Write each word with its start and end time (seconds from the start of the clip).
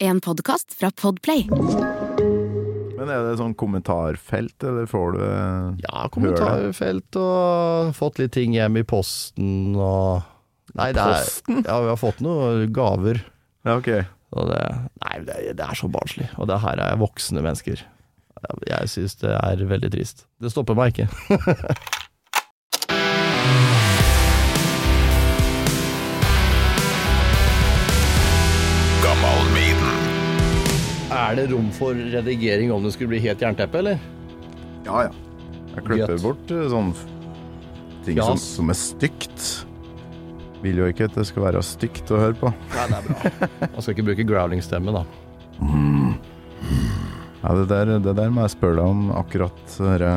En 0.00 0.20
podkast 0.20 0.74
fra 0.78 0.90
Podplay. 0.94 1.48
Men 2.98 3.08
er 3.10 3.24
det 3.26 3.32
sånn 3.40 3.54
kommentarfelt, 3.58 4.54
eller 4.62 4.86
får 4.86 5.16
du 5.16 5.22
eh, 5.26 5.72
Ja, 5.82 6.04
kommentarfelt 6.14 7.18
og 7.18 7.90
fått 7.98 8.20
litt 8.22 8.30
ting 8.36 8.54
hjem 8.54 8.78
i 8.78 8.84
posten 8.86 9.74
og 9.74 10.22
Nei, 10.78 10.92
det 10.94 11.02
er 11.02 11.26
Ja, 11.64 11.80
vi 11.82 11.90
har 11.90 11.98
fått 11.98 12.22
noen 12.22 12.70
gaver. 12.76 13.24
Ja, 13.66 13.74
ok. 13.80 13.90
Og 14.38 14.46
det, 14.52 14.62
nei, 15.02 15.14
det, 15.26 15.38
det 15.58 15.66
er 15.66 15.80
så 15.80 15.90
barnslig. 15.90 16.28
Og 16.38 16.46
det 16.50 16.60
her 16.62 16.78
er 16.84 17.00
voksne 17.00 17.42
mennesker. 17.42 17.82
Jeg 18.68 18.92
syns 18.92 19.18
det 19.24 19.32
er 19.34 19.66
veldig 19.66 19.90
trist. 19.96 20.28
Det 20.38 20.52
stopper 20.54 20.78
meg 20.78 20.94
ikke. 20.94 21.08
Er 31.28 31.36
det 31.36 31.50
rom 31.52 31.68
for 31.76 31.92
redigering 31.92 32.70
om 32.72 32.84
det 32.86 32.94
skulle 32.94 33.12
bli 33.12 33.18
helt 33.26 33.42
jernteppe, 33.44 33.82
eller? 33.82 33.98
Ja, 34.86 35.02
ja. 35.08 35.10
Jeg 35.74 35.84
klipper 35.84 36.20
bort 36.22 36.52
eh, 36.54 36.62
sånn 36.72 36.94
ting 38.06 38.20
som, 38.22 38.38
som 38.40 38.72
er 38.72 38.78
stygt. 38.80 39.42
Vil 40.64 40.80
jo 40.80 40.88
ikke 40.88 41.06
at 41.10 41.18
det 41.18 41.26
skal 41.28 41.44
være 41.44 41.60
stygt 41.62 42.08
å 42.14 42.22
høre 42.22 42.38
på. 42.40 42.52
Nei, 42.72 42.86
det 42.88 42.96
er 42.96 43.04
bra. 43.10 43.58
Man 43.74 43.84
skal 43.84 43.92
ikke 43.92 44.06
bruke 44.08 44.26
growling-stemme, 44.26 44.94
da. 44.96 45.04
Ja, 47.42 47.52
det 47.60 47.68
der, 47.70 47.92
det 48.02 48.16
der 48.18 48.32
må 48.32 48.46
jeg 48.46 48.54
spørre 48.56 48.80
deg 48.80 48.88
om, 48.96 49.04
akkurat 49.20 49.76
denne 49.76 50.14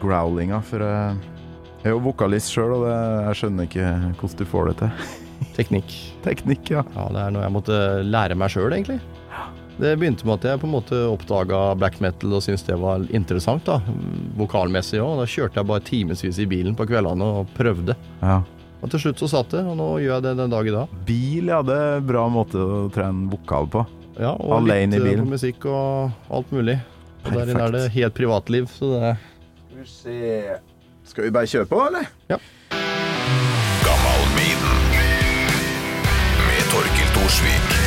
growlinga. 0.00 0.62
For 0.64 0.86
jeg 0.86 1.90
er 1.90 1.96
jo 1.96 2.04
vokalist 2.06 2.54
sjøl, 2.54 2.78
og 2.78 2.86
det, 2.86 2.94
jeg 3.26 3.40
skjønner 3.42 3.68
ikke 3.68 3.90
hvordan 4.22 4.38
du 4.38 4.50
får 4.54 4.70
det 4.70 4.76
til. 4.84 5.16
Teknikk. 5.58 5.96
Teknikk, 6.24 6.76
ja. 6.78 6.86
Ja, 6.94 7.08
det 7.10 7.26
er 7.26 7.34
noe 7.34 7.44
jeg 7.48 7.56
måtte 7.58 7.80
lære 8.06 8.38
meg 8.38 8.54
sjøl, 8.54 8.70
egentlig. 8.78 9.00
Det 9.80 9.94
begynte 9.96 10.26
med 10.28 10.34
at 10.42 10.44
jeg 10.50 10.60
på 10.60 10.66
en 10.68 10.74
måte 10.74 10.96
oppdaga 11.08 11.58
black 11.80 12.00
metal 12.04 12.34
og 12.36 12.42
syntes 12.44 12.66
det 12.66 12.76
var 12.80 13.04
interessant, 13.16 13.64
da. 13.64 13.78
Vokalmessig 14.36 15.00
òg. 15.00 15.22
Da 15.22 15.28
kjørte 15.30 15.56
jeg 15.62 15.68
bare 15.70 15.84
timevis 15.86 16.38
i 16.42 16.46
bilen 16.50 16.76
på 16.76 16.84
kveldene 16.90 17.24
og 17.40 17.52
prøvde. 17.56 17.96
ja. 18.22 18.42
Og 18.80 18.88
til 18.88 18.96
slutt 19.02 19.18
så 19.20 19.26
satt 19.28 19.50
det, 19.52 19.60
og 19.68 19.74
nå 19.76 19.86
gjør 20.00 20.14
jeg 20.14 20.22
det 20.24 20.30
den 20.38 20.52
dag 20.54 20.64
i 20.64 20.72
dag. 20.72 20.92
Bil, 21.04 21.50
ja, 21.52 21.58
det 21.68 21.74
er 21.76 21.98
en 21.98 22.06
bra 22.08 22.22
måte 22.32 22.56
å 22.56 22.78
trene 22.88 23.26
vokal 23.28 23.66
på. 23.68 23.82
Ja, 24.16 24.30
og 24.40 24.54
Alene 24.56 24.96
litt 24.96 25.02
i 25.02 25.10
bilen. 25.10 25.26
på 25.28 25.34
musikk 25.34 25.66
og 25.68 26.32
alt 26.32 26.48
mulig. 26.56 26.78
Og 27.26 27.34
der 27.36 27.52
inne 27.52 27.66
er 27.66 27.74
det 27.76 27.82
helt 27.92 28.16
privatliv, 28.16 28.70
så 28.72 28.94
det 28.94 29.10
Skal 29.20 29.82
vi 29.82 29.84
se 29.84 30.56
Skal 31.12 31.24
vi 31.28 31.34
bare 31.36 31.52
kjøre 31.52 31.68
på, 31.68 31.82
eller? 31.90 32.08
Gammal 33.84 34.24
Maiden 34.38 34.80
med 36.48 36.64
Torkil 36.72 37.12
Thorsvik. 37.18 37.79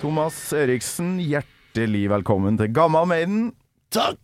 Thomas 0.00 0.36
Eriksen, 0.56 1.18
hjertelig 1.20 2.06
velkommen 2.10 2.56
til 2.60 2.70
Gamma 2.72 3.02
Maiden. 3.08 3.50
Takk! 3.92 4.18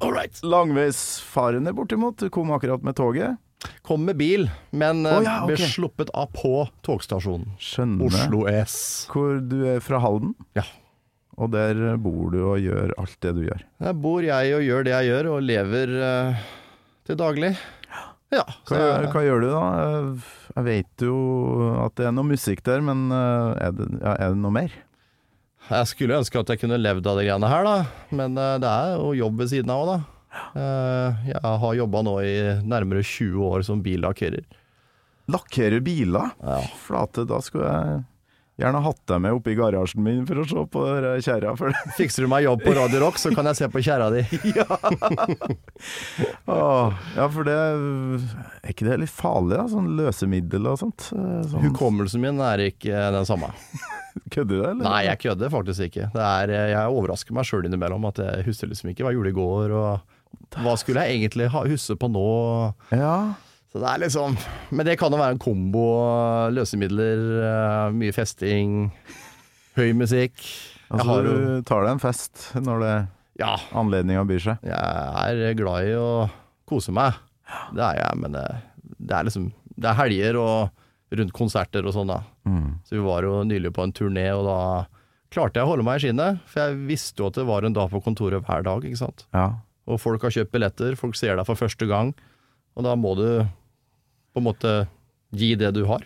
All 0.00 0.12
right. 0.14 0.38
Langveisfarende 0.46 1.74
bortimot. 1.76 2.16
Du 2.22 2.30
kom 2.32 2.52
akkurat 2.54 2.82
med 2.82 2.96
toget. 2.96 3.36
Kom 3.86 4.06
med 4.08 4.16
bil, 4.18 4.48
men 4.74 5.04
oh, 5.06 5.20
ja, 5.22 5.42
okay. 5.44 5.52
ble 5.54 5.68
sluppet 5.70 6.10
av 6.18 6.32
på 6.34 6.64
togstasjonen. 6.86 7.52
Skjønner. 7.62 8.08
Oslo 8.08 8.46
S. 8.50 8.76
Hvor 9.12 9.36
du 9.44 9.60
er 9.74 9.84
fra 9.84 10.00
Halden. 10.02 10.32
Ja. 10.58 10.64
Og 11.38 11.52
der 11.52 11.78
bor 12.02 12.32
du 12.32 12.40
og 12.42 12.58
gjør 12.62 12.94
alt 13.00 13.14
det 13.22 13.34
du 13.36 13.44
gjør. 13.46 13.62
Der 13.84 13.94
bor 14.00 14.24
jeg 14.24 14.56
og 14.56 14.64
gjør 14.66 14.88
det 14.88 14.96
jeg 14.96 15.10
gjør, 15.12 15.30
og 15.36 15.46
lever 15.46 15.94
uh, 16.00 16.42
til 17.08 17.20
daglig. 17.20 17.52
Ja. 18.32 18.46
Hva, 18.64 18.80
jeg- 18.80 19.12
hva 19.12 19.22
gjør 19.28 19.44
du 19.44 19.48
da? 19.52 19.62
Jeg 20.52 20.64
vet 20.66 21.04
jo 21.06 21.16
at 21.80 21.94
det 21.96 22.08
er 22.08 22.14
noe 22.14 22.28
musikk 22.28 22.62
der, 22.66 22.82
men 22.84 23.06
eh, 23.14 23.68
er 23.68 23.76
det, 23.76 23.86
ja, 24.02 24.16
er 24.16 24.34
det 24.34 24.40
noe 24.42 24.54
mer? 24.54 24.74
Jeg 25.70 25.88
skulle 25.88 26.18
ønske 26.18 26.40
at 26.40 26.50
jeg 26.52 26.60
kunne 26.64 26.80
levd 26.80 27.06
av 27.06 27.20
de 27.20 27.26
greiene 27.28 27.48
her, 27.52 27.68
da. 27.68 27.76
Men 28.12 28.36
eh, 28.36 28.56
det 28.62 28.72
er 28.72 28.96
jo 28.98 29.12
jobb 29.16 29.40
ved 29.40 29.52
siden 29.54 29.72
av 29.72 29.84
òg, 29.84 29.92
da. 29.92 29.98
Eh, 30.32 31.24
jeg 31.32 31.56
har 31.64 31.78
jobba 31.78 32.02
nå 32.04 32.16
i 32.24 32.34
nærmere 32.68 33.04
20 33.04 33.48
år 33.48 33.64
som 33.68 33.84
billakkerer. 33.84 34.44
Lakkere 35.32 35.80
biler? 35.84 36.32
Ja. 36.42 36.58
Flate, 36.84 37.24
da 37.28 37.38
skulle 37.44 37.70
jeg 37.72 38.02
gjerne 38.60 38.82
hatt 38.84 39.00
deg 39.08 39.22
med 39.24 39.36
oppe 39.38 39.52
i 39.52 39.56
garasjen 39.58 40.02
min 40.04 40.24
for 40.28 40.42
å 40.42 40.44
se 40.48 40.64
på 40.74 40.82
kjerra. 41.24 41.54
Fikser 41.96 42.26
du 42.26 42.30
meg 42.30 42.44
jobb 42.44 42.64
på 42.66 42.74
Radio 42.76 43.00
Rock, 43.06 43.16
så 43.20 43.32
kan 43.34 43.48
jeg 43.48 43.58
se 43.62 43.68
på 43.72 43.82
kjerra 43.84 44.10
di. 44.12 44.22
Åh, 46.52 46.92
ja, 47.16 47.26
for 47.32 47.48
det 47.48 47.56
Er 47.56 48.74
ikke 48.74 48.86
det 48.88 49.00
litt 49.02 49.12
farlig, 49.14 49.56
da? 49.58 49.66
Sånn 49.72 49.92
løsemiddel 49.98 50.68
og 50.70 50.80
sånt? 50.82 51.08
Eh, 51.16 51.40
Sånn, 51.48 51.64
Hukommelsen 51.66 52.22
min 52.22 52.40
er 52.44 52.66
ikke 52.68 53.06
den 53.16 53.26
samme. 53.28 53.50
kødder 54.34 54.58
du, 54.58 54.62
eller? 54.62 54.84
Nei, 54.84 55.02
jeg 55.08 55.22
kødder 55.24 55.52
faktisk 55.52 55.88
ikke. 55.88 56.10
Det 56.14 56.24
er, 56.26 56.52
eh, 56.52 56.68
jeg 56.74 56.96
overrasker 56.98 57.36
meg 57.36 57.48
sjøl 57.48 57.64
innimellom 57.68 58.04
at 58.10 58.20
jeg 58.22 58.44
husker 58.50 58.70
liksom 58.70 58.92
ikke 58.92 59.06
hva 59.06 59.14
jeg 59.14 59.20
gjorde 59.20 59.32
i 59.32 59.38
går, 59.40 59.76
og 59.80 60.60
hva 60.62 60.74
skulle 60.80 61.04
jeg 61.06 61.22
egentlig 61.22 61.48
ha, 61.52 61.64
huske 61.68 61.96
på 62.00 62.08
nå? 62.12 62.26
Ja. 62.92 63.16
Så 63.72 63.80
det 63.80 63.88
er 63.88 64.02
liksom 64.04 64.36
Men 64.76 64.86
det 64.88 64.98
kan 65.00 65.12
jo 65.14 65.20
være 65.20 65.36
en 65.36 65.40
kombo. 65.42 65.86
Løsemidler, 66.52 67.22
eh, 67.48 67.94
mye 67.96 68.12
festing, 68.12 68.90
høy 69.78 69.92
musikk. 69.96 70.36
Altså, 70.92 71.06
har 71.08 71.24
du 71.24 71.62
tar 71.64 71.86
deg 71.86 71.94
en 71.94 72.02
fest 72.02 72.50
når 72.60 72.82
det 72.84 72.94
Ja, 73.40 73.54
anledninga 73.72 74.26
byr 74.28 74.42
seg. 74.44 74.58
jeg 74.68 75.46
er 75.48 75.56
glad 75.56 75.88
i 75.88 75.94
å 75.96 76.28
kose 76.68 76.92
meg. 76.92 77.16
Det 77.72 77.80
er 77.80 77.96
jeg, 78.02 78.18
men 78.20 78.36
det, 78.36 78.44
det 79.00 79.16
er 79.16 79.24
liksom 79.24 79.50
Det 79.72 79.88
er 79.88 79.96
helger 80.02 80.36
og 80.36 80.70
rundt 81.12 81.32
konserter 81.36 81.84
og 81.84 81.92
sånn, 81.96 82.08
da. 82.08 82.20
Mm. 82.48 82.80
Så 82.84 82.96
vi 82.96 83.02
var 83.04 83.24
jo 83.24 83.42
nylig 83.44 83.72
på 83.76 83.82
en 83.84 83.92
turné, 83.92 84.26
og 84.32 84.46
da 84.46 84.58
klarte 85.32 85.60
jeg 85.60 85.66
å 85.66 85.70
holde 85.72 85.84
meg 85.84 85.98
i 85.98 86.04
skinnet. 86.06 86.40
For 86.48 86.62
jeg 86.62 86.78
visste 86.88 87.20
jo 87.20 87.28
at 87.28 87.36
det 87.36 87.44
var 87.48 87.64
en 87.68 87.74
dag 87.76 87.90
på 87.92 88.00
kontoret 88.04 88.44
hver 88.46 88.64
dag, 88.64 88.84
ikke 88.84 89.00
sant. 89.00 89.26
Ja. 89.36 89.46
Og 89.88 90.00
folk 90.00 90.22
har 90.24 90.32
kjøpt 90.32 90.52
billetter, 90.54 90.96
folk 90.96 91.16
ser 91.18 91.36
deg 91.36 91.48
for 91.48 91.60
første 91.60 91.88
gang. 91.88 92.14
Og 92.76 92.86
da 92.86 92.94
må 92.96 93.12
du 93.18 93.26
på 94.32 94.42
en 94.42 94.48
måte 94.48 94.74
gi 95.36 95.54
det 95.58 95.72
du 95.76 95.84
har. 95.88 96.04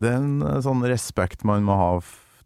Det 0.00 0.10
er 0.10 0.18
en 0.20 0.42
eh, 0.42 0.58
sånn 0.64 0.82
respekt 0.88 1.44
man 1.48 1.64
må 1.66 1.76
ha 1.76 1.92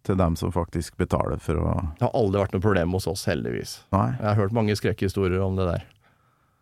til 0.04 0.18
dem 0.20 0.36
som 0.36 0.52
faktisk 0.52 0.98
betaler 1.00 1.40
for 1.40 1.62
å 1.62 1.74
Det 1.96 2.04
har 2.04 2.16
aldri 2.18 2.42
vært 2.42 2.56
noe 2.56 2.64
problem 2.64 2.96
hos 2.98 3.08
oss, 3.08 3.24
heldigvis. 3.30 3.78
Nei. 3.94 4.10
Jeg 4.18 4.26
har 4.26 4.40
hørt 4.42 4.56
mange 4.56 4.76
skrekkhistorier 4.76 5.40
om 5.44 5.56
det 5.56 5.68
der. 5.70 5.86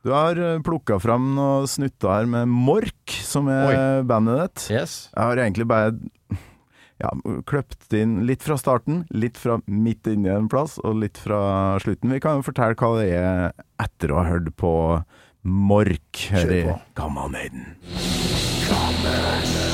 Du 0.02 0.10
har 0.10 0.38
plukka 0.66 0.98
fram 1.02 1.32
noen 1.36 1.68
snutter 1.70 2.10
her 2.10 2.30
med 2.30 2.50
Mork, 2.50 3.14
som 3.22 3.46
er 3.50 4.02
bandet 4.06 4.40
ditt. 4.40 4.64
Yes. 4.74 4.96
Jeg 5.14 5.30
har 5.30 5.42
egentlig 5.44 5.66
bare 5.70 5.92
ja, 7.02 7.10
kløpt 7.48 7.94
inn 7.96 8.20
litt 8.28 8.44
fra 8.46 8.58
starten, 8.60 9.02
litt 9.10 9.38
fra 9.40 9.58
midt 9.66 10.06
inni 10.10 10.30
en 10.32 10.50
plass, 10.50 10.78
og 10.82 11.00
litt 11.02 11.18
fra 11.22 11.78
slutten. 11.82 12.12
Vi 12.14 12.22
kan 12.22 12.40
jo 12.40 12.46
fortelle 12.46 12.78
hva 12.78 12.92
det 13.00 13.08
er 13.18 13.64
etter 13.82 14.12
å 14.12 14.20
ha 14.20 14.28
hørt 14.30 14.52
på 14.60 14.74
Mork 15.42 16.26
her 16.30 16.54
i. 16.54 16.64
Gammal 16.98 17.32
Maiden. 17.34 17.72
Zombies 18.72 19.71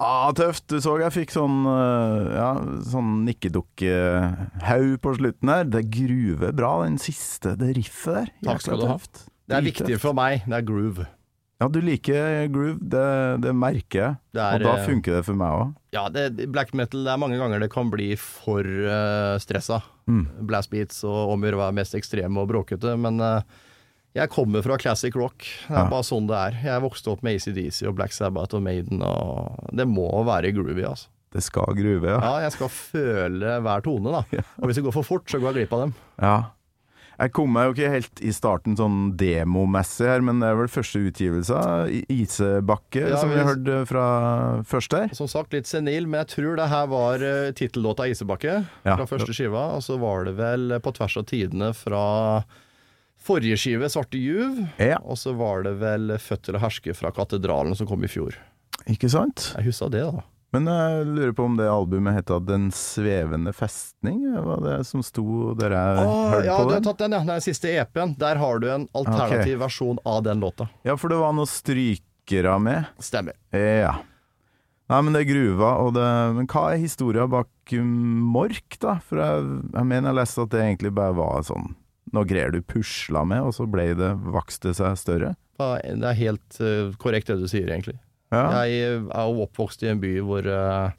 Ah, 0.00 0.30
tøft. 0.32 0.64
Du 0.72 0.78
så 0.80 0.96
jeg 1.02 1.12
fikk 1.12 1.34
sånn 1.34 1.60
eh, 1.68 2.30
ja, 2.32 2.50
sånn 2.88 3.20
nikkedukkehaug 3.26 4.94
på 5.04 5.14
slutten 5.18 5.52
her. 5.52 5.66
Det 5.68 5.84
gruver 5.92 6.54
bra, 6.56 6.78
den 6.86 6.96
siste, 7.02 7.52
det 7.60 7.74
riffet 7.76 8.16
der. 8.16 8.34
Takk 8.48 8.64
skal 8.64 8.80
du 8.80 8.88
ha. 8.88 8.96
tøft. 8.96 9.26
Det 9.50 9.58
er 9.58 9.66
viktig 9.66 9.98
for 10.00 10.16
meg. 10.16 10.46
Det 10.48 10.56
er 10.60 10.66
groove. 10.66 11.06
Ja, 11.60 11.68
du 11.68 11.82
liker 11.84 12.46
groove, 12.48 12.78
det, 12.80 13.06
det 13.44 13.52
merker 13.52 14.00
jeg. 14.00 14.14
Og 14.32 14.62
da 14.64 14.74
eh, 14.78 14.84
funker 14.88 15.18
det 15.18 15.24
for 15.26 15.36
meg 15.36 15.56
òg. 15.58 15.74
Ja, 15.92 16.06
det, 16.08 16.46
black 16.48 16.72
metal 16.72 17.04
det 17.04 17.12
er 17.12 17.20
mange 17.20 17.36
ganger 17.36 17.60
det 17.60 17.68
kan 17.74 17.90
bli 17.92 18.14
for 18.16 18.64
uh, 18.64 19.36
stressa. 19.42 19.82
Mm. 20.08 20.22
Blast 20.48 20.72
beats 20.72 21.02
og 21.04 21.34
om 21.34 21.44
å 21.44 21.50
være 21.60 21.76
mest 21.76 21.98
ekstreme 21.98 22.40
og 22.40 22.48
bråkete. 22.54 22.94
Men 22.96 23.20
eh, 23.20 23.60
jeg 24.16 24.28
kommer 24.30 24.62
fra 24.66 24.76
classic 24.78 25.14
rock. 25.16 25.38
Det 25.68 25.70
er 25.76 25.84
Ja. 25.84 25.88
bare 25.90 26.02
sånn 26.02 26.26
det 26.26 26.36
er. 26.36 26.58
Jeg 26.64 26.82
vokste 26.82 27.12
opp 27.12 27.22
med 27.22 27.36
ACDC 27.38 27.86
og 27.88 27.94
Black 27.96 28.12
Sabbath 28.12 28.54
og 28.54 28.62
Maiden, 28.62 29.02
og 29.02 29.70
det 29.72 29.86
må 29.88 30.08
være 30.26 30.52
groovy, 30.52 30.82
altså. 30.84 31.06
Det 31.32 31.42
skal 31.46 31.76
groove, 31.78 32.02
ja. 32.10 32.18
Ja, 32.18 32.40
jeg 32.42 32.52
skal 32.56 32.68
føle 32.68 33.60
hver 33.62 33.82
tone, 33.86 34.10
da. 34.10 34.24
Og 34.58 34.66
hvis 34.66 34.74
det 34.80 34.82
går 34.82 34.92
for 34.96 35.06
fort, 35.06 35.26
så 35.30 35.38
går 35.38 35.52
jeg 35.54 35.60
glipp 35.68 35.72
av 35.78 35.80
dem. 35.86 35.94
ja. 36.20 36.38
Jeg 37.20 37.32
kom 37.36 37.50
meg 37.52 37.66
jo 37.68 37.72
ikke 37.74 37.90
helt 37.92 38.20
i 38.24 38.30
starten 38.32 38.76
sånn 38.78 39.12
demomessig 39.20 40.06
her, 40.08 40.22
men 40.24 40.38
det 40.40 40.48
er 40.48 40.54
vel 40.56 40.70
første 40.72 41.02
utgivelse 41.04 41.52
av 41.52 41.90
Isebakke, 42.08 43.02
Ja, 43.10 43.18
som 43.20 43.28
vi 43.28 43.42
hørte 43.44 43.82
fra 43.86 44.04
først 44.64 44.96
her. 44.96 45.12
Som 45.14 45.28
sagt, 45.28 45.52
litt 45.52 45.68
senil, 45.68 46.06
men 46.08 46.22
jeg 46.24 46.30
tror 46.32 46.56
det 46.56 46.68
her 46.72 46.86
var 46.88 47.16
uh, 47.20 47.52
tittellåta 47.52 48.08
'Isebakke' 48.08 48.64
fra 48.86 49.04
første 49.06 49.36
skiva. 49.36 49.66
Og 49.76 49.82
så 49.84 49.98
var 50.00 50.24
det 50.24 50.34
vel 50.40 50.80
på 50.80 50.94
tvers 50.96 51.18
av 51.20 51.26
tidene 51.28 51.74
fra 51.76 52.42
forrige 53.24 53.58
skive, 53.60 53.88
'Svarte 53.88 54.18
juv'. 54.18 54.66
Ja, 54.78 54.98
Og 55.04 55.18
så 55.18 55.34
var 55.36 55.62
det 55.62 55.78
vel 55.80 56.16
'Født 56.18 56.42
til 56.48 56.56
å 56.56 56.62
herske' 56.62 56.96
fra 56.96 57.10
Katedralen 57.10 57.76
som 57.76 57.86
kom 57.86 58.04
i 58.04 58.08
fjor. 58.08 58.34
ikke 58.88 59.10
sant? 59.10 59.52
Jeg 59.56 59.66
huska 59.66 59.90
det, 59.90 60.02
da. 60.02 60.22
Men 60.52 60.66
jeg 60.66 61.06
lurer 61.06 61.32
på 61.32 61.44
om 61.46 61.56
det 61.56 61.68
albumet 61.70 62.14
heta 62.14 62.40
'Den 62.40 62.70
svevende 62.70 63.52
festning'? 63.52 64.24
Var 64.44 64.60
det 64.64 64.86
som 64.86 65.02
sto 65.02 65.54
der 65.54 65.70
jeg 65.70 65.96
på? 65.96 66.30
hørte 66.30 66.44
ja, 66.44 66.56
på 66.58 66.68
du 66.68 66.74
har 66.74 66.80
tatt 66.80 66.98
den, 66.98 67.12
ja. 67.12 67.20
Den 67.24 67.40
siste 67.40 67.68
EP-en. 67.68 68.14
Der 68.18 68.36
har 68.36 68.58
du 68.58 68.68
en 68.68 68.88
alternativ 68.94 69.58
versjon 69.58 69.98
av 70.04 70.22
den 70.24 70.40
låta. 70.40 70.68
Ja, 70.82 70.96
for 70.96 71.08
det 71.08 71.18
var 71.18 71.32
noen 71.32 71.46
strykere 71.46 72.58
med. 72.60 72.86
Stemmer. 72.98 73.34
Ja. 73.52 74.00
Nei, 74.90 75.02
men 75.02 75.12
det 75.12 75.20
er 75.20 75.30
gruva, 75.34 75.76
og 75.78 75.94
det 75.94 76.34
Men 76.34 76.48
hva 76.50 76.72
er 76.72 76.82
historia 76.82 77.28
bak 77.30 77.46
Mork, 77.70 78.76
da? 78.80 78.98
For 78.98 79.18
jeg, 79.22 79.62
jeg 79.72 79.86
mener 79.86 80.10
jeg 80.10 80.18
leste 80.18 80.42
at 80.42 80.50
det 80.50 80.60
egentlig 80.64 80.90
bare 80.92 81.14
var 81.14 81.44
sånn 81.46 81.76
noe 82.16 82.26
greier 82.28 82.52
du 82.54 82.60
pusla 82.62 83.24
med, 83.28 83.42
og 83.46 83.54
så 83.56 83.66
ble 83.70 83.90
det 83.98 84.10
vokste 84.34 84.72
seg 84.76 84.96
større. 85.00 85.34
Det 85.60 86.06
er 86.08 86.16
helt 86.16 86.60
eh, 86.64 86.90
korrekt 87.00 87.28
det 87.28 87.36
du 87.42 87.46
sier, 87.50 87.68
egentlig. 87.68 87.98
Ja. 88.32 88.62
Jeg 88.64 88.84
er 89.10 89.26
jo 89.28 89.44
oppvokst 89.44 89.82
i 89.84 89.90
en 89.90 90.00
by 90.00 90.12
hvor, 90.24 90.46
eh, 90.46 90.92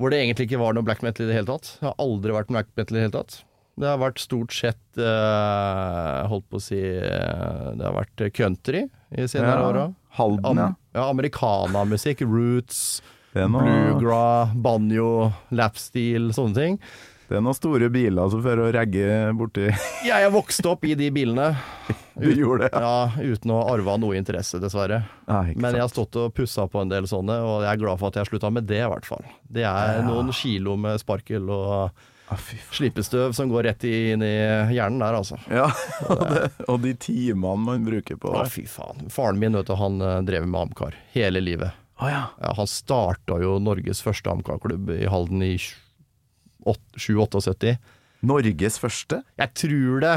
hvor 0.00 0.10
det 0.12 0.22
egentlig 0.22 0.48
ikke 0.48 0.60
var 0.62 0.74
noe 0.76 0.86
black 0.86 1.02
metal 1.06 1.26
i 1.26 1.30
det 1.30 1.36
hele 1.38 1.50
tatt. 1.52 1.76
Det 1.80 1.86
har 1.90 1.98
aldri 2.02 2.34
vært 2.34 2.50
black 2.50 2.72
metal 2.76 2.96
i 2.96 2.98
det 3.00 3.04
hele 3.06 3.16
tatt. 3.18 3.36
Det 3.76 3.84
har 3.90 3.98
vært 4.00 4.22
stort 4.22 4.54
sett 4.56 4.96
eh, 4.96 6.20
Holdt 6.32 6.46
på 6.48 6.56
å 6.56 6.62
si 6.64 6.78
eh, 6.80 7.66
Det 7.76 7.84
har 7.84 7.92
vært 7.92 8.22
country 8.32 8.86
i 9.12 9.26
senere 9.28 9.58
Ja. 9.60 9.66
åra. 9.68 9.82
Halden, 10.16 10.56
ja. 10.62 10.70
Am 10.70 10.76
ja, 10.96 11.04
americanamusikk, 11.12 12.22
roots, 12.24 13.02
Det 13.34 13.42
er, 13.44 13.50
noe, 13.52 13.60
bluegra, 13.68 14.22
banjo, 14.64 15.10
lapsteel, 15.52 16.30
sånne 16.32 16.56
ting. 16.56 16.78
Det 17.28 17.36
er 17.38 17.42
noen 17.42 17.56
store 17.58 17.88
biler 17.90 18.28
som 18.30 18.42
fører 18.44 18.68
å 18.68 18.72
regge 18.76 19.06
borti 19.38 19.64
Jeg 20.06 20.14
har 20.26 20.30
vokst 20.34 20.66
opp 20.70 20.84
i 20.86 20.94
de 20.98 21.10
bilene. 21.14 21.52
Du 22.16 22.30
gjorde 22.32 22.64
det, 22.64 22.70
ja. 22.72 22.80
Ja, 23.12 23.24
uten 23.34 23.50
å 23.52 23.58
arve 23.68 23.92
noe 24.00 24.16
interesse, 24.16 24.56
dessverre. 24.62 25.02
Nei, 25.28 25.52
Men 25.60 25.74
jeg 25.76 25.82
har 25.84 25.90
stått 25.92 26.16
og 26.16 26.30
pussa 26.32 26.64
på 26.72 26.80
en 26.80 26.88
del 26.88 27.04
sånne, 27.10 27.34
og 27.44 27.58
jeg 27.66 27.68
er 27.74 27.80
glad 27.82 28.00
for 28.00 28.08
at 28.08 28.16
jeg 28.16 28.24
har 28.24 28.30
slutta 28.30 28.48
med 28.56 28.64
det, 28.70 28.78
i 28.80 28.88
hvert 28.88 29.04
fall. 29.04 29.26
Det 29.44 29.66
er 29.68 29.98
Ja. 29.98 30.04
noen 30.06 30.32
kilo 30.32 30.78
med 30.80 30.96
sparkel 31.02 31.50
og 31.52 31.90
Ah, 32.26 32.40
slipestøv 32.74 33.30
som 33.36 33.46
går 33.52 33.68
rett 33.68 33.84
inn 33.86 34.22
i 34.26 34.32
hjernen 34.74 34.98
der, 34.98 35.14
altså. 35.14 35.36
Ja, 35.46 35.68
og, 36.10 36.24
det, 36.32 36.48
og 36.66 36.80
de 36.82 36.94
timene 36.98 37.60
man 37.68 37.84
bruker 37.86 38.16
på 38.18 38.32
Å, 38.32 38.40
Ah, 38.40 38.48
fy 38.50 38.64
faen. 38.66 39.04
Faren 39.14 39.38
min, 39.38 39.52
vet 39.54 39.68
du, 39.68 39.76
han 39.78 40.00
eh, 40.02 40.16
drev 40.26 40.48
med 40.50 40.58
Amcar 40.64 40.96
hele 41.12 41.38
livet. 41.44 41.70
Å 42.02 42.08
ja. 42.10 42.24
Ja, 42.42 42.50
han 42.58 42.66
starta 42.66 43.38
jo 43.44 43.60
Norges 43.62 44.00
første 44.02 44.32
Amcar-klubb 44.32 44.90
i 44.96 45.04
Halden 45.06 45.44
i 45.46 45.52
778. 46.96 47.76
Norges 48.26 48.80
første? 48.82 49.20
Jeg 49.38 49.54
tror 49.60 50.02
det. 50.02 50.16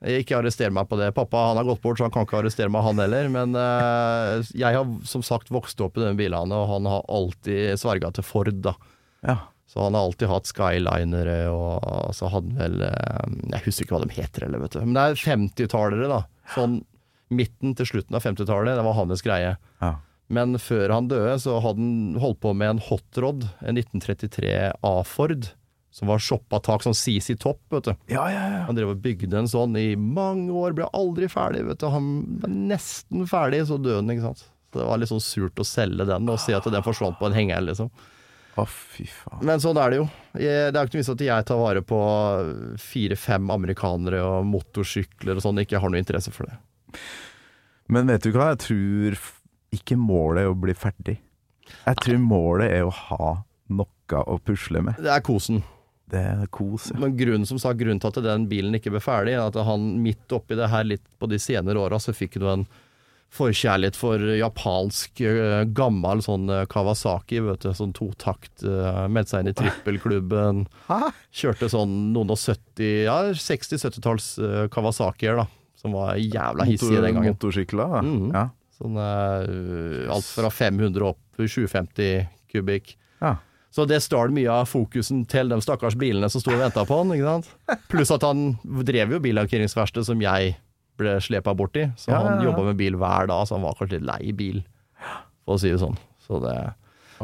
Jeg 0.00 0.24
Ikke 0.24 0.38
arrester 0.38 0.72
meg 0.72 0.88
på 0.88 0.96
det. 0.96 1.10
Pappa 1.16 1.50
han 1.50 1.58
har 1.60 1.66
gått 1.68 1.82
bort, 1.84 1.98
så 1.98 2.06
han 2.06 2.14
kan 2.14 2.24
ikke 2.24 2.38
arrestere 2.40 2.72
meg, 2.72 2.84
han 2.86 3.02
heller. 3.02 3.28
Men 3.32 3.56
eh, 3.58 4.50
jeg 4.56 4.78
har 4.78 4.92
som 5.08 5.24
sagt 5.26 5.52
vokst 5.52 5.80
opp 5.84 5.98
i 6.00 6.04
den 6.06 6.16
bilene, 6.16 6.56
og 6.56 6.70
han 6.72 6.88
har 6.88 7.04
alltid 7.12 7.76
sverga 7.80 8.12
til 8.16 8.24
Ford, 8.24 8.52
da. 8.64 8.76
Ja. 9.26 9.36
Så 9.70 9.84
han 9.84 9.94
har 9.94 10.08
alltid 10.08 10.30
hatt 10.32 10.48
Skylinere, 10.50 11.40
og 11.52 12.14
så 12.16 12.30
hadde 12.32 12.56
han 12.56 12.58
vel 12.58 12.86
eh, 12.88 13.34
Jeg 13.52 13.66
husker 13.68 13.86
ikke 13.86 13.98
hva 13.98 14.02
de 14.06 14.16
heter 14.16 14.46
heller, 14.46 14.64
vet 14.64 14.78
du. 14.78 14.80
Men 14.86 14.96
det 14.96 15.04
er 15.04 15.26
50-tallere, 15.36 16.08
da. 16.10 16.22
Sånn 16.56 16.80
midten 17.30 17.76
til 17.78 17.86
slutten 17.86 18.16
av 18.18 18.24
50-tallet, 18.24 18.78
det 18.80 18.86
var 18.86 18.96
hans 18.98 19.26
greie. 19.26 19.58
ja. 19.84 19.96
Men 20.30 20.54
før 20.62 20.92
han 20.94 21.08
døde, 21.10 21.32
så 21.42 21.56
hadde 21.58 21.82
han 21.82 22.18
holdt 22.22 22.38
på 22.44 22.52
med 22.54 22.76
en 22.76 22.82
hotrod, 22.86 23.48
en 23.66 23.78
1933 23.80 24.52
A-Ford, 24.86 25.48
som 25.90 26.08
var 26.08 26.22
shoppa 26.22 26.60
tak, 26.62 26.84
som 26.86 26.94
CC 26.94 27.34
Topp, 27.40 27.60
vet 27.74 27.90
du. 27.90 27.92
Ja, 28.12 28.28
ja, 28.30 28.44
ja. 28.52 28.62
Han 28.68 28.78
drev 28.78 28.92
og 28.94 29.02
bygde 29.02 29.40
en 29.40 29.50
sånn 29.50 29.74
i 29.78 29.88
mange 29.98 30.54
år, 30.54 30.76
ble 30.78 30.86
aldri 30.94 31.26
ferdig, 31.30 31.64
vet 31.66 31.82
du. 31.82 31.88
Han 31.90 32.12
var 32.42 32.54
nesten 32.54 33.26
ferdig, 33.30 33.64
så 33.66 33.78
døde 33.80 33.98
han, 33.98 34.14
ikke 34.14 34.28
sant. 34.28 34.46
Så 34.70 34.78
det 34.78 34.86
var 34.86 35.02
litt 35.02 35.10
sånn 35.10 35.24
surt 35.24 35.58
å 35.58 35.66
selge 35.66 36.06
den, 36.06 36.30
og 36.30 36.38
si 36.38 36.54
at 36.54 36.68
den 36.70 36.86
forsvant 36.86 37.18
på 37.18 37.26
en 37.26 37.34
henger, 37.34 37.64
liksom. 37.66 37.90
Å, 38.58 38.66
fy 38.66 39.06
faen. 39.10 39.42
Men 39.46 39.62
sånn 39.62 39.78
er 39.82 39.90
det 39.92 39.98
jo. 39.98 40.06
Jeg, 40.38 40.70
det 40.70 40.78
er 40.78 40.84
jo 40.84 40.90
ikke 40.90 40.98
noe 40.98 41.02
vits 41.02 41.12
at 41.14 41.26
jeg 41.26 41.48
tar 41.48 41.60
vare 41.60 41.82
på 41.86 41.98
fire-fem 42.82 43.50
amerikanere 43.54 44.22
og 44.26 44.46
motorsykler 44.50 45.38
og 45.38 45.44
sånn, 45.44 45.62
ikke 45.64 45.82
har 45.82 45.90
noe 45.90 46.02
interesse 46.02 46.34
for 46.34 46.50
det. 46.50 47.00
Men 47.90 48.10
vet 48.10 48.22
du 48.22 48.30
hva, 48.34 48.52
jeg 48.52 48.62
tror 48.66 49.18
ikke 49.74 49.98
målet 49.98 50.44
er 50.44 50.52
å 50.52 50.58
bli 50.58 50.74
ferdig. 50.78 51.18
Jeg 51.84 52.02
tror 52.02 52.22
målet 52.22 52.74
er 52.78 52.86
å 52.86 52.94
ha 52.94 53.34
noe 53.70 54.22
å 54.26 54.38
pusle 54.42 54.82
med. 54.82 54.98
Det 54.98 55.10
er 55.14 55.22
kosen. 55.22 55.62
Det 56.10 56.20
er 56.20 56.46
kos, 56.50 56.90
ja. 56.90 56.98
Men 57.00 57.16
grunnen, 57.18 57.46
som 57.46 57.60
sagt, 57.62 57.78
grunnen 57.80 58.00
til 58.02 58.10
at 58.10 58.22
den 58.24 58.48
bilen 58.50 58.74
ikke 58.76 58.92
ble 58.94 59.02
ferdig, 59.04 59.36
er 59.36 59.46
at 59.46 59.58
han 59.66 59.90
midt 60.02 60.32
oppi 60.34 60.58
det 60.58 60.70
her 60.72 60.86
litt 60.88 61.04
på 61.20 61.28
de 61.30 61.38
senere 61.42 61.78
åra, 61.78 62.00
så 62.02 62.14
fikk 62.16 62.40
du 62.42 62.48
en 62.50 62.64
forkjærlighet 63.30 63.94
for 63.94 64.18
japansk 64.34 65.20
eh, 65.22 65.60
gammel 65.76 66.22
sånn 66.26 66.50
eh, 66.50 66.64
Kawasaki, 66.70 67.38
vet 67.46 67.62
du, 67.62 67.70
sånn 67.78 67.92
totakt. 67.94 68.64
Meldte 69.06 69.36
seg 69.36 69.44
inn 69.44 69.52
i 69.52 69.56
trippelklubben. 69.60 70.64
Kjørte 71.40 71.70
sånn 71.70 71.94
noen 72.14 72.34
og 72.34 72.40
70, 72.40 72.88
ja 73.06 73.20
60-70-talls 73.30 74.32
uh, 74.42 74.64
Kawasakier, 74.74 75.38
da. 75.44 75.46
Som 75.80 75.94
var 75.96 76.18
jævla 76.18 76.66
hissige 76.68 76.98
den 77.00 77.16
gangen. 77.16 77.36
Motorsykler. 77.38 78.00
Mhm. 78.02 78.32
Ja. 78.34 78.48
Sånn 78.80 78.98
eh, 78.98 80.10
alt 80.10 80.26
fra 80.26 80.50
500 80.52 81.06
opp 81.06 81.40
750 81.40 82.26
kubikk. 82.50 82.96
ja. 83.22 83.36
Så 83.70 83.84
det 83.86 84.00
stjal 84.02 84.32
mye 84.34 84.50
av 84.50 84.66
fokusen 84.66 85.22
til 85.30 85.48
de 85.52 85.60
stakkars 85.62 85.94
bilene 85.94 86.26
som 86.32 86.42
sto 86.42 86.50
og 86.50 86.58
venta 86.58 86.82
på 86.88 86.96
han. 87.04 87.12
ikke 87.14 87.28
sant? 87.36 87.50
Pluss 87.92 88.10
at 88.10 88.24
han 88.26 88.56
drev 88.64 89.12
jo 89.14 89.20
billakkeringsverksted 89.22 90.04
som 90.08 90.20
jeg 90.24 90.56
ble 90.98 91.14
slepa 91.22 91.54
borti. 91.56 91.86
Så 91.96 92.10
Ja, 92.10 92.18
han 92.26 92.42
jobba 92.44 92.64
med 92.66 92.76
bil 92.80 92.98
hver 92.98 93.28
dag, 93.30 93.46
så 93.46 93.54
han 93.56 93.62
var 93.62 93.78
kanskje 93.78 94.00
litt 94.00 94.08
lei 94.10 94.32
bil, 94.36 94.58
for 95.46 95.54
å 95.54 95.60
si 95.62 95.70
det 95.70 95.78
sånn. 95.80 95.94
Så 96.26 96.40
det 96.42 96.56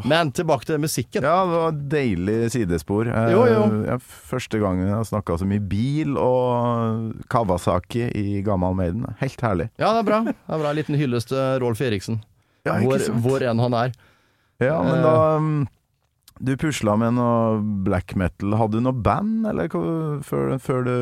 Men 0.05 0.31
tilbake 0.31 0.63
til 0.65 0.77
musikken. 0.79 1.23
ja, 1.25 1.35
det 1.45 1.57
var 1.57 1.71
deilig 1.91 2.51
sidespor. 2.53 3.07
Eh, 3.09 3.31
Jo, 3.33 3.45
jo. 3.49 3.61
Jeg, 3.89 3.99
første 4.31 4.59
gangen 4.61 4.85
jeg 4.87 4.93
har 4.95 5.03
snakka 5.09 5.37
så 5.41 5.45
mye 5.49 5.59
bil 5.67 6.15
og 6.21 7.15
Kawasaki 7.33 8.07
i 8.15 8.41
Gammal 8.45 8.75
Maiden. 8.77 9.05
Helt 9.19 9.41
herlig. 9.41 9.69
Ja, 9.81 9.91
det 9.93 10.03
er 10.05 10.09
bra. 10.11 10.19
Det 10.23 10.35
er 10.47 10.59
bra. 10.61 10.69
En 10.69 10.75
liten 10.77 10.95
hyllest 10.95 11.27
til 11.33 11.59
Rolf 11.63 11.81
Eriksen. 11.81 12.21
Ja, 12.65 12.77
hvor, 12.79 12.99
hvor 13.25 13.41
enn 13.41 13.59
han 13.59 13.73
er. 13.73 13.91
Ja, 14.61 14.77
men 14.83 14.95
Eh. 14.99 15.03
da 15.03 15.35
um, 15.37 15.67
Du 16.39 16.53
pusla 16.59 16.95
med 16.99 17.15
noe 17.17 17.61
black 17.85 18.15
metal. 18.19 18.53
Hadde 18.59 18.77
du 18.79 18.85
noe 18.85 18.93
band, 18.93 19.47
eller 19.49 19.69
før, 20.25 20.57
før 20.61 20.83
du 20.87 20.95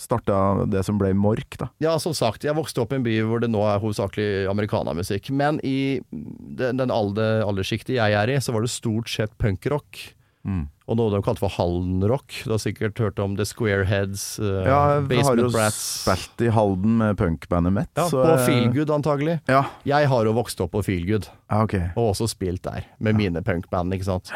starta 0.00 0.66
det 0.70 0.84
som 0.86 0.98
ble 1.00 1.12
Mork, 1.16 1.56
da? 1.60 1.70
Ja, 1.82 1.96
som 2.02 2.14
sagt, 2.16 2.44
jeg 2.44 2.56
vokste 2.56 2.82
opp 2.84 2.92
i 2.92 2.98
en 3.00 3.06
by 3.06 3.16
hvor 3.26 3.40
det 3.42 3.50
nå 3.52 3.62
er 3.66 3.80
hovedsakelig 3.82 4.46
americanamusikk. 4.52 5.30
Men 5.36 5.60
i 5.64 6.00
den, 6.12 6.76
den 6.82 6.92
alder, 6.92 7.42
alderssjiktet 7.46 7.96
jeg 7.96 8.16
er 8.18 8.34
i, 8.34 8.40
så 8.42 8.52
var 8.56 8.66
det 8.66 8.72
stort 8.74 9.08
sett 9.12 9.32
punkrock. 9.40 10.12
Mm. 10.46 10.68
Og 10.86 10.94
noe 10.94 11.10
de 11.10 11.18
kalte 11.26 11.42
for 11.42 11.50
Haldenrock. 11.50 12.30
Du 12.46 12.52
har 12.54 12.60
sikkert 12.62 13.00
hørt 13.02 13.18
om 13.18 13.32
The 13.34 13.42
Squareheads, 13.48 14.38
uh, 14.38 14.62
Ja, 14.62 14.82
jeg 15.10 15.24
har 15.26 15.40
jo 15.40 15.48
Brats. 15.50 15.80
spilt 16.04 16.44
i 16.46 16.50
Halden 16.54 17.00
med 17.00 17.16
punkbandet 17.18 17.74
mitt. 17.74 17.90
Ja, 17.98 18.04
på 18.06 18.22
jeg- 18.22 18.44
Feelgood 18.46 18.92
antagelig. 18.94 19.40
Ja, 19.50 19.64
Jeg 19.84 20.06
har 20.06 20.24
jo 20.24 20.32
vokst 20.36 20.60
opp 20.62 20.70
på 20.76 20.84
Feelgood, 20.86 21.26
ja, 21.50 21.62
ok. 21.64 21.74
og 21.96 22.12
også 22.14 22.28
spilt 22.30 22.62
der, 22.62 22.84
med 23.00 23.16
mine 23.18 23.42
punkband, 23.42 23.90
ikke 23.98 24.04
sant. 24.06 24.30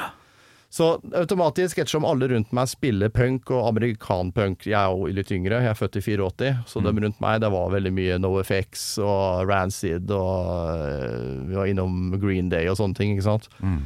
Så 0.71 1.01
automatisk, 1.19 1.81
ettersom 1.83 2.05
alle 2.07 2.29
rundt 2.31 2.53
meg 2.55 2.69
spiller 2.71 3.11
punk 3.11 3.51
og 3.51 3.65
amerikanpunk 3.73 4.69
Jeg 4.69 4.77
er 4.79 4.93
jo 4.95 5.09
litt 5.11 5.33
yngre, 5.35 5.59
jeg 5.65 5.73
er 5.73 5.79
født 5.79 5.97
i 5.99 6.03
84, 6.05 6.51
så 6.71 6.79
Mm. 6.79 6.85
dem 6.87 7.01
rundt 7.05 7.21
meg, 7.21 7.41
det 7.43 7.51
var 7.51 7.73
veldig 7.73 7.93
mye 7.97 8.19
NoFX 8.23 8.85
og 9.03 9.49
Rancid 9.51 10.11
og 10.15 10.77
øh, 10.79 11.49
Vi 11.49 11.55
var 11.59 11.67
innom 11.67 12.15
Green 12.23 12.49
Day 12.53 12.69
og 12.71 12.77
sånne 12.79 12.95
ting, 12.95 13.17
ikke 13.17 13.27
sant. 13.27 13.49
Mm. 13.59 13.81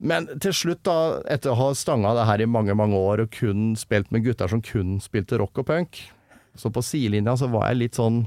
Men 0.00 0.26
til 0.42 0.52
slutt, 0.52 0.82
da, 0.82 1.22
etter 1.30 1.54
å 1.54 1.60
ha 1.60 1.68
stanga 1.78 2.10
det 2.18 2.26
her 2.26 2.42
i 2.42 2.50
mange, 2.50 2.74
mange 2.74 2.98
år 2.98 3.22
og 3.22 3.30
kun 3.30 3.76
spilt 3.78 4.10
med 4.12 4.24
gutter 4.26 4.50
som 4.50 4.60
kun 4.60 4.98
spilte 5.00 5.38
rock 5.38 5.62
og 5.62 5.66
punk, 5.70 6.02
så 6.58 6.72
på 6.74 6.82
sidelinja 6.82 7.36
så 7.38 7.48
var 7.52 7.68
jeg 7.70 7.76
litt 7.84 7.94
sånn 7.94 8.26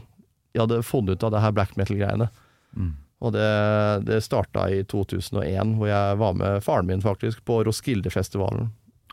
Jeg 0.56 0.64
hadde 0.64 0.80
funnet 0.88 1.20
ut 1.20 1.24
av 1.28 1.32
det 1.36 1.42
her 1.44 1.52
black 1.54 1.76
metal-greiene. 1.78 2.30
Mm. 2.76 2.96
Og 3.20 3.34
det, 3.36 3.48
det 4.08 4.22
starta 4.24 4.70
i 4.72 4.84
2001, 4.88 5.76
hvor 5.80 5.90
jeg 5.90 6.20
var 6.22 6.38
med 6.40 6.64
faren 6.64 6.88
min 6.88 7.04
faktisk 7.04 7.42
på 7.48 7.62
Roskilde-festivalen. 7.68 8.70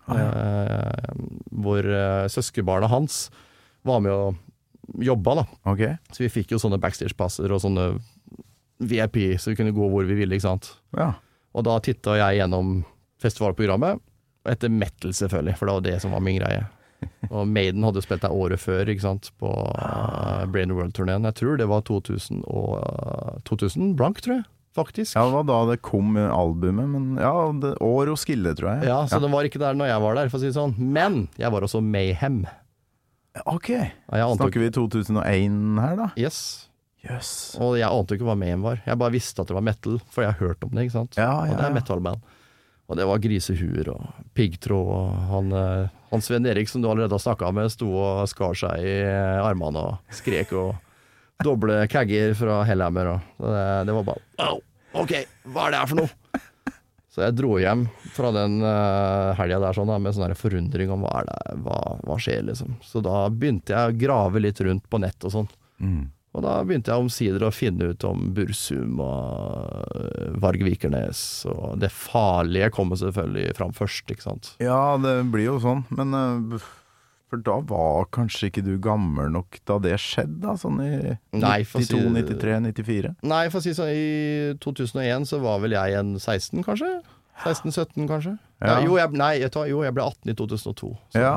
Ah, 0.06 0.18
ja. 0.20 0.26
eh, 0.30 1.22
hvor 1.50 1.82
eh, 1.82 2.26
søskenbarnet 2.30 2.92
hans 2.92 3.25
var 3.86 4.04
med 4.04 4.14
og 4.14 5.02
jobba, 5.02 5.40
da. 5.40 5.44
Okay. 5.72 5.96
Så 6.14 6.22
vi 6.22 6.30
fikk 6.30 6.54
jo 6.54 6.60
sånne 6.62 6.78
backstage-passer 6.82 7.50
og 7.50 7.64
sånne 7.64 7.96
VIP, 8.78 9.18
så 9.40 9.50
vi 9.50 9.58
kunne 9.58 9.75
gå 9.75 9.88
hvor 9.90 10.06
vi 10.06 10.18
ville, 10.18 10.36
ikke 10.36 10.46
sant. 10.46 10.70
Ja. 10.94 11.14
Og 11.56 11.66
da 11.66 11.78
titta 11.82 12.18
jeg 12.20 12.42
gjennom 12.42 12.78
festivalprogrammet. 13.22 14.02
Etter 14.46 14.70
metal, 14.70 15.10
selvfølgelig, 15.16 15.56
for 15.58 15.66
det 15.66 15.75
var 15.75 15.86
det 15.88 15.98
som 16.04 16.14
var 16.14 16.22
min 16.22 16.38
greie. 16.38 16.62
Og 17.30 17.46
Maiden 17.50 17.84
hadde 17.86 18.02
spilt 18.04 18.22
der 18.22 18.34
året 18.34 18.62
før, 18.62 18.86
ikke 18.90 19.02
sant, 19.02 19.30
på 19.40 19.50
uh, 19.50 20.44
Brain 20.52 20.74
World-turneen. 20.74 21.26
Jeg 21.26 21.38
tror 21.40 21.58
det 21.60 21.66
var 21.70 21.82
2000 21.88 22.44
og 22.46 22.76
uh, 22.82 23.40
2000 23.48 23.96
blank, 23.98 24.22
tror 24.24 24.38
jeg. 24.40 24.46
Faktisk. 24.76 25.14
Ja, 25.16 25.24
det 25.24 25.32
var 25.32 25.46
da 25.48 25.58
det 25.70 25.78
kom 25.80 26.18
albumet, 26.20 26.88
men 26.92 27.04
ja, 27.16 27.32
det, 27.62 27.72
og 27.80 28.12
skille, 28.20 28.52
tror 28.58 28.74
jeg. 28.74 28.90
Ja, 28.90 28.98
så 29.08 29.18
den 29.22 29.32
var 29.32 29.48
ikke 29.48 29.62
der 29.62 29.76
når 29.78 29.88
jeg 29.88 30.02
var 30.04 30.18
der, 30.18 30.28
for 30.28 30.36
å 30.36 30.42
si 30.42 30.50
det 30.50 30.58
sånn. 30.58 30.76
Men 30.76 31.22
jeg 31.40 31.52
var 31.54 31.64
også 31.64 31.80
Mayhem. 31.80 32.42
Ok, 33.44 33.70
Ja, 33.72 34.28
snakker 34.32 34.62
vi 34.62 34.70
2001 34.72 35.80
her 35.82 35.96
da? 35.98 36.06
Yes. 36.16 36.68
yes. 37.04 37.30
Og 37.60 37.76
jeg 37.80 37.88
ante 37.88 38.14
jo 38.14 38.20
ikke 38.20 38.28
hva 38.30 38.36
Mayhem 38.38 38.64
var. 38.64 38.80
Jeg 38.86 39.00
bare 39.00 39.16
visste 39.16 39.42
at 39.42 39.50
det 39.50 39.56
var 39.56 39.64
metal, 39.64 39.98
for 40.12 40.24
jeg 40.24 40.34
har 40.36 40.40
hørt 40.44 40.64
om 40.64 40.72
det, 40.72 40.86
ikke 40.86 40.98
sant. 40.98 41.18
Ja, 41.20 41.32
Og 41.40 41.50
ja, 41.50 41.56
det 41.56 41.66
er 41.66 41.72
ja. 41.72 41.76
metalband. 41.76 42.35
Og 42.86 42.98
det 42.98 43.06
var 43.08 43.22
grisehuer 43.22 43.90
og 43.90 44.26
piggtråd, 44.38 44.90
og 44.94 45.22
han, 45.32 45.52
eh, 45.58 45.94
han 46.12 46.22
Sven 46.22 46.46
Erik 46.46 46.70
som 46.70 46.82
du 46.82 46.90
allerede 46.90 47.16
har 47.16 47.22
snakka 47.22 47.50
med, 47.54 47.72
sto 47.74 47.90
og 47.90 48.28
skar 48.30 48.54
seg 48.58 48.84
i 48.84 48.96
eh, 49.02 49.42
armene 49.42 49.82
og 49.82 50.14
skrek 50.14 50.54
og 50.54 50.76
doble 51.44 51.82
kagger 51.92 52.32
fra 52.38 52.62
Hellhammer 52.64 53.10
det, 53.12 53.64
det 53.84 53.96
var 53.98 54.06
bare 54.06 54.46
Au! 54.46 54.60
OK, 54.96 55.12
hva 55.52 55.66
er 55.66 55.74
det 55.74 55.80
her 55.82 55.90
for 55.90 56.00
noe? 56.00 56.40
Så 57.12 57.22
jeg 57.24 57.32
dro 57.36 57.54
hjem 57.56 57.86
fra 58.12 58.28
den 58.36 58.58
uh, 58.60 59.32
helga 59.38 59.58
der 59.62 59.76
sånn, 59.76 59.88
da, 59.88 59.96
med 60.00 60.12
sånn 60.12 60.34
forundring 60.36 60.90
om 60.92 61.04
hva 61.06 61.22
er 61.22 61.28
det, 61.30 61.54
hva, 61.64 61.78
hva 62.04 62.16
skjer, 62.20 62.42
liksom. 62.44 62.74
Så 62.84 63.00
da 63.04 63.22
begynte 63.32 63.72
jeg 63.72 63.88
å 63.88 63.96
grave 63.96 64.42
litt 64.44 64.60
rundt 64.60 64.84
på 64.92 65.00
nett 65.00 65.24
og 65.24 65.32
sånn. 65.32 65.48
Mm. 65.80 66.02
Og 66.36 66.42
da 66.44 66.58
begynte 66.68 66.92
jeg 66.92 67.00
omsider 67.00 67.46
å 67.46 67.52
finne 67.54 67.94
ut 67.94 68.04
om 68.04 68.26
Bursum 68.36 68.98
og 69.00 70.36
Varg 70.42 70.60
Vikernes, 70.66 71.20
og 71.48 71.78
det 71.80 71.88
farlige 71.94 72.68
kommer 72.76 72.98
selvfølgelig 73.00 73.54
fram 73.56 73.72
først, 73.76 74.10
ikke 74.12 74.26
sant. 74.26 74.50
Ja, 74.60 74.96
det 75.00 75.14
blir 75.32 75.48
jo 75.48 75.56
sånn, 75.64 75.86
men 75.96 76.12
eh, 76.12 76.66
For 77.26 77.40
da 77.42 77.56
var 77.66 78.04
kanskje 78.14 78.50
ikke 78.52 78.62
du 78.62 78.76
gammel 78.78 79.32
nok 79.34 79.56
da 79.66 79.80
det 79.82 79.96
skjedde, 79.98 80.36
da? 80.44 80.52
Sånn 80.60 80.76
i 80.84 81.16
Nei, 81.34 81.64
92, 81.64 81.88
si- 81.88 81.98
93, 82.20 82.60
94? 82.68 83.14
Nei, 83.26 83.42
for 83.50 83.58
å 83.58 83.64
si 83.64 83.72
sånn, 83.74 83.90
i 83.90 84.54
2001 84.62 85.26
så 85.32 85.40
var 85.42 85.58
vel 85.64 85.74
jeg 85.74 85.96
en 85.98 86.14
16, 86.20 86.62
kanskje? 86.68 86.92
16-17, 87.42 88.06
kanskje? 88.08 88.36
Ja. 88.62 88.76
Ja. 88.76 88.80
jo, 88.86 88.94
jeg, 89.00 89.10
nei, 89.18 89.32
jeg, 89.42 89.50
tar, 89.56 89.66
jo, 89.68 89.82
jeg 89.84 89.92
ble 89.96 90.04
18 90.06 90.30
i 90.32 90.36
2002. 90.38 90.92
Så. 91.16 91.18
Ja. 91.20 91.34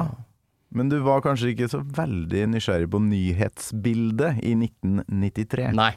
Men 0.75 0.89
du 0.91 0.99
var 1.01 1.23
kanskje 1.25 1.53
ikke 1.53 1.69
så 1.71 1.79
veldig 1.81 2.43
nysgjerrig 2.51 2.89
på 2.93 2.99
nyhetsbildet 3.01 4.41
i 4.45 4.53
1993? 4.53 5.71
Nei. 5.77 5.93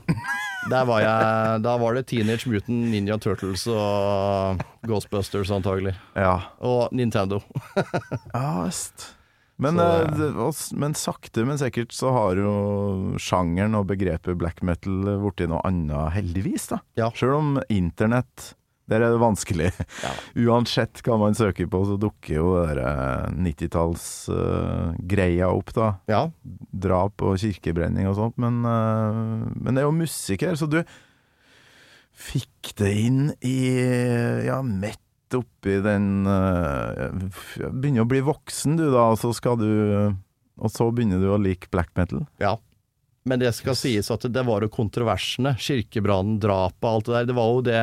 Var 0.71 1.01
jeg, 1.03 1.63
da 1.65 1.73
var 1.81 1.97
det 1.99 2.05
Teenage 2.07 2.47
Mutant 2.47 2.87
Ninja 2.93 3.17
Turtles 3.21 3.65
og 3.71 4.63
Ghostbusters 4.87 5.51
antagelig. 5.51 5.97
Ja. 6.15 6.37
Og 6.63 6.93
Nintendo. 6.95 7.43
Ja 8.37 8.63
visst. 8.63 9.11
Men, 9.63 9.79
eh, 9.79 10.63
men 10.79 10.95
sakte, 10.99 11.45
men 11.47 11.59
sikkert 11.61 11.93
så 11.95 12.11
har 12.15 12.39
jo 12.41 12.53
sjangeren 13.21 13.77
og 13.79 13.91
begrepet 13.91 14.39
black 14.41 14.63
metal 14.67 15.19
blitt 15.23 15.45
noe 15.51 15.61
annet, 15.69 16.15
heldigvis. 16.17 16.71
da. 16.73 16.81
Ja. 16.99 17.11
Sjøl 17.15 17.37
om 17.37 17.53
internett 17.69 18.53
der 18.91 18.99
er 19.01 19.13
det 19.15 19.21
vanskelig. 19.23 19.71
Ja. 20.03 20.11
Uansett 20.49 20.99
hva 21.07 21.15
man 21.21 21.35
søker 21.39 21.67
på, 21.71 21.79
så 21.87 21.95
dukker 22.01 22.35
jo 22.35 22.47
det 22.59 22.75
der 22.81 22.89
90-tallsgreia 23.47 25.47
opp, 25.53 25.71
da. 25.77 25.89
Ja, 26.11 26.23
Drap 26.43 27.23
og 27.23 27.39
kirkebrenning 27.41 28.09
og 28.11 28.17
sånt. 28.19 28.37
Men, 28.43 28.55
uh, 28.67 29.13
men 29.55 29.75
det 29.75 29.81
er 29.83 29.89
jo 29.89 30.03
musikk 30.03 30.41
her, 30.49 30.57
så 30.59 30.67
du 30.71 30.81
fikk 32.23 32.63
det 32.79 32.93
inn 33.07 33.23
i 33.41 33.81
Ja, 34.45 34.63
midt 34.63 35.01
oppi 35.33 35.81
den 35.81 36.27
uh, 36.29 37.09
Begynner 37.73 38.03
å 38.05 38.11
bli 38.11 38.21
voksen, 38.27 38.77
du, 38.77 38.85
da, 38.93 39.03
og 39.15 39.19
så 39.23 39.33
skal 39.33 39.57
du 39.57 39.67
Og 40.61 40.71
så 40.71 40.91
begynner 40.93 41.19
du 41.23 41.29
å 41.33 41.41
like 41.41 41.69
black 41.73 41.91
metal. 41.97 42.27
Ja. 42.43 42.59
Men 43.25 43.39
det 43.39 43.53
skal 43.55 43.77
sies 43.79 44.11
at 44.11 44.25
det 44.35 44.43
var 44.47 44.65
jo 44.65 44.71
kontroversene. 44.73 45.55
Kirkebrannen, 45.63 46.41
drapet, 46.43 46.89
alt 46.89 47.07
det 47.07 47.15
der. 47.15 47.29
Det 47.31 47.37
var 47.39 47.53
jo 47.55 47.61
det 47.67 47.83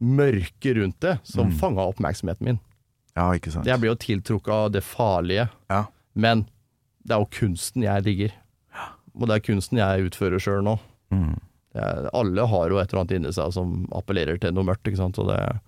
mørke 0.00 0.74
rundt 0.78 1.00
det 1.00 1.18
som 1.26 1.48
Mm. 1.48 1.56
fanga 1.58 1.86
oppmerksomheten 1.90 2.44
min. 2.44 2.60
Ja, 3.16 3.30
ikke 3.34 3.50
sant? 3.50 3.66
Jeg 3.66 3.80
blir 3.80 3.90
jo 3.90 3.96
tiltrukket 3.98 4.52
av 4.54 4.70
det 4.72 4.82
farlige, 4.84 5.48
Ja. 5.70 5.86
men 6.14 6.46
det 7.04 7.14
er 7.16 7.18
jo 7.24 7.26
kunsten 7.26 7.82
jeg 7.82 8.04
digger. 8.04 8.32
Og 9.18 9.26
det 9.26 9.34
er 9.36 9.52
kunsten 9.52 9.78
jeg 9.78 10.04
utfører 10.10 10.38
sjøl 10.38 10.62
nå. 10.62 10.78
Mm. 11.10 11.40
Er, 11.74 12.08
alle 12.14 12.46
har 12.46 12.68
jo 12.70 12.78
et 12.78 12.92
eller 12.92 13.00
annet 13.02 13.16
inni 13.16 13.32
seg 13.32 13.52
som 13.52 13.86
appellerer 13.92 14.38
til 14.40 14.52
noe 14.52 14.64
mørkt, 14.64 14.84
ikke 14.86 14.96
sant. 15.00 15.18
Og 15.18 15.26
det, 15.26 15.60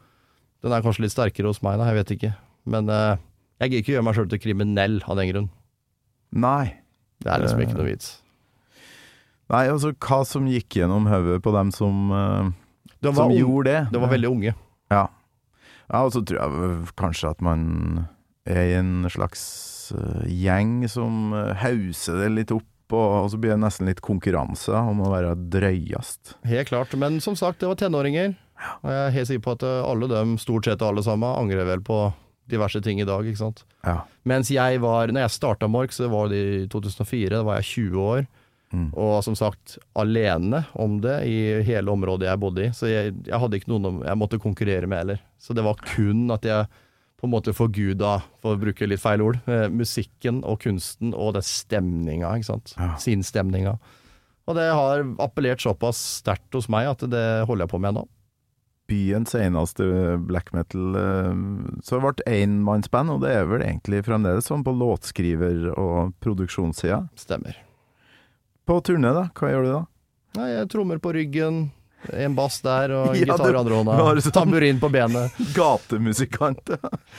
den 0.63 0.73
er 0.73 0.83
kanskje 0.83 1.01
litt 1.03 1.13
sterkere 1.13 1.47
hos 1.51 1.63
meg, 1.63 1.79
da, 1.79 1.87
jeg 1.91 1.99
vet 2.05 2.13
ikke. 2.17 2.35
Men 2.67 2.89
uh, 2.89 3.17
jeg 3.61 3.71
gidder 3.71 3.83
ikke 3.83 3.93
gjøre 3.97 4.05
meg 4.05 4.15
sjøl 4.15 4.29
til 4.31 4.39
kriminell 4.39 5.01
av 5.09 5.17
den 5.17 5.33
grunn. 5.33 5.51
Nei. 6.33 6.77
Det 7.21 7.33
er 7.33 7.43
liksom 7.43 7.61
ikke 7.61 7.77
noe 7.77 7.89
vits. 7.91 8.21
Nei, 9.51 9.67
altså 9.67 9.91
hva 9.99 10.21
som 10.25 10.47
gikk 10.47 10.79
gjennom 10.79 11.09
hodet 11.11 11.43
på 11.43 11.53
dem 11.53 11.73
som, 11.75 12.13
eh, 12.15 12.51
De 13.01 13.13
som 13.17 13.33
gjorde 13.33 13.71
det. 13.71 13.81
de 13.93 14.03
var 14.03 14.13
veldig 14.13 14.31
unge. 14.31 14.55
Ja. 14.91 15.05
ja, 15.89 16.01
og 16.03 16.13
så 16.15 16.23
tror 16.27 16.41
jeg 16.41 16.91
kanskje 17.01 17.31
at 17.33 17.45
man 17.45 17.63
er 18.49 18.63
i 18.67 18.77
en 18.79 19.07
slags 19.13 19.43
eh, 19.95 20.27
gjeng 20.27 20.83
som 20.91 21.35
uh, 21.37 21.53
hauser 21.61 22.25
det 22.25 22.31
litt 22.35 22.55
opp, 22.55 22.67
og, 22.91 23.07
og 23.21 23.29
så 23.33 23.39
blir 23.41 23.55
det 23.55 23.63
nesten 23.63 23.91
litt 23.91 24.03
konkurranse 24.05 24.75
om 24.75 25.03
å 25.05 25.13
være 25.13 25.37
drøyest. 25.53 26.37
Helt 26.49 26.73
klart, 26.73 26.97
men 26.99 27.21
som 27.23 27.39
sagt, 27.39 27.61
det 27.63 27.71
var 27.71 27.79
tenåringer. 27.79 28.35
Og 28.83 28.91
jeg 28.93 29.05
er 29.05 29.15
helt 29.15 29.31
sikker 29.31 29.45
på 29.47 29.55
at 29.59 29.69
eh, 29.69 29.85
alle 29.87 30.11
dem, 30.11 30.35
stort 30.41 30.69
sett 30.69 30.83
alle 30.85 31.05
sammen, 31.07 31.31
angrer 31.31 31.69
vel 31.69 31.85
på 31.85 32.03
diverse 32.51 32.81
ting 32.83 33.01
i 33.01 33.07
dag, 33.07 33.27
ikke 33.27 33.45
sant. 33.45 33.63
Ja. 33.87 34.01
Mens 34.29 34.51
jeg 34.53 34.81
var, 34.83 35.13
når 35.13 35.27
jeg 35.27 35.37
starta 35.37 35.69
Mork, 35.71 35.95
så 35.95 36.11
var 36.13 36.33
det 36.33 36.41
i 36.41 36.67
2004, 36.73 37.37
da 37.37 37.45
var 37.47 37.61
jeg 37.61 37.91
20 37.93 38.09
år. 38.11 38.25
Mm. 38.71 38.91
Og 38.95 39.17
som 39.27 39.35
sagt, 39.35 39.79
alene 39.99 40.63
om 40.79 41.01
det 41.03 41.17
i 41.27 41.39
hele 41.67 41.91
området 41.91 42.29
jeg 42.29 42.41
bodde 42.43 42.69
i. 42.69 42.71
Så 42.77 42.91
jeg, 42.91 43.17
jeg 43.27 43.43
hadde 43.43 43.59
ikke 43.59 43.73
noen 43.73 44.05
jeg 44.07 44.21
måtte 44.21 44.41
konkurrere 44.43 44.91
med 44.91 45.03
heller. 45.03 45.25
Så 45.43 45.57
det 45.57 45.65
var 45.67 45.81
kun 45.83 46.31
at 46.35 46.47
jeg 46.47 46.69
på 47.21 47.29
en 47.29 47.35
måte 47.35 47.53
forguda, 47.53 48.15
for 48.41 48.57
å 48.57 48.61
bruke 48.61 48.87
litt 48.89 49.03
feil 49.03 49.21
ord, 49.21 49.41
eh, 49.51 49.67
musikken 49.69 50.41
og 50.49 50.63
kunsten 50.63 51.13
og 51.13 51.35
den 51.37 51.45
stemninga, 51.45 52.31
ikke 52.39 52.49
sant. 52.49 52.73
Ja. 52.79 52.95
Sinnsstemninga. 53.03 53.75
Og 54.49 54.57
det 54.57 54.71
har 54.73 55.05
appellert 55.21 55.61
såpass 55.61 56.01
sterkt 56.23 56.57
hos 56.57 56.71
meg 56.73 56.89
at 56.89 57.05
det 57.13 57.27
holder 57.51 57.67
jeg 57.67 57.75
på 57.75 57.83
med 57.85 57.99
nå. 57.99 58.07
Byens 58.91 59.37
eneste 59.39 59.85
black 60.27 60.49
metal 60.57 60.97
eh, 60.99 61.43
Så 61.87 62.01
det 62.01 62.01
ble 62.03 62.25
enmannsband, 62.41 63.13
og 63.15 63.21
det 63.23 63.37
er 63.37 63.45
vel 63.47 63.63
egentlig 63.63 64.01
fremdeles 64.09 64.49
sånn 64.51 64.65
på 64.67 64.75
låtskriver- 64.75 65.75
og 65.77 66.17
produksjonssida. 66.25 67.05
Stemmer. 67.21 67.61
På 68.71 68.79
turné, 68.87 69.11
da? 69.17 69.27
Hva 69.35 69.51
gjør 69.51 69.65
du 69.67 69.71
da? 69.75 69.81
Nei, 70.39 70.49
jeg 70.53 70.69
trommer 70.71 71.01
på 71.03 71.11
ryggen, 71.17 71.57
en 72.15 72.35
bass 72.39 72.61
der 72.63 72.93
og 72.97 73.09
en 73.11 73.19
Ja, 73.19 73.25
gitar 73.33 73.51
i 73.51 73.59
andre 73.59 73.81
hånda. 73.81 73.97
sånn- 74.23 74.37
Tamburin 74.37 74.79
på 74.83 74.91
benet. 74.95 75.35
Gatemusikant? 75.59 76.71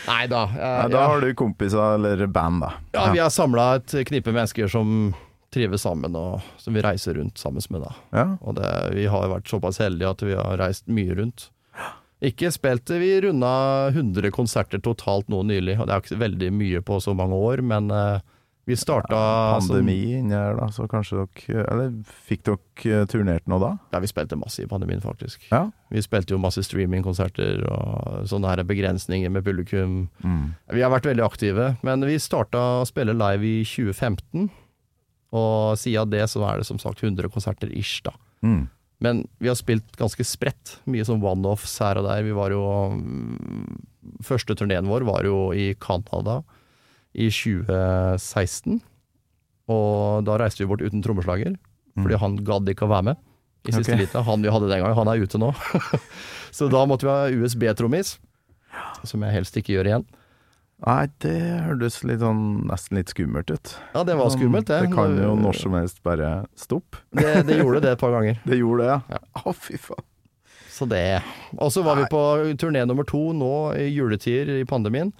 Nei 0.07 0.21
da. 0.31 0.45
Nei, 0.47 0.87
da 0.93 0.95
ja. 0.95 1.03
har 1.11 1.19
du 1.25 1.33
kompiser 1.35 1.97
eller 1.97 2.23
band, 2.31 2.63
da. 2.63 2.71
ja, 2.95 3.09
vi 3.11 3.19
har 3.19 3.29
samla 3.35 3.67
et 3.81 3.97
knippe 4.07 4.31
mennesker 4.31 4.71
som 4.71 5.11
trives 5.51 5.83
sammen, 5.83 6.15
og 6.15 6.39
som 6.63 6.71
vi 6.73 6.81
reiser 6.85 7.17
rundt 7.19 7.35
sammen 7.41 7.59
med. 7.69 7.83
da. 7.83 7.91
Ja. 8.15 8.25
Og 8.39 8.55
det, 8.55 8.71
vi 8.95 9.09
har 9.11 9.27
vært 9.33 9.51
såpass 9.51 9.81
heldige 9.83 10.13
at 10.15 10.23
vi 10.23 10.37
har 10.39 10.55
reist 10.63 10.87
mye 10.87 11.17
rundt. 11.19 11.49
Ikke 12.23 12.51
spilte 12.53 12.95
vi 13.01 13.15
runda 13.25 13.89
100 13.91 14.31
konserter 14.31 14.79
totalt 14.79 15.27
nå 15.27 15.41
nylig, 15.49 15.75
og 15.81 15.89
det 15.89 15.95
er 15.97 16.03
ikke 16.05 16.21
veldig 16.23 16.51
mye 16.53 16.81
på 16.85 16.99
så 17.03 17.11
mange 17.17 17.35
år, 17.35 17.63
men 17.65 17.91
eh, 17.91 18.21
vi 18.65 18.75
starta 18.77 19.17
ja, 19.17 19.59
Pandemi 19.59 20.13
inni 20.19 20.35
her, 20.35 20.53
da, 20.59 20.67
så 20.73 20.85
kanskje 20.89 21.23
dere 21.23 21.63
Eller 21.65 21.93
fikk 22.27 22.43
dere 22.45 23.01
eh, 23.01 23.05
turnert 23.09 23.47
nå 23.49 23.57
da? 23.61 23.71
Ja, 23.93 24.01
vi 24.03 24.09
spilte 24.11 24.37
masse 24.37 24.61
i 24.61 24.69
pandemien, 24.69 25.01
faktisk. 25.01 25.47
Ja. 25.49 25.63
Vi 25.89 26.03
spilte 26.05 26.35
jo 26.35 26.41
masse 26.41 26.61
streamingkonserter 26.67 27.65
og 27.71 28.27
sånne 28.29 28.51
her 28.53 28.61
begrensninger 28.67 29.33
med 29.33 29.45
publikum. 29.47 29.95
Mm. 30.21 30.53
Vi 30.77 30.85
har 30.85 30.93
vært 30.93 31.09
veldig 31.09 31.25
aktive, 31.25 31.71
men 31.85 32.05
vi 32.05 32.19
starta 32.21 32.61
å 32.81 32.85
spille 32.89 33.17
live 33.17 33.49
i 33.49 33.57
2015. 33.65 34.51
Og 35.31 35.79
siden 35.79 36.11
det 36.11 36.27
så 36.29 36.43
er 36.45 36.61
det 36.61 36.69
som 36.69 36.79
sagt 36.81 37.01
100 37.01 37.31
konserter 37.33 37.71
ish, 37.73 38.03
da. 38.05 38.13
Mm. 38.45 38.69
Men 39.01 39.25
vi 39.41 39.49
har 39.49 39.57
spilt 39.57 39.95
ganske 39.97 40.23
spredt. 40.27 40.77
Mye 40.85 41.05
sånn 41.07 41.23
one-offs 41.25 41.79
her 41.81 41.97
og 41.97 42.05
der. 42.05 42.21
Vi 42.27 42.37
var 42.37 42.53
jo 42.53 42.63
mm, 42.93 43.87
Første 44.25 44.53
turneen 44.57 44.89
vår 44.89 45.05
var 45.07 45.25
jo 45.25 45.49
i 45.53 45.71
Canada 45.81 46.41
i 47.13 47.27
2016. 47.31 48.79
Og 49.71 50.23
da 50.27 50.37
reiste 50.41 50.63
vi 50.63 50.69
bort 50.71 50.83
uten 50.83 51.03
trommeslager, 51.03 51.55
fordi 51.99 52.19
han 52.21 52.39
gadd 52.47 52.71
ikke 52.71 52.87
å 52.87 52.91
være 52.91 53.11
med 53.11 53.21
i 53.67 53.75
siste 53.75 53.93
okay. 53.93 54.01
lita. 54.05 54.23
Han 54.25 54.41
vi 54.41 54.51
hadde 54.51 54.71
den 54.71 54.81
gangen, 54.81 54.97
han 54.97 55.11
er 55.11 55.21
ute 55.21 55.39
nå. 55.41 55.51
så 56.57 56.69
da 56.71 56.85
måtte 56.89 57.07
vi 57.07 57.13
ha 57.13 57.43
USB-trommis, 57.43 58.15
som 59.07 59.23
jeg 59.25 59.37
helst 59.37 59.57
ikke 59.59 59.75
gjør 59.77 59.91
igjen. 59.91 60.07
Nei, 60.81 61.03
det 61.21 61.35
hørtes 61.67 61.99
litt 62.09 62.23
sånn 62.23 62.63
nesten 62.65 62.97
litt 62.97 63.11
skummelt 63.13 63.51
ut. 63.53 63.73
Ja, 63.93 64.01
det 64.07 64.15
var 64.17 64.31
skummelt, 64.33 64.65
det. 64.65 64.79
Det 64.87 64.95
kan 64.95 65.13
jo 65.13 65.35
når 65.37 65.59
som 65.59 65.75
helst 65.77 66.01
bare 66.05 66.31
stoppe. 66.57 67.03
det, 67.13 67.43
det 67.45 67.59
gjorde 67.59 67.83
det 67.85 67.91
et 67.93 68.01
par 68.01 68.15
ganger. 68.15 68.39
Det 68.49 68.57
gjorde 68.57 68.87
det, 68.87 68.95
Ja. 68.95 69.19
ja. 69.19 69.43
Å, 69.45 69.53
fy 69.53 69.77
faen. 69.77 70.07
Så 70.71 70.87
det 70.89 71.21
Og 71.59 71.69
så 71.69 71.83
var 71.85 71.99
vi 71.99 72.07
på 72.09 72.21
turné 72.57 72.81
nummer 72.89 73.05
to 73.05 73.19
nå 73.37 73.75
i 73.77 73.91
juletider 73.91 74.55
i 74.55 74.65
pandemien 74.65 75.11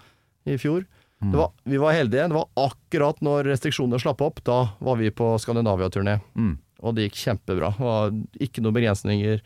i 0.50 0.56
fjor. 0.58 0.88
Det 1.22 1.38
var, 1.38 1.52
vi 1.70 1.78
var 1.78 1.94
heldige. 1.94 2.28
Det 2.28 2.38
var 2.38 2.48
akkurat 2.58 3.20
når 3.22 3.52
restriksjonene 3.52 4.00
slapp 4.02 4.24
opp. 4.26 4.42
Da 4.48 4.60
var 4.82 4.98
vi 4.98 5.12
på 5.14 5.36
Skandinavia-turné. 5.42 6.18
Mm. 6.34 6.56
Og 6.82 6.96
det 6.98 7.06
gikk 7.08 7.20
kjempebra. 7.22 7.74
Det 7.78 7.86
var 7.86 8.16
ikke 8.42 8.64
noen 8.66 8.78
begrensninger. 8.80 9.44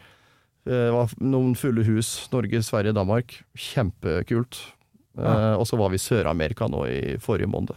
Det 0.66 0.86
var 0.96 1.12
noen 1.22 1.52
fulle 1.60 1.84
hus. 1.86 2.14
Norge, 2.32 2.62
Sverige, 2.64 2.96
Danmark. 2.96 3.42
Kjempekult. 3.60 4.62
Eh, 5.20 5.54
og 5.56 5.68
så 5.68 5.78
var 5.80 5.92
vi 5.92 6.00
i 6.00 6.04
Sør-Amerika 6.06 6.68
nå 6.72 6.86
i 6.88 7.02
forrige 7.24 7.52
måned. 7.52 7.76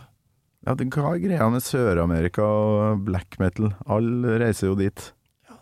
Ja, 0.67 0.75
det, 0.79 0.89
hva 0.95 1.13
er 1.15 1.23
greia 1.23 1.51
med 1.53 1.65
Sør-Amerika 1.65 2.47
og 2.47 3.05
black 3.07 3.39
metal? 3.43 3.73
Alle 3.91 4.39
reiser 4.43 4.73
jo 4.73 4.79
dit. 4.79 5.05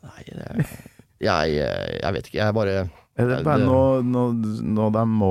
Nei, 0.07 0.23
det, 0.29 0.69
jeg, 1.29 1.59
jeg 1.59 2.17
vet 2.17 2.31
ikke. 2.31 2.41
Jeg 2.41 2.57
bare 2.57 2.79
Er 3.17 3.31
det 3.31 3.37
bare 3.47 3.65
noe, 3.65 4.03
noe, 4.05 4.33
noe 4.61 4.91
de 4.93 5.03
må 5.09 5.31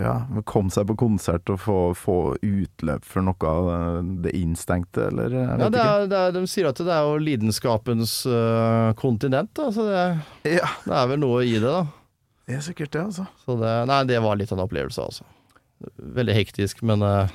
ja, 0.00 0.14
komme 0.48 0.72
seg 0.74 0.88
på 0.88 0.96
konsert 0.98 1.50
og 1.52 1.60
få, 1.62 1.76
få 1.94 2.16
utløp 2.42 3.04
for 3.06 3.22
noe 3.22 3.50
av 3.52 3.68
det 4.24 4.32
innstengte, 4.34 5.06
eller? 5.10 5.36
Ja, 5.36 5.68
det 5.70 5.84
er, 5.84 6.06
det 6.10 6.18
er, 6.18 6.34
De 6.34 6.42
sier 6.50 6.70
at 6.70 6.80
det 6.82 6.90
er 6.90 7.06
jo 7.06 7.20
lidenskapens 7.22 8.14
uh, 8.26 8.90
kontinent, 8.98 9.52
da. 9.58 9.68
Så 9.74 9.86
det. 9.86 10.06
Ja, 10.56 10.72
det 10.86 10.96
er 11.02 11.12
vel 11.12 11.22
noe 11.22 11.44
i 11.46 11.54
det, 11.58 11.62
da. 11.68 11.84
det 12.48 12.58
er 12.58 12.66
sikkert 12.66 12.96
det, 12.96 13.04
altså. 13.12 13.28
Så 13.44 13.58
det, 13.60 13.76
nei, 13.92 14.00
det 14.10 14.18
var 14.24 14.40
litt 14.40 14.50
av 14.50 14.58
en 14.58 14.66
opplevelse, 14.66 15.06
altså. 15.06 15.28
Veldig 16.18 16.36
hektisk, 16.36 16.82
men 16.90 17.06
uh, 17.06 17.30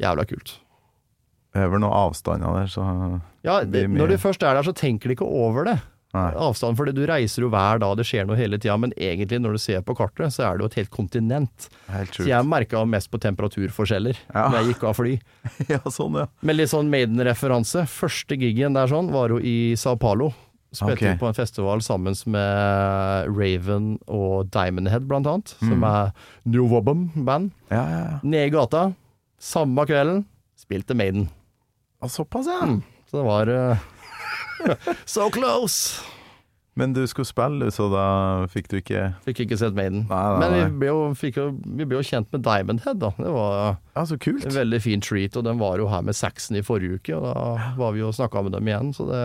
jævla 0.00 0.24
kult. 0.32 0.56
Det 1.52 1.60
er 1.64 1.68
vel 1.72 1.84
noen 1.84 1.96
avstander 2.06 2.56
der, 2.62 2.72
så 2.72 2.88
Ja, 3.44 3.60
Det 3.60 3.72
det, 3.74 3.86
når 3.92 4.14
du 4.14 4.18
først 4.24 4.42
er 4.44 4.56
der, 4.56 4.64
så 4.64 4.72
tenker 4.76 5.10
du 5.10 5.18
ikke 5.18 5.28
over 5.28 5.68
det. 5.68 5.78
Nei. 6.16 6.30
Avstand, 6.40 6.76
for 6.78 6.88
du 6.88 7.02
reiser 7.06 7.42
jo 7.44 7.50
hver 7.52 7.78
dag, 7.82 7.90
det 8.00 8.06
skjer 8.08 8.24
noe 8.26 8.36
hele 8.38 8.56
tida. 8.56 8.78
Men 8.80 8.94
egentlig, 8.96 9.42
når 9.44 9.52
du 9.52 9.58
ser 9.60 9.82
på 9.84 9.92
kartet, 9.98 10.32
så 10.32 10.46
er 10.48 10.56
det 10.56 10.64
jo 10.64 10.70
et 10.70 10.78
helt 10.80 10.90
kontinent. 10.94 11.66
Helt 11.92 12.16
Så 12.16 12.24
jeg 12.30 12.46
merka 12.48 12.80
mest 12.88 13.10
på 13.12 13.20
temperaturforskjeller 13.20 14.16
Ja. 14.34 14.46
når 14.48 14.56
jeg 14.62 14.70
gikk 14.72 14.84
av 14.88 14.96
fly. 14.96 15.18
Ja, 15.68 15.78
sånn, 15.92 16.16
ja. 16.16 16.26
Med 16.40 16.56
litt 16.56 16.70
sånn 16.72 16.88
Maiden-referanse. 16.88 17.84
Første 17.92 18.38
gigen 18.40 18.72
der 18.78 18.88
sånn 18.88 19.10
var 19.12 19.28
jo 19.34 19.38
i 19.38 19.74
Sao 19.76 19.96
Paulo. 20.00 20.30
Spilte 20.72 20.96
okay. 21.00 21.16
på 21.20 21.28
en 21.28 21.36
festival 21.36 21.80
sammen 21.84 22.12
med 22.28 23.28
Raven 23.32 23.94
og 24.08 24.50
Diamond 24.52 24.88
Head, 24.92 25.06
blant 25.08 25.26
annet. 25.28 25.54
Som 25.60 25.78
Mm. 25.80 25.84
er 25.88 26.12
New 26.44 26.66
Wobbum-band. 26.68 27.52
Ja, 27.70 27.84
ja, 27.88 28.00
ja. 28.10 28.18
Nede 28.22 28.46
i 28.48 28.50
gata, 28.52 28.82
samme 29.40 29.84
kvelden, 29.88 30.24
spilte 30.56 30.94
Maiden. 30.96 31.28
ja. 32.02 32.08
Såpass, 32.08 32.46
ja. 32.46 32.64
Mm. 32.66 32.82
Så 33.10 33.16
det 33.20 33.24
var 33.24 33.48
eh, 33.48 33.78
So 35.06 35.28
close! 35.34 36.00
Men 36.78 36.92
du 36.94 37.00
skulle 37.10 37.26
spille, 37.26 37.72
så 37.74 37.88
da 37.90 38.02
fikk 38.52 38.68
du 38.70 38.76
ikke 38.78 39.00
Fikk 39.24 39.40
ikke 39.42 39.56
sett 39.58 39.74
Maiden. 39.74 40.04
Nei, 40.06 40.18
nei, 40.30 40.38
Men 40.38 40.52
vi 40.54 40.78
ble, 40.84 40.90
jo, 40.92 40.98
jo, 41.34 41.46
vi 41.74 41.86
ble 41.90 41.98
jo 41.98 42.04
kjent 42.06 42.28
med 42.30 42.44
Diamond 42.46 42.84
Head, 42.84 43.00
da. 43.02 43.10
Det 43.18 43.32
var 43.34 43.56
Ja, 43.96 44.04
en 44.04 44.54
veldig 44.60 44.80
fin 44.84 45.02
treat, 45.02 45.34
og 45.40 45.42
den 45.48 45.58
var 45.58 45.82
jo 45.82 45.88
her 45.90 46.04
med 46.06 46.14
Saxon 46.14 46.60
i 46.60 46.62
forrige 46.62 47.00
uke, 47.00 47.16
og 47.18 47.26
da 47.26 47.72
var 47.80 47.96
vi 47.96 48.04
jo 48.04 48.12
snakka 48.14 48.44
med 48.46 48.54
dem 48.54 48.70
igjen, 48.70 48.92
så 48.94 49.08
det 49.10 49.22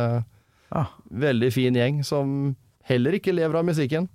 Ja. 0.73 0.87
Veldig 1.13 1.51
fin 1.53 1.77
gjeng 1.77 1.99
som 2.03 2.55
heller 2.89 3.13
ikke 3.19 3.35
lever 3.35 3.59
av 3.61 3.65
musikken, 3.69 4.09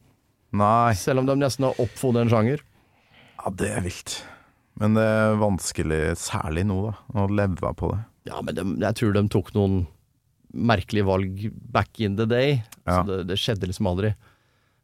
Nei, 0.50 0.94
selv 0.98 1.20
om 1.22 1.26
de 1.28 1.36
nesten 1.38 1.66
har 1.68 1.78
oppfunnet 1.78 2.24
en 2.24 2.30
sjanger. 2.32 2.62
ja, 3.38 3.50
det 3.54 3.68
er 3.76 3.82
vilt. 3.84 4.16
Men 4.80 4.94
det 4.98 5.04
er 5.04 5.36
vanskelig, 5.38 6.16
særlig 6.18 6.64
nå, 6.66 6.80
da, 6.90 6.96
å 7.22 7.28
leve 7.30 7.70
på 7.76 7.92
det. 7.92 8.00
Ja, 8.32 8.40
men 8.42 8.54
de, 8.56 8.64
jeg 8.82 8.94
tror 8.98 9.12
de 9.14 9.22
tok 9.28 9.54
noen 9.54 9.86
merkelige 10.54 11.04
valg 11.06 11.50
back 11.72 12.00
in 12.00 12.16
the 12.16 12.26
day, 12.26 12.62
Ja. 12.84 13.02
så 13.02 13.06
det, 13.06 13.22
det 13.28 13.36
skjedde 13.38 13.66
liksom 13.68 13.86
aldri. 13.90 14.14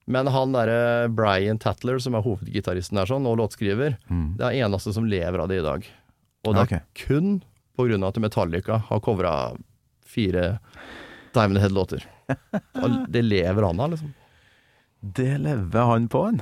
Men 0.07 0.27
han 0.29 0.53
derre 0.53 1.09
Brian 1.09 1.59
Tatler, 1.59 1.99
som 1.99 2.15
er 2.15 2.25
hovedgitaristen 2.27 2.99
der 3.01 3.09
sånn, 3.09 3.25
og 3.27 3.39
låtskriver, 3.41 3.97
Mm. 4.11 4.37
det 4.37 4.45
er 4.51 4.67
eneste 4.67 4.93
som 4.93 5.07
lever 5.09 5.41
av 5.41 5.49
det 5.49 5.63
i 5.63 5.65
dag. 5.65 5.87
Og 6.45 6.55
det 6.55 6.61
er 6.61 6.65
okay. 6.65 6.81
kun 7.07 7.43
på 7.77 7.87
grunn 7.89 8.05
av 8.05 8.13
at 8.13 8.21
Metallica 8.21 8.77
har 8.91 9.01
covra 9.01 9.57
fire 10.05 10.59
Diamond 11.33 11.59
Head-låter. 11.59 12.05
Og 12.29 13.07
det 13.11 13.23
lever 13.25 13.65
han 13.65 13.81
av, 13.81 13.91
liksom. 13.95 14.13
Det 15.01 15.39
lever 15.41 15.89
han 15.89 16.09
på, 16.09 16.27
en. 16.29 16.39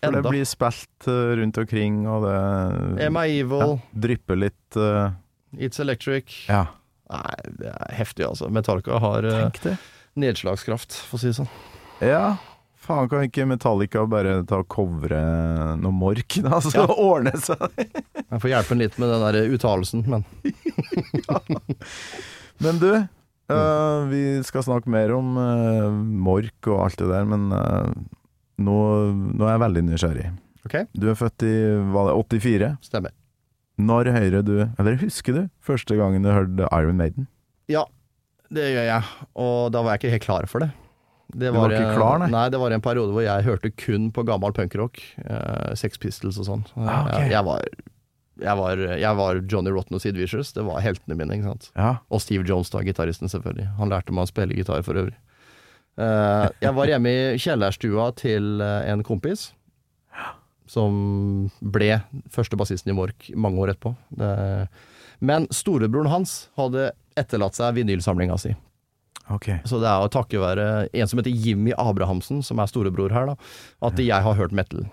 For 0.00 0.08
Enda. 0.12 0.20
det 0.22 0.30
blir 0.30 0.44
spilt 0.44 1.08
eh, 1.08 1.32
rundt 1.40 1.58
omkring, 1.58 2.02
og 2.06 2.22
det 2.28 3.06
Am 3.06 3.16
I 3.16 3.24
ja, 3.26 3.42
Evil, 3.42 3.78
drypper 3.96 4.36
litt 4.36 4.76
Uh... 4.76 5.10
It's 5.56 5.80
Electric 5.80 6.44
Ja, 6.50 6.66
Nei, 7.12 7.36
det 7.60 7.70
er 7.70 7.94
heftig, 8.00 8.24
altså. 8.26 8.48
Metallica 8.50 8.98
har 9.02 9.24
eh, 9.28 9.40
tenk 9.46 9.60
det. 9.62 9.76
nedslagskraft, 10.18 10.96
for 11.06 11.18
å 11.18 11.22
si 11.22 11.28
det 11.30 11.36
sånn. 11.38 11.50
Ja, 12.02 12.36
faen 12.86 13.08
kan 13.10 13.22
ikke 13.26 13.46
Metallica 13.46 14.02
bare 14.10 14.40
ta 14.48 14.58
og 14.62 14.68
covre 14.74 15.20
noe 15.80 15.94
mork, 15.94 16.38
da, 16.44 16.58
så 16.64 16.72
Ja. 16.74 16.86
ordne 16.90 17.32
seg? 17.38 17.62
Jeg 18.30 18.42
får 18.42 18.50
hjelpe 18.52 18.74
ham 18.74 18.82
litt 18.82 18.98
med 18.98 19.12
den 19.14 19.22
der 19.28 19.54
uttalelsen, 19.54 20.02
men 20.10 20.26
Men 22.58 22.78
du, 22.80 22.90
eh, 22.96 23.98
vi 24.10 24.22
skal 24.46 24.64
snakke 24.64 24.90
mer 24.90 25.12
om 25.14 25.36
eh, 25.40 25.90
mork 26.26 26.70
og 26.72 26.80
alt 26.86 26.98
det 27.02 27.08
der, 27.10 27.26
men 27.28 27.50
eh, 27.52 27.90
nå, 28.64 28.76
nå 29.36 29.44
er 29.46 29.52
jeg 29.56 29.62
veldig 29.66 29.82
nysgjerrig. 29.90 30.30
Okay. 30.66 30.86
Du 30.96 31.06
er 31.12 31.18
født 31.20 31.44
i 31.46 31.52
hva, 31.92 32.06
det 32.08 32.40
84. 32.40 32.70
stemmer. 32.88 33.12
Når 33.76 34.08
hører 34.14 34.42
du, 34.46 34.54
eller 34.78 34.96
husker 35.02 35.36
du, 35.36 35.42
første 35.60 35.96
gangen 35.98 36.24
du 36.24 36.30
hørte 36.32 36.68
Iron 36.72 36.96
Maiden? 36.96 37.26
Ja, 37.68 37.84
det 38.48 38.70
gjør 38.72 38.86
jeg, 38.88 39.14
og 39.36 39.72
da 39.74 39.82
var 39.84 39.96
jeg 39.96 40.04
ikke 40.04 40.14
helt 40.16 40.26
klar 40.28 40.48
for 40.50 40.64
det. 40.64 40.70
Det 41.34 41.50
Du 41.50 41.58
var 41.58 41.74
ikke 41.74 41.96
klar, 41.96 42.20
nei? 42.22 42.28
Nei, 42.30 42.46
det 42.54 42.60
var 42.62 42.72
en 42.72 42.84
periode 42.84 43.12
hvor 43.12 43.24
jeg 43.24 43.44
hørte 43.44 43.72
kun 43.74 44.08
på 44.14 44.22
gammel 44.28 44.54
punkrock. 44.54 45.02
Eh, 45.26 45.74
Sex 45.76 45.98
Pistols 45.98 46.38
og 46.38 46.46
sånn. 46.46 46.62
Ah, 46.78 47.02
okay. 47.08 47.26
jeg, 47.26 47.32
jeg, 47.34 47.44
var, 47.48 47.66
jeg, 48.44 48.56
var, 48.60 48.82
jeg 49.02 49.18
var 49.18 49.40
Johnny 49.50 49.74
Rotten 49.74 49.98
og 49.98 50.04
Sid 50.04 50.16
Vicious. 50.20 50.54
Det 50.54 50.64
var 50.64 50.84
heltene 50.84 51.18
mine. 51.18 51.34
ikke 51.34 51.50
sant? 51.50 51.68
Ja. 51.74 51.96
Og 52.14 52.22
Steve 52.22 52.46
Jones, 52.46 52.70
da, 52.70 52.84
gitaristen, 52.86 53.28
selvfølgelig. 53.32 53.66
Han 53.80 53.90
lærte 53.92 54.14
meg 54.14 54.28
å 54.28 54.30
spille 54.30 54.56
gitar 54.56 54.86
for 54.86 55.02
øvrig. 55.02 55.18
Eh, 55.98 56.46
jeg 56.62 56.76
var 56.78 56.92
hjemme 56.94 57.10
i 57.10 57.42
kjellerstua 57.42 58.10
til 58.22 58.62
eh, 58.62 58.88
en 58.92 59.04
kompis. 59.06 59.48
Som 60.66 61.48
ble 61.60 62.00
første 62.34 62.58
bassisten 62.58 62.90
i 62.90 62.96
Mork 62.96 63.30
mange 63.38 63.62
år 63.62 63.74
etterpå. 63.74 63.94
Men 65.24 65.46
storebroren 65.54 66.10
hans 66.10 66.48
hadde 66.58 66.90
etterlatt 67.16 67.56
seg 67.56 67.76
vinylsamlinga 67.78 68.36
si. 68.40 68.52
Okay. 69.32 69.58
Så 69.66 69.80
det 69.82 69.88
er 69.90 70.04
å 70.04 70.10
takke 70.12 70.38
være 70.38 70.66
en 70.86 71.10
som 71.10 71.18
heter 71.18 71.34
Jimmy 71.34 71.72
Abrahamsen, 71.78 72.44
som 72.46 72.60
er 72.62 72.70
storebror 72.70 73.14
her, 73.14 73.32
da, 73.32 73.34
at 73.88 73.98
jeg 73.98 74.22
har 74.22 74.38
hørt 74.38 74.54
metal 74.54 74.84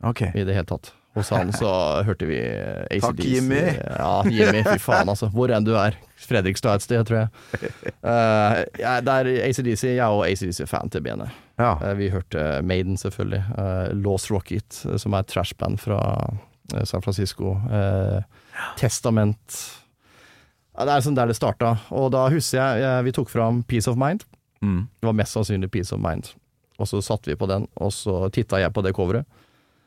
okay. 0.00 0.32
i 0.32 0.46
det 0.48 0.56
hele 0.56 0.68
tatt. 0.70 0.94
Hos 1.14 1.28
han 1.28 1.50
så 1.52 1.68
hørte 2.06 2.24
vi 2.24 2.38
ACDC. 2.40 3.02
Takk, 3.04 3.18
Jimmy. 3.28 3.60
Ja, 3.76 4.12
Jimmy, 4.32 4.62
fy 4.64 4.78
faen 4.80 5.10
altså. 5.12 5.28
Hvor 5.34 5.52
enn 5.52 5.66
du 5.66 5.74
er. 5.76 5.98
Fredrikstad 6.22 6.78
et 6.78 6.84
sted, 6.86 7.02
tror 7.04 7.18
jeg. 7.18 7.72
Uh, 8.00 8.62
jeg- 8.80 9.04
det 9.04 9.16
er 9.18 9.30
ACDC, 9.48 9.82
jeg 9.96 9.98
er 10.00 10.22
ACDC-fan 10.30 10.88
til 10.94 11.02
benet. 11.04 11.34
Ja. 11.60 11.74
Uh, 11.82 11.92
vi 11.98 12.08
hørte 12.14 12.62
Maiden, 12.64 12.96
selvfølgelig. 12.96 13.42
Uh, 13.58 13.92
Lost 14.00 14.30
Rocket, 14.32 14.80
eh, 14.88 14.96
som 15.02 15.12
er 15.12 15.26
et 15.26 15.28
trashband 15.34 15.80
fra 15.82 15.98
eh, 16.74 16.84
San 16.88 17.02
Francisco. 17.04 17.58
Eh, 17.68 18.22
Testament. 18.80 19.58
Ja, 20.78 20.86
det 20.88 20.94
er 20.96 21.04
sånn 21.04 21.16
der 21.18 21.28
det 21.28 21.36
starta. 21.36 21.74
Og 21.92 22.08
da 22.14 22.24
husker 22.32 22.56
jeg 22.62 22.86
eh, 22.88 23.02
vi 23.04 23.12
tok 23.12 23.28
fram 23.28 23.60
Peace 23.68 23.90
of 23.90 23.98
Mind. 24.00 24.24
Mm. 24.64 24.86
Det 25.00 25.10
var 25.10 25.18
mest 25.18 25.36
sannsynlig 25.36 25.68
Peace 25.74 25.92
of 25.92 26.00
Mind. 26.00 26.32
Og 26.80 26.88
så 26.88 27.02
satte 27.04 27.28
vi 27.30 27.36
på 27.38 27.46
den, 27.50 27.66
og 27.76 27.92
så 27.92 28.22
titta 28.32 28.62
jeg 28.62 28.72
på 28.72 28.82
det 28.86 28.94
coveret. 28.96 29.26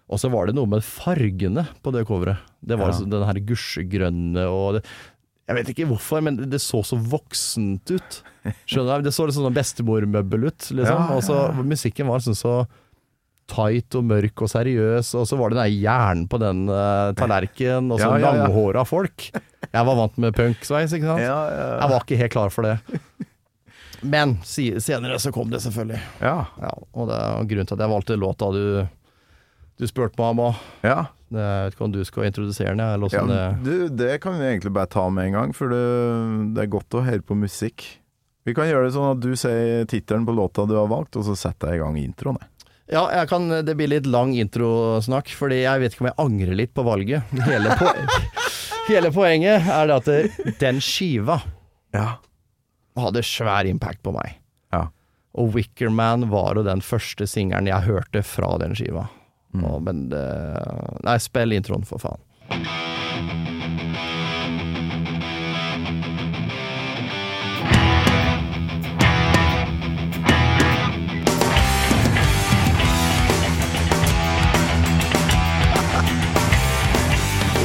Og 0.09 0.19
så 0.21 0.29
var 0.29 0.45
det 0.47 0.53
noe 0.55 0.69
med 0.69 0.83
fargene 0.85 1.63
på 1.81 1.91
det 1.95 2.03
coveret. 2.05 2.37
Det 2.61 2.77
var 2.77 2.87
Ja. 2.87 2.93
liksom 2.93 3.09
den 3.09 3.23
her 3.25 3.39
gusjegrønne 3.41 4.43
og 4.51 4.73
det, 4.77 4.83
Jeg 5.47 5.55
vet 5.57 5.67
ikke 5.75 5.87
hvorfor, 5.89 6.21
men 6.25 6.37
det 6.49 6.59
så 6.61 6.79
så 6.85 6.97
voksent 6.97 7.91
ut. 7.93 8.21
Skjønner 8.65 9.01
du? 9.01 9.09
Det 9.09 9.13
så 9.13 9.25
litt 9.27 9.35
sånn 9.37 9.53
bestemormøbel 9.53 10.47
ut, 10.47 10.71
liksom. 10.73 10.85
Ja, 10.85 11.07
ja, 11.09 11.15
Og 11.15 11.21
så 11.25 11.53
musikken 11.65 12.07
var 12.09 12.19
sånn 12.25 12.37
så 12.37 12.67
tight 13.47 13.93
og 13.93 14.03
mørk 14.09 14.41
og 14.41 14.49
seriøs, 14.49 15.11
og 15.13 15.27
så 15.29 15.37
var 15.37 15.49
det 15.53 15.59
den 15.59 15.75
hjernen 15.83 16.27
på 16.27 16.39
den 16.41 16.63
uh, 16.67 17.13
tallerkenen, 17.13 17.91
og 17.93 17.99
så 18.01 18.09
Ja, 18.17 18.31
langhåra 18.33 18.81
folk. 18.89 19.29
Jeg 19.35 19.85
var 19.85 19.95
vant 20.01 20.17
med 20.17 20.33
punksveis, 20.33 20.93
ikke 20.97 21.05
sant. 21.13 21.21
Jeg 21.21 21.89
var 21.93 22.01
ikke 22.01 22.17
helt 22.17 22.33
klar 22.33 22.49
for 22.49 22.65
det. 22.65 22.79
Men 24.01 24.35
senere 24.45 25.17
så 25.21 25.31
kom 25.33 25.49
det 25.53 25.61
selvfølgelig. 25.61 26.01
ja. 26.21 26.45
Ja, 26.61 26.73
og 26.93 27.07
det 27.09 27.15
er 27.21 27.45
grunnen 27.49 27.69
til 27.69 27.77
at 27.77 27.85
jeg 27.85 27.93
valgte 27.93 28.17
låta 28.21 28.49
du, 28.53 28.65
du 29.79 29.85
spurte 29.89 30.15
meg 30.21 30.33
om 30.35 30.43
òg. 30.51 30.63
ja. 30.85 31.05
Jeg 31.35 31.41
vet 31.65 31.73
ikke 31.73 31.83
om 31.87 31.91
du 31.91 32.03
skal 32.05 32.27
introdusere 32.29 32.69
den, 32.77 32.79
eller 32.85 33.11
ja 33.11 33.21
det 33.27 33.39
du, 33.65 33.71
det 33.97 34.11
kan 34.23 34.35
vi 34.37 34.45
egentlig 34.45 34.71
bare 34.75 34.87
ta 34.93 35.07
med 35.11 35.25
en 35.25 35.33
gang, 35.35 35.53
for 35.57 35.73
det, 35.73 35.79
det 36.55 36.61
er 36.63 36.69
godt 36.71 36.95
å 36.95 37.01
høre 37.03 37.23
på 37.25 37.35
musikk. 37.35 37.83
Vi 38.45 38.53
kan 38.55 38.69
gjøre 38.69 38.85
det 38.87 38.93
sånn 38.93 39.09
at 39.17 39.23
du 39.25 39.33
sier 39.35 39.87
tittelen 39.89 40.23
på 40.27 40.35
låta 40.37 40.63
du 40.69 40.75
har 40.77 40.85
valgt, 40.87 41.17
og 41.17 41.25
så 41.27 41.33
setter 41.35 41.73
jeg 41.73 41.81
i 41.81 41.83
gang 41.83 41.97
introen. 41.99 42.37
Ja, 42.87 43.07
jeg 43.17 43.27
kan, 43.33 43.49
det 43.65 43.73
blir 43.75 43.89
litt 43.89 44.05
lang 44.05 44.35
introsnakk, 44.37 45.33
fordi 45.33 45.63
jeg 45.63 45.81
vet 45.81 45.95
ikke 45.97 46.05
om 46.05 46.09
jeg 46.11 46.19
angrer 46.27 46.59
litt 46.61 46.73
på 46.77 46.85
valget. 46.85 47.33
Hele, 47.49 47.73
po 47.81 47.89
hele 48.93 49.11
poenget 49.17 49.65
er 49.65 49.89
det 49.89 49.97
at 49.97 50.11
det, 50.13 50.55
den 50.61 50.77
skiva 50.85 51.39
Ja. 51.97 52.19
hadde 53.01 53.25
svær 53.25 53.65
impact 53.67 54.05
på 54.05 54.13
meg. 54.15 54.37
Ja. 54.71 54.85
Og 55.35 55.51
Wickerman 55.57 56.29
var 56.31 56.53
jo 56.61 56.63
den 56.69 56.85
første 56.85 57.25
singelen 57.27 57.67
jeg 57.73 57.89
hørte 57.89 58.21
fra 58.23 58.53
den 58.61 58.77
skiva. 58.77 59.09
Og, 59.63 59.81
men 59.85 60.07
det 60.11 60.25
Nei, 61.05 61.17
spill 61.21 61.55
introen, 61.55 61.85
for 61.87 62.01
faen. 62.01 62.21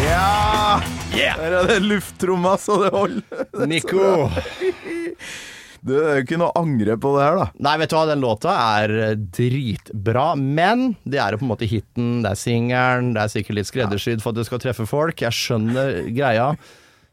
Ja! 0.01 0.81
Yeah! 1.15 1.39
Der 1.41 1.57
er 1.59 1.71
det 1.73 1.81
lufttromma 1.83 2.57
så 2.61 2.83
det 2.85 2.93
holder. 2.95 3.67
Nico! 3.67 4.29
Det 5.87 5.97
er 5.97 6.19
jo 6.19 6.25
ikke 6.27 6.39
noe 6.41 6.53
å 6.53 6.61
angre 6.61 6.97
på 7.01 7.13
det 7.15 7.23
her, 7.25 7.39
da. 7.39 7.47
Nei, 7.65 7.73
vet 7.81 7.93
du 7.93 7.97
hva, 7.97 8.03
den 8.11 8.21
låta 8.25 8.53
er 8.77 8.93
eh, 9.07 9.15
dritbra, 9.39 10.27
men 10.37 10.91
det 11.09 11.23
er 11.23 11.33
jo 11.33 11.41
på 11.41 11.47
en 11.47 11.53
måte 11.55 11.69
hiten, 11.71 12.11
det 12.25 12.35
er 12.35 12.41
singelen, 12.41 13.15
det 13.17 13.23
er 13.25 13.33
sikkert 13.33 13.57
litt 13.57 13.71
skreddersydd 13.71 14.21
for 14.21 14.35
at 14.35 14.43
det 14.43 14.47
skal 14.51 14.61
treffe 14.61 14.87
folk, 14.91 15.25
jeg 15.25 15.37
skjønner 15.39 16.03
greia, 16.13 16.51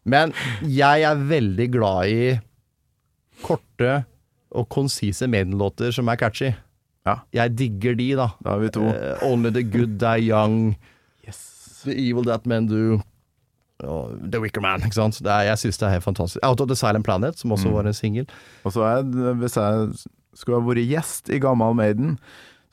men 0.08 0.36
jeg 0.68 1.08
er 1.08 1.26
veldig 1.32 1.70
glad 1.74 2.12
i 2.12 2.28
korte 3.44 4.02
og 4.58 4.68
konsise 4.72 5.28
Maiden-låter 5.32 5.92
som 5.96 6.08
er 6.12 6.20
catchy. 6.20 6.52
Ja. 7.08 7.20
Jeg 7.36 7.56
digger 7.60 7.96
de, 7.96 8.08
da. 8.20 8.30
Da 8.44 8.56
er 8.56 8.64
vi 8.66 8.72
to. 8.76 8.84
Uh, 8.88 9.28
Only 9.28 9.52
the 9.56 9.64
good 9.64 9.98
die 10.02 10.28
young, 10.28 10.76
Yes. 11.28 11.84
The 11.86 11.96
evil 11.96 12.24
that 12.28 12.46
men 12.46 12.68
do. 12.68 13.00
Og 13.86 14.18
The 14.32 14.40
Wicker 14.42 14.62
Man, 14.62 14.82
ikke 14.82 14.94
sant. 14.98 15.20
Det 15.22 15.30
er, 15.30 15.46
jeg 15.52 15.58
syns 15.58 15.78
det 15.78 15.86
er 15.88 15.96
helt 15.98 16.04
fantastisk. 16.08 16.44
Out 16.46 16.62
of 16.62 16.68
the 16.68 16.76
Silent 16.76 17.06
Planet, 17.06 17.38
som 17.38 17.52
også 17.54 17.70
var 17.74 17.86
en 17.86 17.94
singel. 17.94 18.26
Og 18.66 18.74
så 18.74 18.82
er 18.88 19.04
hvis 19.38 19.58
jeg 19.60 19.90
skulle 20.38 20.60
ha 20.62 20.66
vært 20.68 20.88
gjest 20.90 21.30
i 21.30 21.40
Gammal 21.44 21.76
Maiden, 21.78 22.18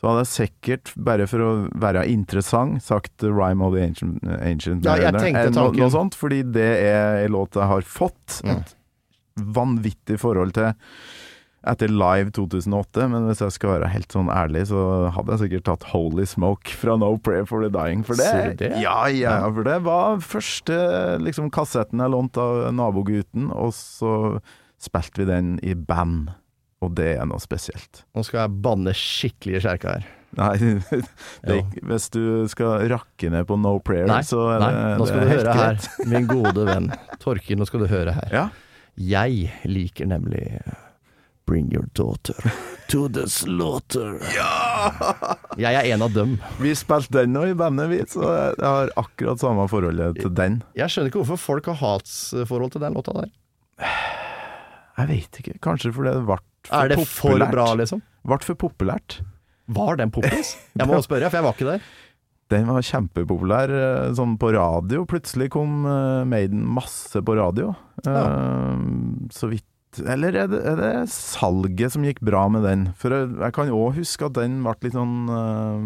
så 0.01 0.11
hadde 0.11 0.25
jeg 0.25 0.33
sikkert, 0.51 0.91
bare 1.01 1.27
for 1.31 1.41
å 1.41 1.51
være 1.81 2.07
interessant, 2.13 2.83
sagt 2.85 3.23
Rhyme 3.25 3.63
of 3.65 3.73
the 3.77 3.81
Ancient, 3.85 4.19
ancient 4.41 4.85
Ja, 4.85 4.97
jeg 5.01 5.15
tenkte 5.17 5.47
eller 5.47 5.53
tanken. 5.57 5.81
noe 5.81 5.91
sånt, 5.95 6.15
fordi 6.19 6.43
det 6.53 6.67
er 6.85 7.25
en 7.25 7.33
låt 7.33 7.55
jeg 7.57 7.69
har 7.71 7.81
fått 7.89 8.41
Mm. 8.45 8.59
et 8.59 8.75
vanvittig 9.37 10.19
forhold 10.21 10.53
til 10.55 10.75
etter 11.71 11.89
Live 11.93 12.33
2008, 12.37 13.07
men 13.13 13.27
hvis 13.29 13.41
jeg 13.45 13.55
skal 13.57 13.75
være 13.77 13.91
helt 13.93 14.13
sånn 14.15 14.31
ærlig, 14.33 14.67
så 14.71 14.81
hadde 15.15 15.35
jeg 15.35 15.43
sikkert 15.45 15.67
tatt 15.71 15.87
Holy 15.93 16.27
Smoke 16.29 16.75
fra 16.77 16.97
No 17.01 17.15
Prayer 17.17 17.47
for 17.49 17.65
the 17.65 17.71
Dying. 17.73 18.05
For 18.07 18.19
det, 18.21 18.59
det? 18.61 18.73
Ja, 18.83 19.07
ja, 19.09 19.39
for 19.49 19.67
det 19.67 19.79
var 19.87 20.21
første 20.25 20.77
liksom, 21.25 21.51
kassetten 21.55 22.03
jeg 22.05 22.13
lånte 22.15 22.43
av 22.45 22.67
nabogutten, 22.77 23.49
og 23.55 23.73
så 23.77 24.15
spilte 24.83 25.23
vi 25.23 25.31
den 25.31 25.55
i 25.65 25.75
band. 25.75 26.35
Og 26.85 26.93
det 26.99 27.15
er 27.17 27.25
noe 27.29 27.41
spesielt. 27.41 28.03
Nå 28.13 28.25
skal 28.27 28.45
jeg 28.45 28.61
banne 28.65 28.93
skikkelig 28.99 29.57
i 29.57 29.65
kjerka 29.65 29.97
her. 29.97 30.09
Nei, 30.35 30.55
det, 31.49 31.61
hvis 31.87 32.09
du 32.13 32.45
skal 32.51 32.89
rakke 32.91 33.31
ned 33.33 33.47
på 33.49 33.57
No 33.61 33.77
Prayer, 33.85 34.09
Nei, 34.11 34.21
så 34.27 34.49
er 34.57 34.61
nei, 34.65 34.71
det, 34.75 34.89
nå 35.01 35.07
skal 35.09 35.23
du 35.23 35.31
høre 35.31 35.55
her, 35.57 35.79
greit. 35.79 36.09
min 36.11 36.27
gode 36.29 36.67
venn 36.71 36.91
Torkil, 37.23 37.61
nå 37.61 37.69
skal 37.71 37.85
du 37.85 37.89
høre 37.93 38.17
her. 38.19 38.35
Ja. 38.35 38.47
Jeg 38.95 39.49
liker 39.67 40.11
nemlig 40.11 40.45
Bring 41.47 41.69
your 41.75 41.85
daughter 41.93 42.35
to 42.89 43.09
the 43.13 43.27
slaughter. 43.29 44.15
Ja! 44.33 45.35
Jeg 45.61 45.77
er 45.77 45.89
en 45.93 46.05
av 46.07 46.15
dem. 46.15 46.39
Vi 46.57 46.73
spilte 46.79 47.19
den 47.21 47.35
nå 47.37 47.43
i 47.51 47.57
bandet, 47.59 47.91
vi, 47.91 47.99
så 48.09 48.23
jeg 48.33 48.65
har 48.65 48.93
akkurat 49.01 49.43
samme 49.43 49.67
forholdet 49.69 50.23
til 50.23 50.33
den. 50.33 50.63
Jeg 50.79 50.89
skjønner 50.93 51.13
ikke 51.13 51.21
hvorfor 51.21 51.43
folk 51.43 51.69
har 51.73 51.77
hatsforhold 51.83 52.73
til 52.73 52.85
den 52.87 52.97
låta 52.97 53.13
der. 53.19 53.29
Jeg 54.95 55.11
vet 55.11 55.41
ikke, 55.43 55.59
kanskje 55.65 55.93
fordi 55.93 56.15
det 56.17 56.25
ble 56.31 56.39
for 56.65 56.79
Er 56.81 56.95
det 56.95 56.99
for 57.11 57.45
bra, 57.53 57.67
liksom? 57.77 58.01
Ble 58.25 58.41
for 58.47 58.61
populært. 58.65 59.19
Var 59.75 60.01
den 60.01 60.13
poppis? 60.15 60.55
Jeg 60.73 60.89
må 60.89 61.03
spørre, 61.05 61.29
for 61.29 61.41
jeg 61.41 61.45
var 61.45 61.57
ikke 61.59 61.69
der. 61.75 61.85
Den 62.53 62.67
var 62.69 62.85
kjempepopulær 62.85 63.73
eh, 63.73 64.11
sånn 64.17 64.37
på 64.41 64.51
radio. 64.55 65.05
Plutselig 65.09 65.49
kom 65.53 65.85
eh, 65.89 66.25
Maiden 66.29 66.65
masse 66.77 67.21
på 67.25 67.37
radio. 67.37 67.73
Ja. 68.05 68.25
Så 69.33 69.49
vidt 69.53 69.65
Eller 70.03 70.37
er 70.45 70.49
det, 70.51 70.61
er 70.67 70.79
det 70.81 70.93
salget 71.13 71.95
som 71.95 72.05
gikk 72.07 72.21
bra 72.25 72.47
med 72.53 72.65
den? 72.67 72.87
For 73.01 73.15
jeg, 73.15 73.33
jeg 73.41 73.57
kan 73.57 73.73
òg 73.75 73.99
huske 73.99 74.29
at 74.29 74.37
den 74.39 74.61
ble 74.65 74.75
litt 74.87 74.97
sånn 74.97 75.17
eh, 75.35 75.85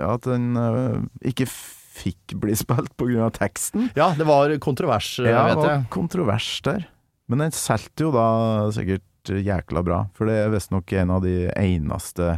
Ja, 0.00 0.14
at 0.16 0.26
den 0.28 0.52
eh, 0.58 0.98
ikke 1.32 1.48
fikk 1.48 2.36
bli 2.40 2.56
spilt 2.62 3.04
av 3.04 3.32
teksten. 3.36 3.90
Ja, 3.98 4.12
det 4.18 4.26
var 4.28 4.52
kontrovers, 4.64 5.14
Ja, 5.20 5.46
det 5.46 5.48
vet 5.52 5.62
var 5.62 5.72
Ja, 5.74 5.80
kontrovers 5.92 6.50
der. 6.66 6.86
Men 7.30 7.44
den 7.44 7.54
solgte 7.56 8.08
jo 8.08 8.12
da 8.14 8.26
sikkert 8.74 9.06
jækla 9.30 9.84
bra, 9.86 10.04
for 10.18 10.26
det 10.26 10.40
er 10.40 10.50
visstnok 10.52 10.92
en 10.98 11.12
av 11.14 11.22
de 11.24 11.46
eneste 11.54 12.34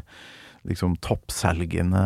liksom 0.68 0.96
toppselgende 1.04 2.04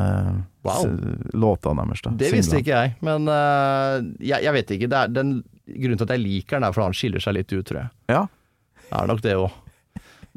Wow. 0.69 0.85
låtene 1.33 1.85
deres. 1.87 2.03
da. 2.05 2.11
Det 2.19 2.33
visste 2.35 2.59
ikke 2.61 2.75
jeg, 2.75 2.95
men 3.07 3.29
uh, 3.31 4.03
jeg, 4.21 4.43
jeg 4.45 4.53
vet 4.53 4.73
ikke. 4.77 4.89
Det 4.91 4.99
er 4.99 5.15
den 5.15 5.31
Grunnen 5.69 5.99
til 6.01 6.07
at 6.07 6.13
jeg 6.17 6.23
liker 6.25 6.57
den, 6.57 6.65
er 6.65 6.73
fordi 6.73 6.87
han 6.89 6.95
skiller 6.97 7.21
seg 7.21 7.35
litt 7.37 7.51
ut, 7.53 7.65
tror 7.69 7.79
jeg. 7.83 7.89
Ja. 8.09 8.21
Det 8.89 8.99
er 9.03 9.07
nok 9.11 9.23
det 9.25 9.35
òg. 9.37 9.51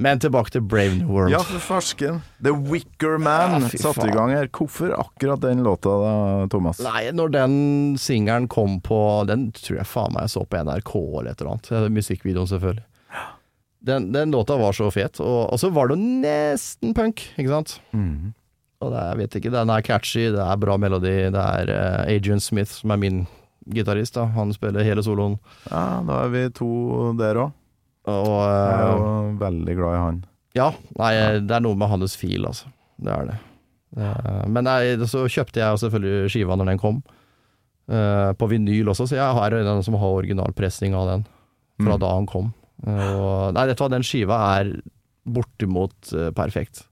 Men 0.01 0.17
tilbake 0.23 0.49
til 0.49 0.61
Brave 0.65 0.95
New 0.97 1.11
World. 1.13 1.31
ja, 1.33 1.39
for 1.45 1.59
farsken. 1.61 2.21
The 2.41 2.53
Wicker 2.55 3.19
Man 3.21 3.61
Ja, 3.61 3.67
satte 3.69 4.07
i 4.07 4.13
gang 4.15 4.31
her. 4.33 4.47
Hvorfor 4.47 4.93
akkurat 4.97 5.41
den 5.43 5.61
låta 5.63 5.91
da, 6.01 6.13
Thomas? 6.49 6.79
Nei, 6.81 7.11
når 7.13 7.29
den 7.35 7.53
singelen 8.01 8.47
kom 8.49 8.79
på 8.81 8.97
Den 9.29 9.51
tror 9.51 9.77
jeg 9.81 9.85
faen 9.91 10.13
meg 10.15 10.23
jeg 10.25 10.33
så 10.33 10.45
på 10.47 10.63
NRK 10.63 10.93
eller 11.19 11.31
et 11.35 11.41
eller 11.43 11.51
annet. 11.53 11.91
Musikkvideoen, 11.99 12.47
selvfølgelig. 12.49 12.85
Den, 13.81 14.11
den 14.13 14.31
låta 14.31 14.57
var 14.61 14.73
så 14.77 14.91
fet, 14.93 15.19
og, 15.19 15.53
og 15.53 15.59
så 15.59 15.69
var 15.73 15.89
det 15.89 15.95
jo 15.97 16.09
nesten 16.23 16.91
punk, 16.97 17.23
ikke 17.37 17.49
sant? 17.49 17.77
Mhm. 17.91 18.33
Og 18.81 18.89
det, 18.93 18.97
er- 18.97 19.07
jeg 19.11 19.17
vet 19.21 19.35
ikke, 19.37 19.51
den 19.53 19.69
er 19.69 19.81
catchy, 19.85 20.27
det 20.33 20.41
er 20.41 20.57
bra 20.61 20.75
melodi, 20.81 21.15
det 21.33 21.41
er 21.41 21.69
uh, 21.69 22.03
Adrian 22.09 22.39
Smith 22.41 22.71
som 22.79 22.93
er 22.93 22.97
min 23.01 23.23
gitarist, 23.73 24.15
da. 24.17 24.23
Han 24.33 24.53
spiller 24.53 24.81
hele 24.85 25.03
soloen. 25.05 25.35
Ja, 25.69 26.01
da 26.07 26.23
er 26.25 26.31
vi 26.33 26.47
to 26.57 26.69
der 27.19 27.37
òg. 27.43 27.51
Og 28.09 28.29
Jeg 28.41 28.73
er 28.73 28.83
eh, 28.87 28.97
jo 28.97 29.37
veldig 29.41 29.75
glad 29.77 29.93
i 29.95 30.01
han. 30.01 30.19
ja, 30.57 30.69
nei, 30.97 31.11
det 31.45 31.55
er 31.57 31.61
noe 31.63 31.77
med 31.77 31.89
hans 31.91 32.15
fil, 32.17 32.45
altså. 32.49 32.71
Det 33.01 33.11
er 33.13 33.27
det. 33.29 33.35
Eh, 33.97 34.45
men 34.47 34.63
nei, 34.65 34.79
så 35.05 35.25
kjøpte 35.29 35.61
jeg 35.61 35.81
selvfølgelig 35.83 36.31
skiva 36.33 36.55
når 36.57 36.71
den 36.73 36.81
kom. 36.81 37.01
eh, 37.91 38.31
på 38.39 38.47
vinyl 38.49 38.87
også, 38.93 39.07
så 39.09 39.17
jeg 39.19 39.35
har 39.37 39.51
en 39.57 39.83
som 39.83 39.97
har 39.99 40.17
originalpressing 40.21 40.93
av 40.95 41.07
den. 41.11 41.25
Fra 41.81 41.95
Mm. 41.97 41.99
da 41.99 42.09
han 42.15 42.25
kom. 42.29 42.53
Og, 42.85 43.53
nei, 43.53 43.65
vet 43.67 43.77
du 43.77 43.83
hva, 43.83 43.89
den 43.89 44.03
skiva 44.05 44.37
er 44.59 44.71
bortimot 45.25 46.13
eh, 46.13 46.31
perfekt. 46.31 46.83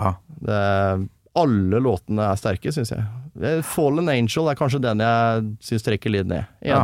Ja. 0.00 0.14
Det, 0.40 1.08
alle 1.36 1.80
låtene 1.82 2.30
er 2.32 2.38
sterke, 2.40 2.72
syns 2.74 2.90
jeg. 2.94 3.04
Eh, 3.42 3.60
Fallen 3.66 4.08
Angel 4.08 4.48
er 4.50 4.56
kanskje 4.58 4.80
den 4.82 5.02
jeg 5.04 5.44
syns 5.60 5.84
trekker 5.86 6.10
litt 6.14 6.26
ned. 6.30 6.46
Ja. 6.64 6.80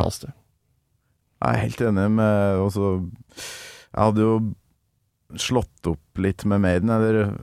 Jeg 1.43 1.57
er 1.57 1.63
helt 1.65 1.81
enig 1.89 2.09
med 2.15 2.61
også, 2.63 2.89
Jeg 3.35 3.99
hadde 3.99 4.23
jo 4.23 4.35
slått 5.39 5.89
opp 5.89 6.21
litt 6.21 6.43
med 6.45 6.61
Maiden, 6.61 6.91
eller 6.93 7.33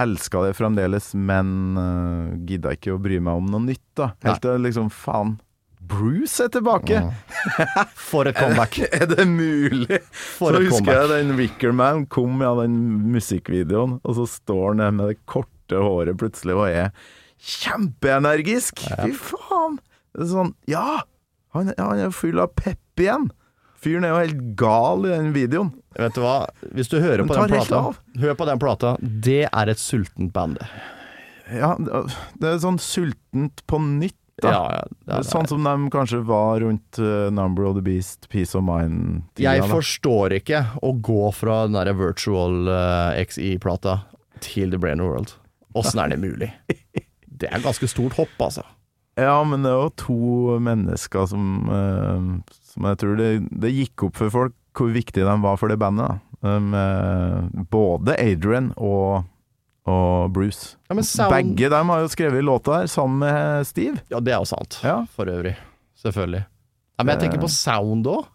elska 0.00 0.44
det 0.46 0.54
fremdeles, 0.58 1.10
men 1.18 1.76
uh, 1.76 2.32
gidda 2.46 2.76
ikke 2.76 2.94
å 2.94 3.00
bry 3.02 3.18
meg 3.20 3.40
om 3.42 3.48
noe 3.50 3.64
nytt, 3.64 3.86
da. 3.98 4.12
Helt 4.24 4.44
til 4.44 4.62
liksom, 4.64 4.90
faen 4.94 5.38
Bruce 5.90 6.44
er 6.44 6.52
tilbake! 6.54 7.00
For 8.10 8.28
et 8.30 8.36
comeback. 8.38 8.78
Er 9.00 9.08
det 9.10 9.24
mulig? 9.26 9.98
For 10.12 10.54
så 10.54 10.60
husker 10.62 10.76
comeback. 10.76 11.00
jeg 11.00 11.10
den 11.10 11.32
Wickerman 11.40 12.04
kom 12.12 12.36
med 12.38 12.60
den 12.62 12.76
musikkvideoen, 13.16 13.98
og 14.04 14.18
så 14.20 14.28
står 14.30 14.68
han 14.68 14.84
der 14.84 14.94
med 14.94 15.10
det 15.10 15.18
korte 15.30 15.80
håret 15.80 16.20
plutselig 16.20 16.54
og 16.54 16.68
er 16.68 16.94
kjempeenergisk! 17.40 18.84
Fy 19.00 19.10
faen! 19.16 19.80
Det 20.14 20.26
er 20.26 20.32
sånn 20.36 20.54
Ja! 20.70 21.02
Han, 21.56 21.72
han 21.74 21.98
er 22.04 22.14
full 22.14 22.38
av 22.38 22.52
pep 22.54 23.02
igjen! 23.02 23.30
Fyren 23.80 24.04
er 24.04 24.12
jo 24.12 24.20
helt 24.20 24.40
gal 24.60 25.06
i 25.08 25.12
den 25.12 25.34
videoen. 25.34 25.72
Vet 25.96 26.16
du 26.16 26.22
hva, 26.22 26.36
hvis 26.76 26.90
du 26.92 26.98
hører 27.00 27.24
på 27.26 27.36
den 27.36 27.52
plata. 27.54 27.82
Hør 28.20 28.34
på 28.36 28.48
den 28.48 28.60
plata. 28.60 28.94
Det 29.00 29.44
er 29.48 29.72
et 29.72 29.80
sultent 29.80 30.32
band. 30.34 30.58
det. 30.60 30.68
Ja, 31.50 31.74
det 31.80 32.46
er 32.46 32.58
sånn 32.62 32.78
sultent 32.82 33.62
på 33.66 33.80
nytt, 33.82 34.16
da. 34.40 34.52
Ja, 34.52 34.60
ja, 34.72 34.82
det 35.04 35.16
er, 35.18 35.24
sånn 35.28 35.48
som 35.50 35.64
de 35.66 35.90
kanskje 35.92 36.22
var 36.24 36.62
rundt 36.62 37.00
uh, 37.02 37.28
Number 37.34 37.66
of 37.68 37.74
the 37.76 37.82
Beast, 37.84 38.24
Peace 38.32 38.56
of 38.56 38.64
Mind 38.64 39.26
Jeg 39.36 39.66
forstår 39.68 40.32
ikke 40.38 40.62
å 40.80 40.94
gå 40.96 41.26
fra 41.36 41.66
den 41.66 41.76
derre 41.76 41.92
virtual 41.98 42.70
uh, 42.70 43.18
XI-plata 43.20 43.98
til 44.40 44.72
The 44.72 44.80
Brain 44.80 45.04
of 45.04 45.12
World. 45.12 45.34
Åssen 45.76 46.00
er 46.00 46.14
det 46.14 46.20
mulig? 46.22 46.52
Det 47.40 47.48
er 47.48 47.62
ganske 47.64 47.88
stort 47.88 48.16
hopp, 48.16 48.32
altså. 48.40 48.64
Ja, 49.20 49.36
men 49.44 49.64
det 49.64 49.72
er 49.72 49.82
jo 49.82 49.92
to 50.00 50.56
mennesker 50.62 51.26
som, 51.28 51.44
eh, 51.68 52.59
som 52.70 52.86
jeg 52.88 53.00
tror 53.02 53.18
det, 53.18 53.28
det 53.62 53.72
gikk 53.74 54.06
opp 54.08 54.18
for 54.20 54.32
folk 54.34 54.56
hvor 54.78 54.92
viktig 54.94 55.24
de 55.26 55.34
var 55.42 55.58
for 55.58 55.72
det 55.72 55.80
bandet. 55.82 56.20
Um, 56.46 56.70
eh, 56.78 57.64
både 57.72 58.14
Adrian 58.22 58.70
og, 58.78 59.24
og 59.90 60.30
Bruce. 60.32 60.76
Ja, 60.88 60.94
men 60.96 61.04
sound- 61.04 61.34
Begge 61.34 61.70
dem 61.72 61.90
har 61.92 62.04
jo 62.04 62.12
skrevet 62.12 62.46
låta 62.46 62.78
her 62.80 62.90
sammen 62.92 63.18
med 63.24 63.66
Steve. 63.68 63.98
Ja, 64.12 64.20
det 64.22 64.32
er 64.36 64.38
jo 64.44 64.48
sant. 64.48 64.78
Ja. 64.86 65.00
For 65.16 65.28
øvrig. 65.28 65.56
Selvfølgelig. 66.00 66.44
Ja, 66.46 67.04
men 67.04 67.12
jeg 67.16 67.24
tenker 67.26 67.42
på 67.42 67.50
sound 67.52 68.06
òg. 68.08 68.28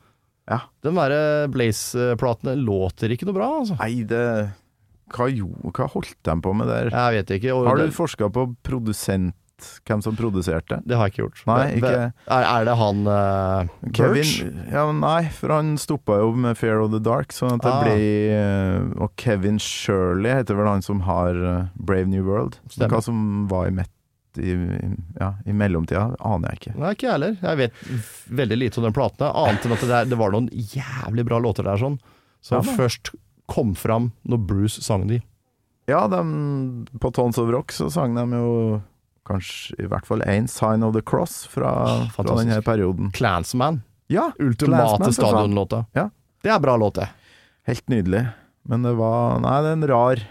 Ja. 0.50 0.60
Den 0.86 1.00
derre 1.00 1.48
Blaze-platene 1.50 2.54
låter 2.60 3.10
ikke 3.16 3.26
noe 3.26 3.38
bra, 3.38 3.48
altså. 3.64 3.80
Nei, 3.82 4.04
det 4.06 4.22
Hva, 5.16 5.28
jo, 5.30 5.48
hva 5.70 5.88
holdt 5.94 6.16
de 6.26 6.36
på 6.42 6.54
med 6.58 6.70
der? 6.70 6.92
Jeg 6.94 7.16
vet 7.20 7.34
ikke. 7.40 7.56
Og 7.56 7.68
Har 7.70 7.78
du 7.80 7.86
det, 7.88 7.96
forska 7.96 8.30
på 8.34 8.48
produsent, 8.66 9.34
hvem 9.88 10.02
som 10.04 10.16
produserte? 10.18 10.82
det 10.86 10.96
har 10.98 11.08
jeg 11.08 11.14
ikke 11.16 11.24
gjort. 11.24 11.42
Nei, 11.48 11.60
ikke 11.78 11.92
Er, 12.28 12.44
er 12.50 12.66
det 12.68 12.76
han 12.80 13.02
uh, 13.08 13.70
Birch? 13.86 14.34
Kevin 14.44 14.60
Ja, 14.74 14.84
nei, 14.92 15.30
for 15.32 15.54
han 15.56 15.76
stoppa 15.82 16.18
jo 16.22 16.32
med 16.36 16.58
Fear 16.60 16.82
of 16.84 16.92
the 16.92 17.00
Dark, 17.00 17.32
sånn 17.36 17.56
at 17.58 17.64
det 17.64 17.72
Ah. 17.72 17.82
ble 17.84 17.96
eh, 18.36 19.04
Og 19.04 19.14
Kevin 19.22 19.58
Shirley 19.60 20.34
heter 20.42 20.56
vel 20.60 20.68
han 20.68 20.82
som 20.86 21.02
har 21.08 21.36
eh, 21.36 21.66
Brave 21.76 22.08
New 22.12 22.24
World. 22.28 22.58
Stemmer. 22.70 22.96
hva 22.98 23.02
som 23.06 23.48
var 23.52 23.68
i, 23.70 23.74
mett, 23.80 23.92
i, 24.38 24.56
ja, 25.20 25.34
i 25.48 25.54
mellomtida, 25.56 26.10
aner 26.20 26.52
jeg 26.56 26.60
ikke. 26.62 26.74
Nei, 26.82 26.92
ikke 26.98 27.08
jeg 27.08 27.14
heller. 27.16 27.38
Jeg 27.42 27.62
vet 27.62 27.84
veldig 28.42 28.58
lite 28.60 28.82
om 28.82 28.88
den 28.90 28.96
platen, 28.98 29.28
annet 29.32 29.66
enn 29.66 29.76
at 29.78 29.86
det, 29.86 29.92
der, 29.94 30.10
det 30.12 30.20
var 30.20 30.34
noen 30.36 30.50
jævlig 30.52 31.26
bra 31.30 31.40
låter 31.40 31.64
der 31.68 31.80
sånn, 31.80 31.96
som 32.44 32.60
Ja 32.60 32.76
først 32.76 33.14
kom 33.48 33.76
fram 33.78 34.12
når 34.26 34.40
Bruce 34.50 34.82
sang 34.84 35.08
de. 35.08 35.22
Ja, 35.88 36.08
de, 36.10 36.18
på 36.98 37.12
Tons 37.14 37.38
of 37.38 37.52
Rock 37.54 37.72
så 37.72 37.92
sang 37.94 38.16
de 38.18 38.24
jo 38.34 38.82
kanskje 39.26 39.76
i 39.84 39.90
hvert 39.90 40.08
fall 40.08 40.24
én 40.30 40.48
Sign 40.52 40.86
of 40.86 40.94
the 40.96 41.04
Cross 41.06 41.44
fra, 41.52 41.74
fra 42.16 42.26
denne 42.38 42.62
perioden. 42.66 43.12
Clansman. 43.16 43.82
Ja, 44.12 44.32
Ultimate 44.40 45.12
stadionlåta. 45.14 45.86
Ja. 45.98 46.10
Det 46.46 46.54
er 46.54 46.60
bra 46.62 46.78
låt, 46.78 47.00
det. 47.02 47.10
helt 47.66 47.88
nydelig. 47.90 48.28
Men 48.70 48.86
det 48.86 48.94
var 48.98 49.40
Nei, 49.42 49.58
det 49.66 49.72
er 49.72 49.78
en 49.80 49.88
rar 49.90 50.24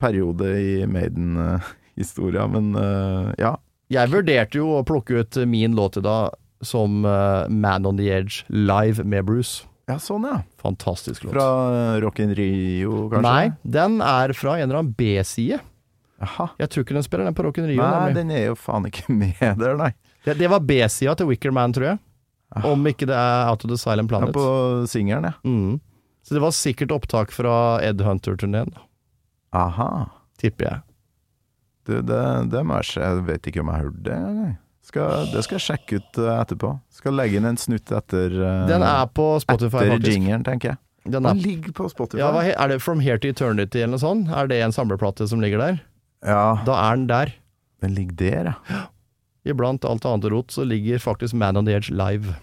periode 0.00 0.50
i 0.58 0.86
Maiden-historia, 0.86 2.46
men 2.50 2.72
uh, 2.74 3.30
ja. 3.38 3.56
Jeg 3.90 4.10
vurderte 4.12 4.58
jo 4.58 4.76
å 4.78 4.84
plukke 4.86 5.22
ut 5.22 5.40
min 5.50 5.74
låt 5.78 5.98
i 5.98 6.04
dag 6.04 6.34
som 6.62 7.04
uh, 7.06 7.46
Man 7.50 7.86
on 7.86 7.98
the 7.98 8.10
Edge 8.10 8.44
live 8.48 9.04
med 9.04 9.26
Bruce. 9.26 9.66
Ja, 9.90 9.98
sånn 9.98 10.26
ja. 10.28 10.40
Fantastisk 10.62 11.24
låt. 11.26 11.34
Fra 11.34 11.46
eh, 11.74 11.96
Rock 12.04 12.20
in 12.22 12.34
Rio, 12.36 13.08
kanskje? 13.10 13.24
Nei, 13.26 13.50
den 13.62 13.98
er 14.04 14.34
fra 14.38 14.54
en 14.58 14.68
eller 14.68 14.82
annen 14.82 14.94
B-side. 14.94 15.58
Jaha. 16.20 16.48
Jeg 16.60 16.68
tror 16.70 16.84
ikke 16.84 16.94
den 16.98 17.04
spiller 17.06 17.24
den 17.30 17.34
på 17.38 17.44
Rock 17.46 17.58
in 17.62 17.66
Rio. 17.70 17.80
Nei, 17.80 18.12
den 18.16 18.30
er 18.36 18.46
jo 18.50 18.56
faen 18.60 18.86
ikke 18.90 19.06
med 19.22 19.38
der, 19.60 19.76
nei. 19.80 19.92
Det, 20.26 20.34
det 20.36 20.50
var 20.52 20.60
B-sida 20.60 21.14
til 21.16 21.30
Wicker 21.30 21.52
Man, 21.56 21.72
tror 21.72 21.86
jeg. 21.94 21.98
Ah. 22.52 22.66
Om 22.66 22.82
ikke 22.90 23.06
det 23.08 23.14
er 23.16 23.48
Out 23.48 23.64
of 23.64 23.70
the 23.70 23.78
Silent 23.80 24.10
Ja, 24.10 24.18
Planet. 24.18 24.34
på 24.34 24.86
singelen, 24.90 25.30
ja. 25.30 25.32
Mm. 25.46 25.78
Så 26.26 26.34
det 26.36 26.42
var 26.42 26.52
sikkert 26.52 26.92
opptak 26.92 27.30
fra 27.32 27.54
Ed 27.80 28.02
Hunter-turneen, 28.04 28.74
Aha. 29.56 30.06
tipper 30.38 30.66
jeg. 30.66 30.80
Du, 31.88 31.94
det, 32.04 32.20
det 32.52 32.60
må 32.68 32.76
jeg 32.82 32.90
se. 32.90 33.00
Jeg 33.00 33.22
vet 33.30 33.48
ikke 33.50 33.62
om 33.64 33.70
jeg 33.72 33.78
har 33.80 33.86
hørt 33.88 34.02
det 34.04 34.16
eller? 34.18 34.50
Skal, 34.90 35.26
det 35.32 35.42
skal 35.46 35.56
jeg 35.56 35.64
sjekke 35.64 35.98
ut 36.02 36.18
eh, 36.20 36.34
etterpå. 36.42 36.70
Skal 37.00 37.14
legge 37.16 37.38
inn 37.40 37.46
en 37.48 37.58
snutt 37.60 37.90
etter 37.94 38.32
eh, 38.36 38.62
Den 38.68 38.82
er 38.84 39.06
på 39.14 39.26
Spotify, 39.42 39.86
Etter 39.96 40.12
jingeren, 40.12 40.44
tenker 40.46 40.72
jeg. 40.74 40.80
Den 41.06 41.16
Den 41.24 41.30
er, 41.30 41.40
ligger 41.40 41.72
på 41.76 41.88
Spotify. 41.88 42.20
ja, 42.20 42.30
er 42.52 42.68
det 42.74 42.80
From 42.84 43.00
Here 43.00 43.16
to 43.22 43.30
Eternity 43.32 43.80
eller 43.80 43.94
noe 43.96 44.02
sånt? 44.02 44.28
Er 44.36 44.50
det 44.50 44.58
en 44.66 44.74
samleplate 44.76 45.24
som 45.30 45.40
ligger 45.40 45.62
der? 45.62 45.78
Ja, 46.26 46.60
Da 46.66 46.74
er 46.90 46.96
den 46.96 47.06
der. 47.08 47.32
den 47.80 47.94
ligger 47.96 48.16
der, 48.16 48.44
ja. 48.68 48.80
Iblant 49.48 49.84
alt 49.88 50.04
annet 50.04 50.26
rot 50.30 50.52
så 50.52 50.64
ligger 50.68 50.98
faktisk 51.00 51.32
Man 51.34 51.56
on 51.56 51.64
the 51.64 51.72
Edge 51.74 51.90
live. 51.96 52.34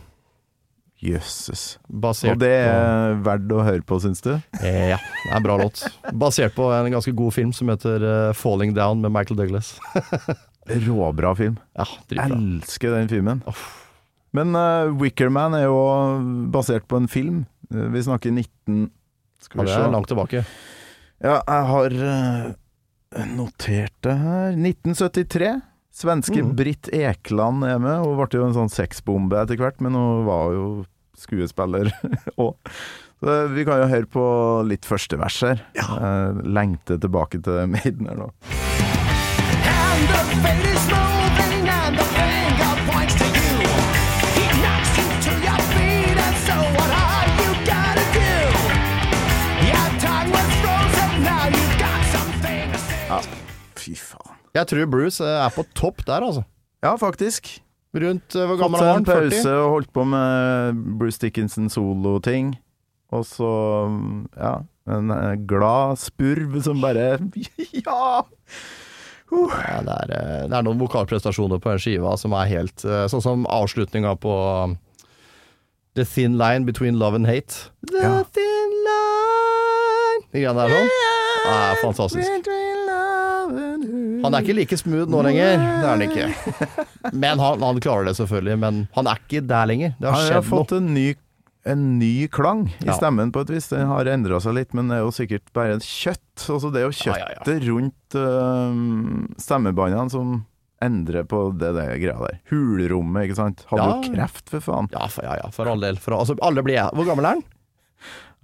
Jøsses. 0.98 1.76
Basert 1.94 2.32
Og 2.34 2.40
det 2.42 2.50
er 2.66 3.20
verdt 3.22 3.52
å 3.54 3.60
høre 3.62 3.84
på, 3.86 4.00
syns 4.02 4.24
du? 4.26 4.32
eh, 4.64 4.90
Ja, 4.96 4.98
det 4.98 5.30
er 5.30 5.36
en 5.38 5.44
bra 5.46 5.58
låt. 5.62 5.84
Basert 6.18 6.56
på 6.58 6.72
en 6.74 6.90
ganske 6.92 7.14
god 7.14 7.36
film 7.36 7.52
som 7.54 7.70
heter 7.70 8.02
uh, 8.02 8.34
Falling 8.34 8.74
Down 8.74 9.04
med 9.06 9.14
Michael 9.14 9.38
Douglas. 9.38 9.76
Råbra 10.88 11.36
film. 11.38 11.60
Ja, 11.78 11.86
dritbra. 12.10 12.36
Elsker 12.42 12.96
den 12.98 13.08
filmen. 13.14 13.44
Men 14.34 14.56
uh, 14.58 14.90
Wickerman 15.00 15.54
er 15.56 15.68
jo 15.70 15.78
basert 16.52 16.88
på 16.90 16.98
en 16.98 17.08
film. 17.08 17.44
Eh, 17.72 17.86
vi 17.94 18.02
snakker 18.04 18.34
19... 18.34 18.90
Skal 19.40 19.62
Ja, 19.62 19.64
vi 19.64 19.70
det 19.70 19.76
se. 19.78 19.86
er 19.86 19.94
langt 19.94 20.10
tilbake. 20.10 20.42
Ja, 21.22 21.38
jeg 21.46 21.68
har 21.70 21.94
eh, 21.94 22.50
notert 23.26 23.96
det 24.06 24.16
her. 24.22 24.54
1973. 24.54 25.50
Svenske 25.98 26.44
mm. 26.44 26.54
Britt 26.60 26.90
Ekland 26.94 27.66
er 27.66 27.82
med. 27.82 28.04
Hun 28.04 28.20
ble 28.20 28.30
jo 28.38 28.46
en 28.46 28.56
sånn 28.58 28.72
sexbombe 28.72 29.40
etter 29.42 29.58
hvert, 29.58 29.82
men 29.82 29.98
hun 29.98 30.28
var 30.28 30.54
jo 30.54 30.68
skuespiller 31.18 31.90
òg. 32.46 32.56
Så 33.18 33.38
vi 33.50 33.66
kan 33.66 33.82
jo 33.82 33.90
høre 33.90 34.10
på 34.14 34.26
litt 34.70 34.86
første 34.86 35.18
vers 35.18 35.40
her. 35.42 35.64
Ja. 35.74 35.88
lengte 36.46 37.00
tilbake 37.02 37.42
til 37.42 37.66
Maiden 37.74 38.12
her 38.12 38.22
nå. 38.28 38.30
And 39.98 40.08
the 40.08 40.36
fate 40.44 40.76
is 40.76 41.07
Jeg 54.58 54.70
tror 54.72 54.88
Bruce 54.92 55.24
eh, 55.24 55.40
er 55.46 55.54
på 55.54 55.66
topp 55.78 56.04
der, 56.08 56.24
altså. 56.26 56.44
Ja, 56.86 56.96
faktisk. 57.00 57.50
Rundt 57.98 58.36
eh, 58.36 58.46
hvor 58.46 58.56
Fått 58.58 58.64
gammel 58.66 58.82
han? 58.84 58.88
er 58.88 58.92
en 58.92 58.96
han? 58.98 59.06
40? 59.06 59.36
pause 59.36 59.54
og 59.58 59.70
holdt 59.76 59.92
på 59.96 60.06
med 60.12 60.82
Bruce 61.00 61.22
Dickinson 61.24 61.70
solo-ting. 61.74 62.56
Og 63.16 63.24
så, 63.26 63.52
ja, 64.36 64.56
en 64.92 65.14
eh, 65.16 65.36
glad 65.48 66.00
spurv 66.02 66.58
som 66.66 66.82
bare 66.84 67.14
Ja! 67.86 68.24
Ja, 69.28 69.80
det, 69.84 69.96
er, 70.08 70.12
det 70.48 70.56
er 70.56 70.64
noen 70.64 70.80
vokalprestasjoner 70.80 71.60
på 71.60 71.74
den 71.74 71.82
skiva 71.84 72.14
som 72.16 72.32
er 72.38 72.48
helt 72.48 72.80
Sånn 73.12 73.20
som 73.26 73.42
avslutninga 73.52 74.14
på 74.24 74.32
um, 74.72 74.78
The 76.00 76.06
Thin 76.08 76.38
Line 76.40 76.64
Between 76.64 76.96
Love 77.02 77.20
and 77.20 77.28
Hate. 77.28 77.68
The 77.92 78.06
Ja. 78.06 78.14
Thin 78.32 78.78
Line 78.88 80.24
De 80.32 80.46
greiene 80.46 80.64
der 80.64 80.78
sånn. 80.78 80.92
Det 81.44 81.58
er 81.58 81.82
fantastisk. 81.84 82.48
Han 84.24 84.34
er 84.38 84.42
ikke 84.46 84.56
like 84.58 84.78
smooth 84.80 85.10
nå 85.12 85.22
lenger, 85.26 85.56
det 85.62 85.86
er 85.86 85.92
han 85.92 86.04
ikke. 86.06 86.28
Men 87.26 87.40
han, 87.44 87.62
han 87.64 87.80
klarer 87.84 88.10
det 88.10 88.16
selvfølgelig. 88.20 88.58
Men 88.60 88.82
han 88.98 89.08
er 89.12 89.22
ikke 89.24 89.42
der 89.48 89.66
lenger. 89.70 89.96
Det 90.00 90.10
har 90.12 90.22
Han 90.28 90.34
har 90.40 90.46
fått 90.48 90.72
en 90.78 90.92
ny, 90.96 91.08
en 91.68 91.86
ny 92.00 92.28
klang 92.32 92.66
i 92.82 92.88
Ja. 92.90 92.96
stemmen 92.98 93.32
på 93.36 93.42
et 93.46 93.50
vis. 93.56 93.68
Den 93.72 93.88
har 93.90 94.06
endra 94.12 94.40
seg 94.44 94.56
litt, 94.58 94.74
men 94.78 94.88
det 94.92 94.98
er 95.00 95.04
jo 95.06 95.12
sikkert 95.16 95.50
bare 95.54 95.80
kjøtt. 95.84 96.46
Altså 96.48 96.72
det 96.74 96.82
er 96.84 96.88
jo 96.88 96.94
Ja, 97.10 97.18
ja, 97.18 97.32
ja. 97.34 97.42
kjøttet 97.44 97.68
rundt 97.70 98.18
uh, 98.20 99.42
stemmebåndene 99.42 100.10
som 100.14 100.38
endrer 100.84 101.26
på 101.26 101.40
det, 101.58 101.72
det 101.74 101.86
greia 102.04 102.18
der. 102.22 102.40
Hulrommet, 102.52 103.26
ikke 103.28 103.40
sant. 103.40 103.64
Hadde 103.72 103.84
Ja. 103.88 103.96
jo 103.98 104.14
kreft, 104.14 104.50
for 104.54 104.62
faen. 104.62 104.88
Ja, 104.94 105.08
for, 105.10 105.26
ja, 105.26 105.36
ja, 105.44 105.50
for 105.52 105.66
all 105.72 105.82
del. 105.82 105.98
For, 105.98 106.14
altså, 106.14 106.36
alle 106.46 106.62
blir 106.64 106.78
jeg. 106.78 106.92
Hvor 106.94 107.08
gammel 107.10 107.26
er 107.26 107.36
han? 107.40 107.46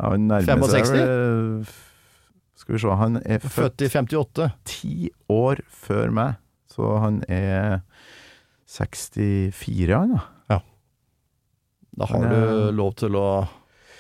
Ja, 0.02 0.10
han 0.16 0.24
nærmer 0.28 0.66
seg 0.74 0.88
65? 0.88 0.94
vel, 0.98 1.68
Skal 2.64 2.78
vi 2.78 2.80
se, 2.80 2.92
han 2.96 3.20
er 3.28 3.42
født 3.44 3.56
Født 3.58 3.82
i 3.84 3.88
58. 3.92 4.46
ti 4.64 4.94
år 5.32 5.60
før 5.68 6.14
meg, 6.16 6.38
så 6.72 6.94
han 7.04 7.18
er 7.28 7.82
64, 8.72 9.92
han 9.92 10.14
da. 10.16 10.22
Ja. 10.54 10.60
Da 12.00 12.08
har 12.08 12.24
er, 12.24 12.32
du 12.32 12.54
eh, 12.70 12.70
lov 12.80 12.94
til 13.02 13.20
å 13.20 13.26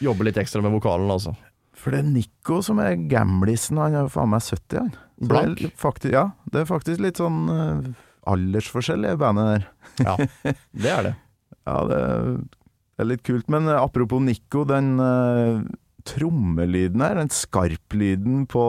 jobbe 0.04 0.30
litt 0.30 0.39
ekstra 0.39 0.63
med 0.63 0.71
vokalen, 0.78 1.12
altså. 1.12 1.36
For 1.76 1.91
det 1.91 2.06
er 2.06 2.08
Nico 2.08 2.62
som 2.63 2.80
er 2.80 2.95
gamlisen, 3.12 3.82
han 3.84 3.99
er 3.99 4.08
faen 4.13 4.32
meg 4.32 4.47
70, 4.47 4.80
han. 4.80 4.95
Så 4.95 5.30
Blank? 5.34 5.60
Det 5.60 5.76
faktisk, 5.84 6.15
ja, 6.15 6.23
det 6.56 6.63
er 6.63 6.71
faktisk 6.71 7.04
litt 7.04 7.19
sånn 7.19 7.43
eh, 7.52 7.93
aldersforskjell 8.32 9.12
i 9.12 9.15
bandet 9.19 9.52
der. 9.52 9.69
Ja, 10.08 10.15
det 10.71 10.95
er 10.95 11.08
det. 11.10 11.15
Ja, 11.63 11.78
det, 11.88 11.97
er 12.99 13.08
litt 13.08 13.21
kult. 13.23 13.45
Men 13.52 13.69
eh, 13.71 13.80
apropos 13.80 14.19
Nico, 14.19 14.65
den 14.67 14.97
uh, 14.99 15.62
trommelyden 16.05 17.01
her, 17.03 17.15
den 17.21 17.29
skarplyden 17.33 18.45
på 18.51 18.63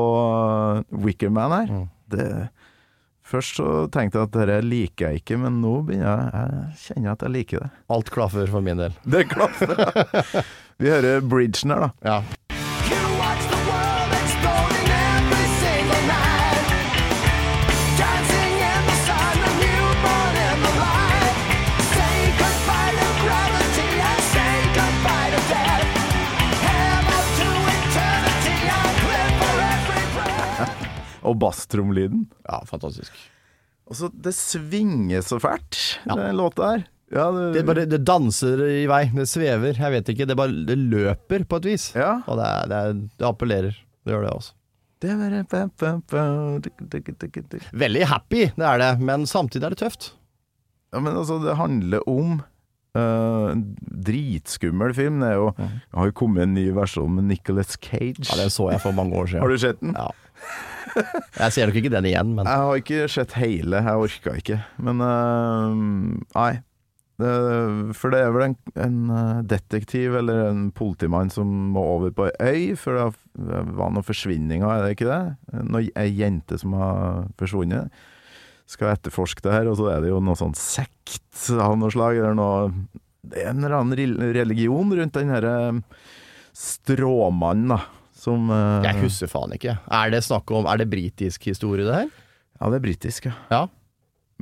Wicker 0.91 1.05
Wickerman 1.05 1.53
her, 1.59 1.73
Mm. 1.75 1.89
det 2.15 2.29
Først 3.25 3.57
så 3.57 3.87
tenkte 3.89 4.19
jeg 4.21 4.27
at 4.29 4.33
dette 4.37 4.57
liker 4.69 5.07
jeg 5.09 5.23
ikke, 5.23 5.39
men 5.41 5.55
nå 5.63 5.79
begynner 5.89 6.11
jeg 6.29 6.33
Jeg 6.35 6.75
kjenner 6.83 7.13
at 7.15 7.23
jeg 7.25 7.33
liker 7.33 7.63
det. 7.63 7.71
Alt 7.97 8.11
klaffer 8.13 8.51
for 8.53 8.61
min 8.61 8.77
del. 8.77 8.93
Det 9.09 9.23
klaffer, 9.31 9.73
ja. 9.81 10.43
Vi 10.83 10.91
hører 10.93 11.23
bridgen 11.25 11.71
her, 11.73 11.87
da. 11.87 11.89
Ja. 12.05 12.19
Og 31.25 31.39
basstromlyden. 31.41 32.27
ja, 32.49 32.61
fantastisk. 32.69 33.13
Og 33.89 33.97
så 33.99 34.09
Det 34.13 34.33
svinger 34.35 35.21
så 35.25 35.39
fælt, 35.41 35.99
Ja. 36.07 36.15
den 36.17 36.37
låta 36.37 36.71
her. 36.71 36.85
Ja, 37.13 37.31
det, 37.31 37.53
Det, 37.55 37.67
bare, 37.67 37.85
det 37.87 38.05
danser 38.05 38.59
i 38.65 38.87
vei, 38.87 39.05
det 39.15 39.29
svever. 39.29 39.77
Jeg 39.77 39.93
vet 39.93 40.09
ikke, 40.09 40.27
det 40.27 40.37
bare 40.37 40.65
det 40.67 40.79
løper 40.79 41.45
på 41.45 41.57
et 41.61 41.65
vis. 41.65 41.93
ja. 41.95 42.23
Og 42.27 42.39
det, 42.41 42.47
er, 42.47 42.67
det, 42.69 42.77
er, 42.77 42.93
det 43.19 43.27
appellerer. 43.29 43.77
Det 44.05 44.13
gjør 44.13 44.25
det, 44.25 44.33
dik. 47.53 47.69
Veldig 47.73 48.07
happy, 48.09 48.47
det 48.57 48.67
er 48.67 48.79
det, 48.79 49.01
men 49.05 49.27
samtidig 49.27 49.65
er 49.69 49.71
det 49.77 49.79
tøft. 49.85 50.13
Ja, 50.95 51.01
men 51.01 51.15
altså, 51.17 51.39
det 51.45 51.57
handler 51.57 52.01
om 52.09 52.43
Uh, 52.95 53.51
en 53.51 53.63
dritskummel 54.07 54.93
film. 54.95 55.17
Det 55.19 55.33
jo, 55.35 55.49
det 55.59 55.99
har 55.99 56.07
jo 56.07 56.13
kommet 56.15 56.45
en 56.45 56.53
ny 56.55 56.69
versjon 56.77 57.11
med 57.17 57.25
Nicolas 57.25 57.75
Cage. 57.83 58.23
Ja, 58.31 58.37
Den 58.39 58.53
så 58.55 58.69
jeg 58.71 58.81
for 58.85 58.95
mange 58.95 59.17
år 59.19 59.27
siden. 59.27 59.43
Har 59.43 59.51
du 59.51 59.59
sett 59.59 59.81
den? 59.81 59.97
Ja. 59.99 60.13
Jeg 61.43 61.55
ser 61.55 61.69
nok 61.69 61.81
ikke 61.81 61.93
den 61.93 62.09
igjen, 62.11 62.37
men 62.37 62.49
Jeg 62.49 62.63
har 62.67 62.81
ikke 62.81 63.09
sett 63.11 63.35
hele, 63.41 63.81
jeg 63.83 64.07
orka 64.07 64.37
ikke. 64.41 64.61
Men 64.85 65.03
uh, 65.03 65.83
nei. 66.37 66.53
Det, 67.15 67.31
for 67.95 68.11
det 68.11 68.25
er 68.25 68.33
vel 68.35 68.43
en, 68.49 68.55
en 68.83 69.11
eh, 69.15 69.43
detektiv 69.47 70.17
eller 70.19 70.49
en 70.49 70.65
politimann 70.75 71.29
som 71.31 71.47
må 71.71 71.85
over 71.93 72.11
på 72.11 72.27
ei 72.43 72.73
øy, 72.73 72.79
for 72.79 73.13
det 73.39 73.61
var 73.77 73.93
noen 73.95 74.07
forsvinninger, 74.07 74.67
er 74.67 74.83
det 74.83 74.97
ikke 74.97 75.07
det? 75.13 75.61
Noe, 75.69 75.85
ei 75.95 76.09
jente 76.11 76.59
som 76.59 76.75
har 76.75 77.29
forsvunnet. 77.39 77.95
Skal 78.67 78.97
etterforske 78.97 79.45
det 79.47 79.55
her, 79.55 79.71
og 79.71 79.79
så 79.79 79.93
er 79.93 80.03
det 80.03 80.11
jo 80.11 80.19
noe 80.25 80.35
sånn 80.41 80.57
sekt 80.59 81.47
av 81.55 81.77
noe 81.79 81.95
slag. 81.95 82.19
Eller 82.19 82.35
noe 82.35 82.73
Det 83.23 83.45
er 83.45 83.53
en 83.53 83.63
eller 83.63 83.79
annen 83.79 84.35
religion 84.35 84.91
rundt 84.99 85.15
den 85.15 85.31
herre 85.31 85.55
stråmannen, 86.55 87.77
da. 87.77 87.83
Som 88.25 88.49
uh, 88.49 88.81
jeg 88.87 89.03
husker 89.05 89.29
faen 89.31 89.53
ikke. 89.57 89.77
Er 89.93 90.13
det 90.15 90.25
snakk 90.25 90.49
om 90.57 90.69
Er 90.71 90.81
det 90.81 90.89
britisk 90.93 91.51
historie, 91.51 91.85
det 91.85 91.97
her? 92.03 92.13
Ja, 92.61 92.71
det 92.71 92.79
er 92.79 92.87
britisk, 92.87 93.27
ja. 93.29 93.35
Ja. 93.53 93.65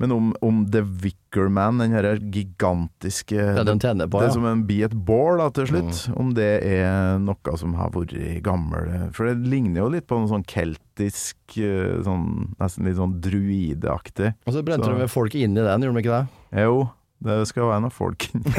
Men 0.01 0.13
om, 0.13 0.31
om 0.41 0.63
The 0.73 0.81
Wicker 1.03 1.49
Man, 1.53 1.79
den 1.79 1.93
her 1.93 2.17
gigantiske 2.17 3.37
Det 3.37 3.65
den 3.67 3.81
på, 4.09 4.21
Det 4.23 4.31
ja. 4.31 4.33
som 4.33 4.47
en 4.49 4.65
blir 4.67 4.87
et 4.87 4.95
bål 4.97 5.43
til 5.53 5.69
slutt. 5.69 6.01
Om 6.17 6.33
det 6.37 6.49
er 6.65 7.19
noe 7.21 7.57
som 7.61 7.75
har 7.77 7.93
vært 7.93 8.15
gammel 8.45 8.89
For 9.17 9.29
det 9.29 9.51
ligner 9.53 9.85
jo 9.85 9.91
litt 9.93 10.09
på 10.09 10.19
noe 10.21 10.31
sånn 10.31 10.47
keltisk 10.49 11.59
eh, 11.61 11.99
sånn, 12.07 12.55
Nesten 12.61 12.89
litt 12.89 12.97
sånn 13.01 13.19
druideaktig. 13.23 14.33
Og 14.47 14.57
så 14.57 14.65
brente 14.65 14.89
Så- 14.89 14.97
de 14.97 15.11
folk 15.13 15.37
inn 15.37 15.59
i 15.59 15.67
den, 15.67 15.85
gjorde 15.85 16.01
de 16.01 16.05
ikke 16.07 16.21
det? 16.23 16.65
Jo, 16.65 16.79
det 17.23 17.39
skal 17.53 17.69
være 17.69 17.85
noe 17.85 17.95
folk 17.95 18.29
inni. 18.33 18.57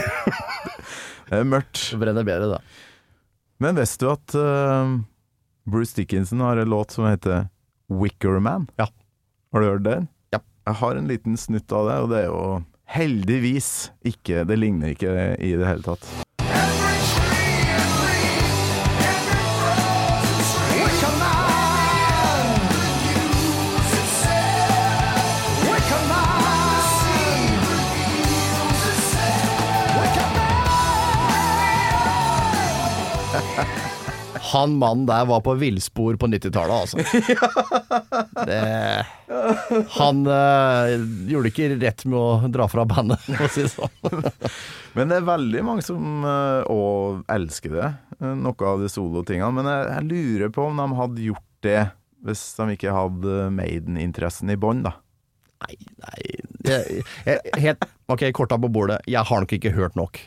det 1.30 1.40
er 1.42 1.50
mørkt. 1.50 1.90
Det 1.92 2.00
brenner 2.02 2.28
bedre, 2.28 2.60
da. 2.60 2.62
Men 3.64 3.78
visste 3.80 4.06
du 4.06 4.12
at 4.14 4.38
eh, 4.38 4.94
Bruce 5.66 5.96
Dickinson 5.96 6.40
har 6.40 6.58
en 6.58 6.70
låt 6.70 6.92
som 6.92 7.06
heter 7.06 7.48
Wicker 7.88 8.40
Man? 8.40 8.68
Ja. 8.76 8.88
Har 9.52 9.62
du 9.62 9.68
hørt 9.68 9.84
den? 9.84 10.08
Ja. 10.32 10.40
Jeg 10.66 10.74
har 10.74 10.96
en 10.96 11.08
liten 11.08 11.38
snutt 11.38 11.72
av 11.72 11.88
det, 11.88 11.98
og 12.04 12.10
det 12.12 12.20
er 12.24 12.30
jo 12.32 12.44
heldigvis 12.94 13.70
ikke 14.06 14.44
Det 14.46 14.58
ligner 14.60 14.92
ikke 14.94 15.14
i 15.40 15.54
det 15.58 15.68
hele 15.68 15.86
tatt. 15.86 16.04
Han 34.54 34.78
mannen 34.82 35.08
der 35.10 35.26
var 35.30 35.42
på 35.46 35.56
villspor 35.58 36.18
på 36.22 36.30
90-tallet, 36.30 36.76
altså. 36.86 36.98
Det, 38.44 39.06
han 39.96 40.20
øh, 40.28 41.04
gjorde 41.30 41.50
ikke 41.50 41.70
rett 41.82 42.04
med 42.10 42.18
å 42.20 42.50
dra 42.52 42.68
fra 42.70 42.84
bandet, 42.90 43.24
for 43.28 43.48
å 43.48 43.52
si 43.54 43.64
det 43.66 43.72
sånn. 43.74 44.28
Men 44.98 45.10
det 45.10 45.20
er 45.20 45.28
veldig 45.30 45.64
mange 45.66 45.86
som 45.86 46.26
òg 46.26 47.24
elsker 47.34 47.78
det, 47.78 47.90
eh, 48.20 48.36
noe 48.44 48.70
av 48.70 48.84
de 48.84 48.92
solotingene. 48.92 49.54
Men 49.58 49.72
jeg, 49.72 49.88
jeg 49.94 50.10
lurer 50.12 50.54
på 50.54 50.68
om 50.70 50.82
de 50.82 50.90
hadde 51.00 51.28
gjort 51.32 51.50
det 51.66 51.80
hvis 52.24 52.44
de 52.56 52.76
ikke 52.78 52.94
hadde 52.96 53.48
Maiden-interessen 53.52 54.52
i 54.54 54.60
bånn, 54.60 54.84
da. 54.86 54.96
Nei, 55.64 55.76
nei 56.04 56.20
jeg, 56.68 57.04
jeg, 57.26 57.40
helt, 57.64 57.86
Ok, 58.12 58.26
korta 58.36 58.60
på 58.60 58.70
bordet. 58.72 59.02
Jeg 59.10 59.28
har 59.28 59.44
nok 59.44 59.56
ikke 59.58 59.74
hørt 59.76 59.98
nok. 60.00 60.20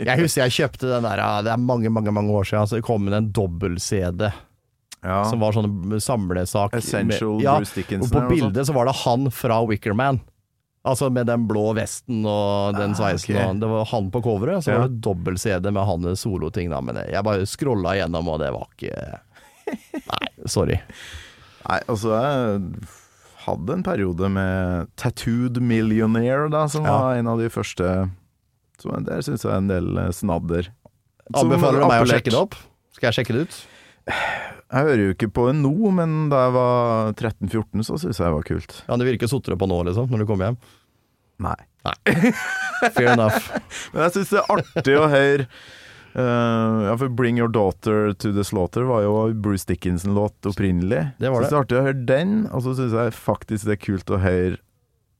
Jeg 0.00 0.18
husker 0.20 0.42
jeg 0.46 0.54
kjøpte 0.58 0.88
den 0.90 1.02
der 1.06 1.22
Det 1.44 1.52
er 1.52 1.56
mange, 1.60 1.90
mange 1.90 2.12
mange 2.12 2.30
år 2.32 2.44
siden. 2.48 2.66
Så 2.68 2.76
det 2.78 2.84
kom 2.84 3.04
med 3.04 3.14
en 3.14 3.30
dobbel-CD 3.32 4.32
Ja. 5.02 5.24
som 5.26 5.40
var 5.42 5.52
sånn 5.52 5.98
samlesak. 6.00 6.74
Essential 6.78 7.32
med, 7.38 7.42
ja, 7.42 7.56
Bruce 7.58 7.74
Dickinson 7.74 8.06
Og 8.06 8.12
på 8.12 8.18
sånt. 8.20 8.30
bildet 8.36 8.66
så 8.68 8.74
var 8.76 8.86
det 8.86 8.94
han 9.02 9.30
fra 9.30 9.56
Wickerman. 9.66 10.20
Altså 10.84 11.08
med 11.14 11.26
den 11.26 11.44
blå 11.46 11.72
vesten 11.74 12.24
og 12.26 12.74
den 12.74 12.90
Ah, 12.90 12.94
sveisen. 12.98 13.36
ok. 13.36 13.48
og 13.48 13.60
Det 13.60 13.68
var 13.68 13.84
han 13.86 14.10
på 14.10 14.22
coveret, 14.22 14.62
så 14.64 14.72
Ja. 14.72 14.78
var 14.78 14.88
det 14.88 15.00
dobbel-CD 15.00 15.70
med 15.72 15.84
hans 15.86 16.20
soloting. 16.22 16.68
Men 16.84 16.96
jeg 17.08 17.22
bare 17.24 17.46
scrolla 17.46 17.94
gjennom, 17.98 18.28
og 18.28 18.38
det 18.40 18.52
var 18.52 18.66
ikke 18.78 19.18
Nei, 19.66 20.26
sorry. 20.46 20.80
Nei, 21.68 21.78
altså 21.88 22.10
jeg 22.18 22.72
hadde 23.46 23.70
en 23.72 23.82
periode 23.82 24.28
med 24.30 24.88
Tattooed 24.96 25.60
Millionaire, 25.60 26.48
da, 26.50 26.66
som 26.68 26.84
Ja. 26.84 26.98
var 26.98 27.14
en 27.16 27.26
av 27.28 27.38
de 27.38 27.48
første 27.48 28.10
som 28.82 29.06
Der 29.06 29.24
syns 29.24 29.46
jeg 29.46 29.52
er 29.52 29.60
en 29.62 29.70
del 29.70 29.90
eh, 30.02 30.12
snadder. 30.14 30.70
Anbefaler 31.32 31.82
du 31.82 31.88
meg 31.88 32.04
å 32.04 32.10
sjekke 32.10 32.32
det 32.34 32.40
opp? 32.40 32.58
Skal 32.96 33.10
jeg 33.10 33.20
sjekke 33.20 33.36
det 33.36 33.46
ut? 33.46 33.58
Jeg 34.72 34.86
hører 34.88 35.02
jo 35.02 35.12
ikke 35.14 35.28
på 35.32 35.46
det 35.50 35.56
nå, 35.60 35.74
men 35.94 36.16
da 36.32 36.46
jeg 36.46 36.54
var 36.56 37.12
13-14, 37.12 37.84
så 37.86 37.98
syns 38.00 38.18
jeg 38.18 38.26
det 38.26 38.34
var 38.34 38.48
kult. 38.48 38.78
Ja, 38.88 38.98
Det 38.98 39.08
virker 39.08 39.30
sotre 39.30 39.58
på 39.60 39.68
nå, 39.70 39.82
liksom, 39.88 40.08
når 40.10 40.24
du 40.24 40.28
kommer 40.28 40.50
hjem. 40.50 40.58
Nei. 41.42 41.58
Fair 42.94 43.12
enough. 43.12 43.48
Men 43.92 44.04
jeg 44.06 44.14
syns 44.16 44.34
det 44.34 44.42
er 44.42 44.52
artig 44.56 44.98
å 44.98 45.06
høre 45.12 45.48
Uh, 46.12 46.84
ja, 46.84 46.96
for 47.00 47.08
'Bring 47.08 47.38
Your 47.40 47.48
Daughter 47.48 48.12
to 48.12 48.34
the 48.36 48.44
Slaughter' 48.44 48.84
var 48.84 49.00
jo 49.00 49.32
Bruce 49.32 49.64
Dickinson-låt 49.64 50.44
opprinnelig. 50.44 51.06
Det 51.16 51.30
var 51.32 51.40
det. 51.40 51.48
Synes 51.48 51.48
det 51.48 51.56
er 51.56 51.62
artig 51.62 51.78
å 51.78 51.84
høre 51.86 52.02
den, 52.10 52.34
og 52.52 52.64
så 52.66 52.74
syns 52.76 52.92
jeg 52.92 53.14
faktisk 53.16 53.64
det 53.64 53.78
er 53.78 53.80
kult 53.80 54.12
å 54.12 54.18
høre 54.20 54.58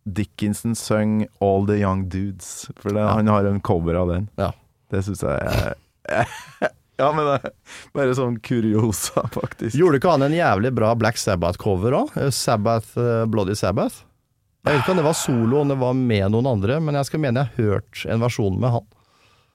Dickinson 0.05 0.75
sang 0.75 1.27
'All 1.41 1.67
The 1.67 1.77
Young 1.83 2.09
Dudes', 2.11 2.71
for 2.81 2.91
det, 2.91 3.01
Ja. 3.01 3.13
han 3.15 3.27
har 3.27 3.45
en 3.45 3.61
cover 3.61 3.95
av 3.95 4.09
den. 4.09 4.29
Ja. 4.37 4.53
Det 4.91 5.05
syns 5.05 5.23
jeg 5.23 5.31
er 5.41 5.75
Ja, 6.99 7.09
men 7.13 7.25
det 7.25 7.35
er 7.45 7.51
bare 7.95 8.15
sånn 8.15 8.37
kuriosa, 8.45 9.23
faktisk. 9.33 9.75
Gjorde 9.79 9.99
ikke 9.99 10.11
han 10.13 10.23
en 10.23 10.33
jævlig 10.37 10.71
bra 10.75 10.95
Black 10.95 11.17
Sabbath-cover 11.19 11.93
òg? 11.97 12.13
Sabbath, 12.33 12.97
eh, 13.01 13.25
Bloody 13.27 13.55
Sabbath? 13.59 14.03
Jeg 14.65 14.75
vet 14.77 14.83
ikke 14.85 14.91
om 14.93 14.97
det 15.01 15.05
var 15.09 15.17
solo, 15.19 15.61
om 15.63 15.69
det 15.73 15.79
var 15.81 15.95
med 15.99 16.29
noen 16.31 16.47
andre, 16.47 16.77
men 16.81 16.95
jeg 16.95 17.07
skal 17.09 17.21
mene 17.25 17.43
jeg 17.43 17.49
har 17.57 17.65
hørt 17.65 18.05
en 18.13 18.21
versjon 18.23 18.61
med 18.61 18.71
han. 18.71 18.87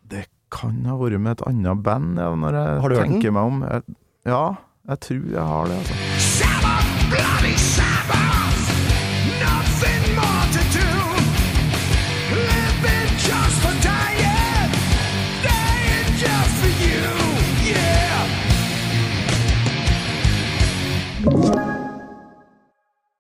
Det 0.04 0.26
kan 0.52 0.84
ha 0.90 0.98
vært 1.00 1.20
med 1.22 1.38
et 1.38 1.46
annet 1.48 1.84
band, 1.84 2.18
ja, 2.20 2.34
når 2.36 2.52
jeg 2.58 2.82
Har 2.82 2.90
du 2.90 2.96
hørt 2.96 3.04
den? 3.06 3.14
tenker 3.22 3.32
meg 3.38 3.44
om. 3.54 3.62
Jeg, 3.70 3.84
ja, 4.26 4.44
jeg 4.90 5.00
tror 5.00 5.32
jeg 5.32 5.48
har 5.54 5.66
det, 5.72 5.78
altså. 5.78 5.96
Sabbath, 6.42 6.92
bloody 7.14 7.56
Sabbath, 7.56 8.27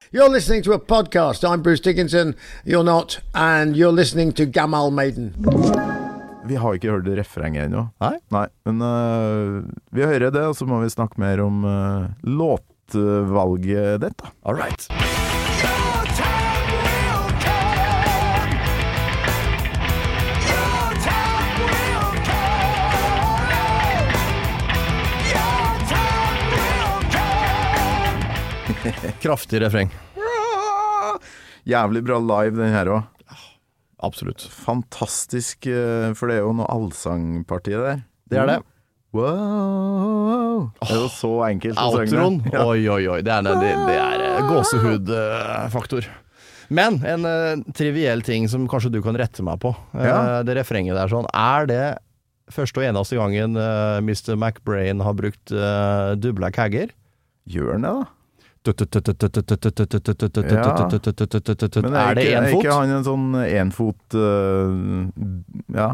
You're 0.09 0.29
listening 0.29 0.63
to 0.63 0.71
a 0.71 0.79
podcast. 0.79 1.43
I'm 1.43 1.61
Bruce 1.61 1.81
Dickinson. 1.81 2.35
You're 2.63 2.83
not. 2.83 3.19
And 3.35 3.75
you're 3.75 3.91
listening 3.91 4.31
to 4.33 4.45
Gamal 4.45 4.89
Maiden. 4.89 5.33
Vi 6.47 6.55
har 6.55 6.77
ikke 6.77 6.93
hørt 6.93 7.09
refrenget 7.17 7.67
ennå. 7.67 7.89
Nei? 7.99 8.13
Nei. 8.31 8.45
men 8.63 8.79
uh, 8.79 9.67
vi 9.91 10.07
hører 10.07 10.31
det, 10.31 10.45
og 10.47 10.55
så 10.55 10.65
må 10.69 10.79
vi 10.79 10.93
snakke 10.93 11.19
mer 11.19 11.43
om 11.43 11.67
uh, 11.67 12.07
låtvalget 12.23 13.99
ditt, 14.05 14.15
da. 14.23 14.31
All 14.47 14.55
right. 14.55 14.87
Kraftig 29.23 29.61
refreng. 29.63 29.91
Jævlig 31.67 32.01
bra 32.07 32.17
live, 32.23 32.55
den 32.59 32.73
her 32.73 32.89
òg. 32.91 33.05
Absolutt. 34.05 34.43
Fantastisk, 34.53 35.65
øh, 35.67 36.11
for 36.15 36.29
det 36.29 36.37
er 36.37 36.43
jo 36.45 36.53
noe 36.59 36.67
allsangparti 36.69 37.73
der. 37.73 38.03
Det 38.29 38.37
er 38.39 38.49
det. 38.51 38.57
Wow. 39.15 40.67
Det 40.83 40.91
er 40.93 40.99
jo 41.01 41.09
så 41.09 41.31
enkelt 41.47 41.79
å 41.81 41.87
synge. 41.95 42.11
Outroen, 42.11 42.37
Ja. 42.53 42.65
oi 42.67 42.83
oi 42.91 43.03
oi, 43.09 43.19
det 43.25 43.33
er, 43.33 43.41
det, 43.47 43.55
det 43.87 43.95
er 43.97 44.23
eh, 44.27 44.41
gåsehudfaktor. 44.51 46.09
Men 46.69 46.99
en 47.07 47.23
uh, 47.25 47.63
triviell 47.73 48.21
ting 48.27 48.45
som 48.51 48.65
kanskje 48.69 48.91
du 48.91 48.99
kan 49.01 49.15
rette 49.17 49.41
meg 49.47 49.61
på. 49.63 49.71
Eh, 49.95 50.05
Ja. 50.05 50.43
Det 50.43 50.57
refrenget 50.59 50.97
der 50.99 51.07
sånn. 51.11 51.25
Er 51.33 51.65
det 51.69 51.85
første 52.53 52.79
og 52.83 52.85
eneste 52.89 53.17
gangen 53.17 53.55
uh, 53.57 53.97
Mr. 54.03 54.35
McBrain 54.35 55.01
har 55.03 55.15
brukt 55.17 55.51
uh, 55.55 56.13
dubla 56.19 56.51
kagger? 56.53 56.91
Gjør 57.47 57.73
han 57.77 57.87
det, 57.87 57.95
da? 57.95 58.05
Er 61.87 62.15
Men 62.15 62.17
det 62.17 62.25
én 62.27 62.47
fot? 62.47 62.51
er 62.51 62.51
ikke 62.57 62.75
han 62.75 62.93
en 62.97 63.05
sånn 63.07 63.25
énfot 63.45 64.17
øh, 64.17 64.73
Ja, 65.77 65.87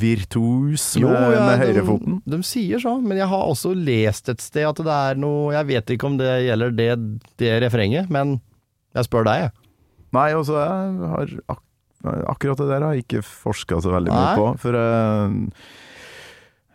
virtuos 0.00 0.86
med, 1.00 1.58
høyrefoten? 1.64 2.20
de 2.28 2.40
sier 2.46 2.78
så, 2.82 2.96
men 3.02 3.18
jeg 3.20 3.28
har 3.30 3.44
også 3.50 3.74
lest 3.76 4.28
et 4.32 4.40
sted 4.44 4.66
at 4.68 4.80
det 4.84 4.94
er 4.94 5.20
noe 5.20 5.52
Jeg 5.56 5.66
vet 5.70 5.94
ikke 5.96 6.06
om 6.10 6.18
det 6.20 6.32
gjelder 6.46 6.74
det, 6.78 7.52
refrenget, 7.64 8.10
men 8.12 8.38
jeg 8.94 9.08
spør 9.08 9.24
deg, 9.26 9.46
jeg. 9.48 9.52
Nei, 10.14 10.28
altså, 10.36 10.60
jeg 10.60 11.08
har 11.10 11.32
akkurat 12.30 12.60
det 12.60 12.68
der 12.68 12.84
har 12.84 12.92
jeg 12.94 13.02
ikke 13.06 13.22
forska 13.26 13.80
så 13.82 13.90
veldig 13.94 14.12
mye 14.12 14.36
på. 14.38 14.44
For 14.62 14.76
eh, 14.78 15.32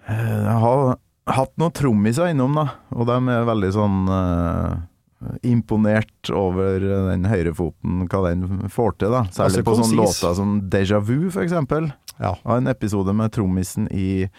jeg 0.10 0.58
har 0.66 0.98
hatt 1.30 1.54
noen 1.62 1.76
trommiser 1.78 2.32
innom, 2.34 2.58
da, 2.58 2.66
og 2.98 3.06
de 3.08 3.18
er 3.32 3.46
veldig 3.48 3.70
sånn 3.76 4.00
eh, 4.10 4.72
imponert 5.44 6.30
over 6.32 6.80
den 6.80 7.28
høyrefoten, 7.28 8.06
hva 8.08 8.22
den 8.30 8.70
får 8.72 8.96
til, 9.02 9.12
da. 9.16 9.26
Særlig 9.34 9.46
Altså, 9.50 9.66
på 9.68 9.76
sånne 9.82 10.00
låter 10.00 10.38
som 10.38 10.56
Déjà 10.72 11.02
Vu, 11.04 11.28
eksempel. 11.44 11.92
Ja. 12.20 12.36
Har 12.44 12.62
en 12.62 12.72
episode 12.72 13.14
med 13.16 13.34
trommisen 13.36 13.90
i 13.92 14.30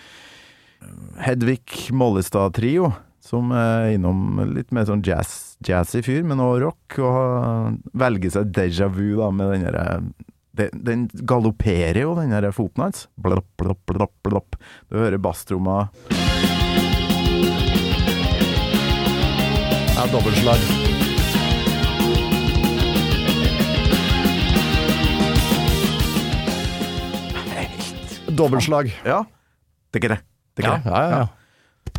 Hedvig 1.21 1.91
Mollestad 1.93 2.57
Trio, 2.57 2.93
som 3.21 3.53
er 3.53 3.93
innom 3.95 4.41
litt 4.55 4.73
mer 4.73 4.89
sånn 4.89 5.05
jazz, 5.05 5.59
jazzy 5.67 6.01
fyr, 6.05 6.25
men 6.25 6.41
også 6.41 6.65
rock, 6.65 6.99
og 7.05 7.97
velger 8.01 8.37
seg 8.39 8.53
Déjà 8.57 8.89
Vu 8.89 9.19
da, 9.21 9.31
med 9.35 9.55
den 9.55 9.69
derre 9.69 9.87
den, 10.61 10.81
den 10.85 11.05
galopperer 11.29 12.03
jo, 12.03 12.17
den 12.19 12.35
der 12.35 12.51
foten 12.53 12.89
hans. 12.89 13.07
Blopp, 13.21 13.47
blopp, 13.61 13.81
blopp, 13.89 14.17
blopp. 14.27 14.59
Du 14.91 14.99
hører 14.99 15.21
basstromma 15.23 15.85
Ja, 20.01 20.07
dobbeltslag. 20.13 20.57
Dobbeltslag. 28.31 28.91
Ja. 29.05 29.25
Det 29.91 29.99
er 29.99 30.03
ikke 30.05 30.15
det. 30.15 30.21
Det 30.57 30.65
er 30.65 30.69
Ja, 30.69 30.77
ikke 30.77 30.91
det. 30.91 30.97
ja, 30.97 31.19
ja. 31.19 31.27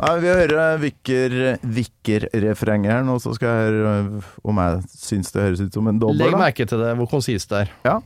Ja, 0.02 0.12
vi 0.16 0.26
hører 0.32 0.78
Vikker 0.80 1.34
Vikker-refrenget 1.62 2.90
her 2.92 3.02
nå, 3.04 3.18
så 3.20 3.34
skal 3.36 3.48
jeg 3.48 3.66
høre 3.74 3.90
øh, 4.00 4.22
om 4.48 4.58
jeg 4.58 4.80
syns 4.96 5.32
det 5.34 5.42
høres 5.42 5.60
ut 5.60 5.74
som 5.76 5.86
en 5.90 5.98
dobbel. 6.00 6.22
Legg 6.22 6.38
merke 6.40 6.64
til 6.66 6.80
det, 6.80 6.94
hvor 6.96 7.06
konsist 7.10 7.50
det 7.52 7.66
er. 7.66 7.72
Ja. 7.84 7.98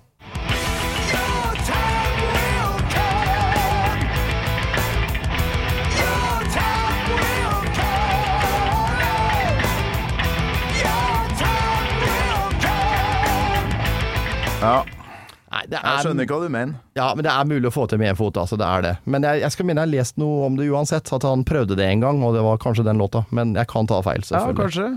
Ja. 14.66 15.02
Nei, 15.46 15.60
det 15.70 15.78
Jeg 15.78 16.02
skjønner 16.02 16.26
ikke 16.26 16.36
hva 16.36 16.46
du 16.48 16.52
mener. 16.52 16.78
ja, 16.98 17.04
men 17.14 17.22
det 17.24 17.30
er 17.32 17.44
mulig 17.48 17.68
å 17.70 17.74
få 17.74 17.84
til 17.88 18.00
med 18.02 18.10
én 18.10 18.16
fot, 18.18 18.36
altså. 18.42 18.58
Det 18.58 18.66
er 18.66 18.82
det. 18.82 18.94
Men 19.06 19.22
jeg, 19.28 19.40
jeg 19.44 19.54
skal 19.54 19.68
minne 19.68 19.84
jeg 19.84 19.88
har 19.88 19.92
lest 20.02 20.16
noe 20.20 20.46
om 20.48 20.56
det 20.58 20.66
uansett, 20.74 21.12
at 21.14 21.26
han 21.28 21.44
prøvde 21.46 21.76
det 21.78 21.86
en 21.86 22.02
gang, 22.02 22.22
og 22.26 22.34
det 22.34 22.42
var 22.44 22.58
kanskje 22.58 22.84
den 22.88 22.98
låta. 22.98 23.22
Men 23.30 23.54
jeg 23.54 23.70
kan 23.70 23.86
ta 23.86 24.00
feil, 24.04 24.26
selvfølgelig. 24.26 24.56
Ja, 24.58 24.62
kanskje. 24.66 24.88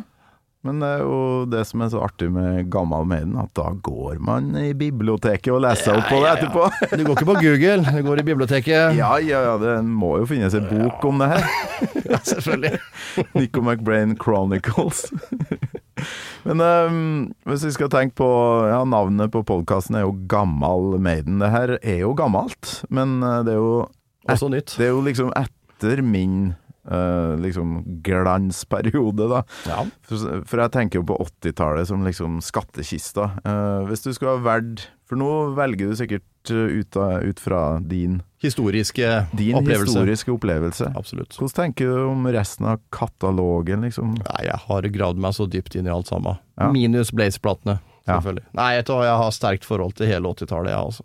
Men 0.67 0.81
det 0.83 0.87
er 0.97 1.01
jo 1.05 1.19
det 1.47 1.61
som 1.69 1.79
er 1.85 1.91
så 1.93 2.01
artig 2.03 2.27
med 2.35 2.65
gammel 2.73 3.05
Maiden, 3.07 3.37
at 3.39 3.53
da 3.55 3.69
går 3.79 4.17
man 4.19 4.49
i 4.59 4.73
biblioteket 4.75 5.53
og 5.55 5.61
leser 5.63 5.95
opp 5.95 6.09
på 6.11 6.17
det 6.19 6.25
Ja, 6.25 6.33
ja, 6.33 6.33
ja. 6.33 6.35
etterpå. 6.35 6.65
Du 6.99 7.03
går 7.07 7.13
ikke 7.15 7.27
på 7.29 7.35
Google, 7.39 7.93
du 7.95 8.01
går 8.09 8.19
i 8.19 8.25
biblioteket. 8.27 8.97
Ja, 8.97 9.11
ja, 9.23 9.39
ja, 9.47 9.53
det 9.61 9.77
må 9.87 10.17
jo 10.19 10.27
finnes 10.27 10.57
en 10.59 10.67
bok 10.67 11.05
om 11.07 11.23
det 11.23 11.29
her. 11.31 11.47
Ja, 12.11 12.19
selvfølgelig. 12.27 12.79
Nico 13.37 13.61
McBrain 13.63 14.17
Chronicles. 14.19 15.05
Men 16.43 16.59
um, 16.63 16.99
hvis 17.47 17.63
vi 17.69 17.71
skal 17.75 17.91
tenke 17.93 18.17
på 18.19 18.27
Ja, 18.67 18.81
navnet 18.87 19.31
på 19.31 19.45
podkasten 19.47 19.95
er 19.99 20.03
jo 20.07 20.15
Gammal 20.31 20.97
Maiden. 20.99 21.39
Det 21.39 21.51
her 21.53 21.77
er 21.79 22.01
jo 22.03 22.11
gammelt, 22.19 22.81
men 22.91 23.21
eh, 23.23 23.39
det 23.47 23.55
er 23.55 23.61
jo 23.61 23.73
Også 24.27 24.49
nytt. 24.51 24.75
Det 24.79 24.89
er 24.89 24.91
jo 24.91 25.03
liksom 25.07 25.31
etter 25.39 26.03
min 26.03 26.51
eh, 26.91 27.33
liksom 27.43 27.83
glansperiode, 28.05 29.27
da. 29.31 29.43
Ja. 29.67 29.83
For, 30.07 30.41
for 30.47 30.63
jeg 30.63 30.73
tenker 30.75 31.01
jo 31.01 31.05
på 31.09 31.17
80-tallet 31.25 31.89
som 31.89 32.05
liksom 32.05 32.39
skattkista. 32.45 33.29
Uh, 33.45 33.85
hvis 33.89 34.03
du 34.05 34.11
skulle 34.13 34.37
ha 34.37 34.43
valgt 34.45 34.87
For 35.09 35.17
nå 35.17 35.27
velger 35.57 35.89
du 35.89 35.95
sikkert 35.97 36.51
eh, 36.53 36.79
ut, 36.79 36.97
av, 37.01 37.23
ut 37.25 37.39
fra 37.41 37.61
din, 37.81 38.19
Historiske 38.43 39.07
din 39.35 39.55
opplevelse. 39.57 39.89
historiske 39.89 40.31
opplevelse. 40.31 40.91
Absolutt. 40.95 41.33
Hvordan 41.39 41.55
tenker 41.63 41.89
du 41.89 42.03
om 42.11 42.27
resten 42.31 42.67
av 42.69 42.77
katalogen, 42.93 43.81
liksom? 43.87 44.13
Nei, 44.21 44.43
jeg 44.45 44.59
har 44.67 44.89
gravd 44.93 45.19
meg 45.25 45.33
så 45.35 45.47
dypt 45.49 45.75
inn 45.75 45.89
i 45.89 45.93
alt 45.93 46.07
sammen. 46.11 46.37
Ja. 46.61 46.69
Minus 46.71 47.09
Blaze-platene, 47.11 47.79
Ja. 48.05 48.19
selvfølgelig. 48.19 48.45
Nei, 48.53 48.69
vet 48.77 48.85
du 48.91 48.93
jeg 49.01 49.17
har 49.23 49.33
sterkt 49.35 49.65
forhold 49.65 49.97
til 49.97 50.07
hele 50.13 50.29
80-tallet, 50.29 50.71
jeg 50.75 50.79
altså. 50.79 51.03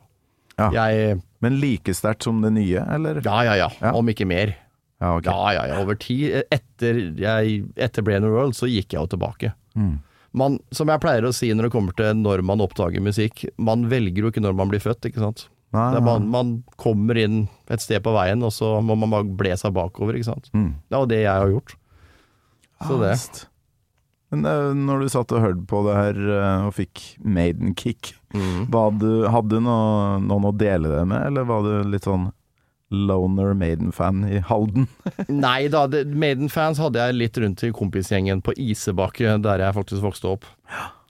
Ja. 0.60 0.68
Jeg 0.70 1.16
Men 1.42 1.58
like 1.60 1.92
sterkt 1.96 2.22
som 2.28 2.38
det 2.44 2.52
nye, 2.54 2.84
eller? 2.94 3.18
Ja, 3.24 3.40
ja, 3.48 3.56
ja. 3.58 3.70
Ja. 3.80 3.90
Om 3.98 4.08
ikke 4.12 4.26
mer. 4.28 4.54
Ja, 5.02 5.16
okay. 5.18 5.30
Ja, 5.32 5.52
ja, 5.56 5.62
ja. 5.72 5.78
Over 5.82 5.96
tid. 6.00 6.42
Etter, 6.54 7.00
jeg, 7.18 7.64
etter 7.76 8.04
Brain 8.06 8.24
World 8.30 8.54
så 8.56 8.68
gikk 8.70 8.94
jeg 8.94 9.00
jo 9.02 9.10
tilbake. 9.16 9.50
Mm. 9.74 9.96
Man, 10.34 10.58
som 10.74 10.90
jeg 10.90 11.02
pleier 11.02 11.26
å 11.28 11.32
si 11.34 11.50
når 11.54 11.68
det 11.68 11.74
kommer 11.74 11.94
til 11.98 12.14
når 12.18 12.42
man 12.46 12.62
oppdager 12.64 13.02
musikk, 13.04 13.44
man 13.58 13.86
velger 13.90 14.24
jo 14.26 14.32
ikke 14.32 14.42
når 14.42 14.56
man 14.58 14.70
blir 14.72 14.82
født, 14.82 15.06
ikke 15.10 15.22
sant. 15.22 15.48
Nei, 15.74 15.88
er 15.90 15.98
nei. 15.98 16.06
man, 16.06 16.26
man 16.30 16.52
kommer 16.78 17.18
inn 17.18 17.44
et 17.70 17.82
sted 17.82 18.02
på 18.04 18.12
veien, 18.14 18.42
og 18.46 18.52
så 18.54 18.76
må 18.82 18.94
man 18.98 19.10
bare 19.14 19.26
ble 19.26 19.54
seg 19.58 19.74
bakover, 19.74 20.14
ikke 20.18 20.30
sant. 20.30 20.50
Mm. 20.54 20.70
Det 20.90 21.00
var 21.00 21.10
det 21.10 21.20
jeg 21.24 21.32
har 21.44 21.52
gjort. 21.56 21.74
Så 22.84 22.94
Ah, 22.98 23.02
det. 23.04 23.46
Men 24.34 24.46
eh, 24.50 24.72
når 24.74 25.04
du 25.04 25.08
satt 25.12 25.32
og 25.34 25.42
hørte 25.44 25.62
på 25.70 25.80
det 25.86 25.94
her 25.98 26.16
eh, 26.34 26.66
og 26.68 26.74
fikk 26.78 27.04
Maiden-kick, 27.22 28.14
Mm. 28.34 28.66
hadde 28.74 29.46
du 29.52 29.60
noe, 29.62 30.16
noen 30.18 30.48
å 30.48 30.50
dele 30.58 30.88
det 30.90 31.04
med, 31.06 31.20
eller 31.28 31.44
var 31.46 31.60
du 31.62 31.84
litt 31.86 32.02
sånn 32.02 32.32
loner 32.90 33.54
Maiden-fan 33.58 34.24
i 34.28 34.38
Halden? 34.44 34.86
Nei 35.28 35.68
da, 35.72 35.86
Maiden-fans 35.88 36.78
hadde 36.82 37.00
jeg 37.00 37.16
litt 37.16 37.38
rundt 37.42 37.64
i 37.66 37.72
kompisgjengen 37.74 38.42
på 38.44 38.54
Isebakke, 38.60 39.36
der 39.42 39.64
jeg 39.64 39.76
faktisk 39.78 40.04
vokste 40.04 40.34
opp. 40.36 40.44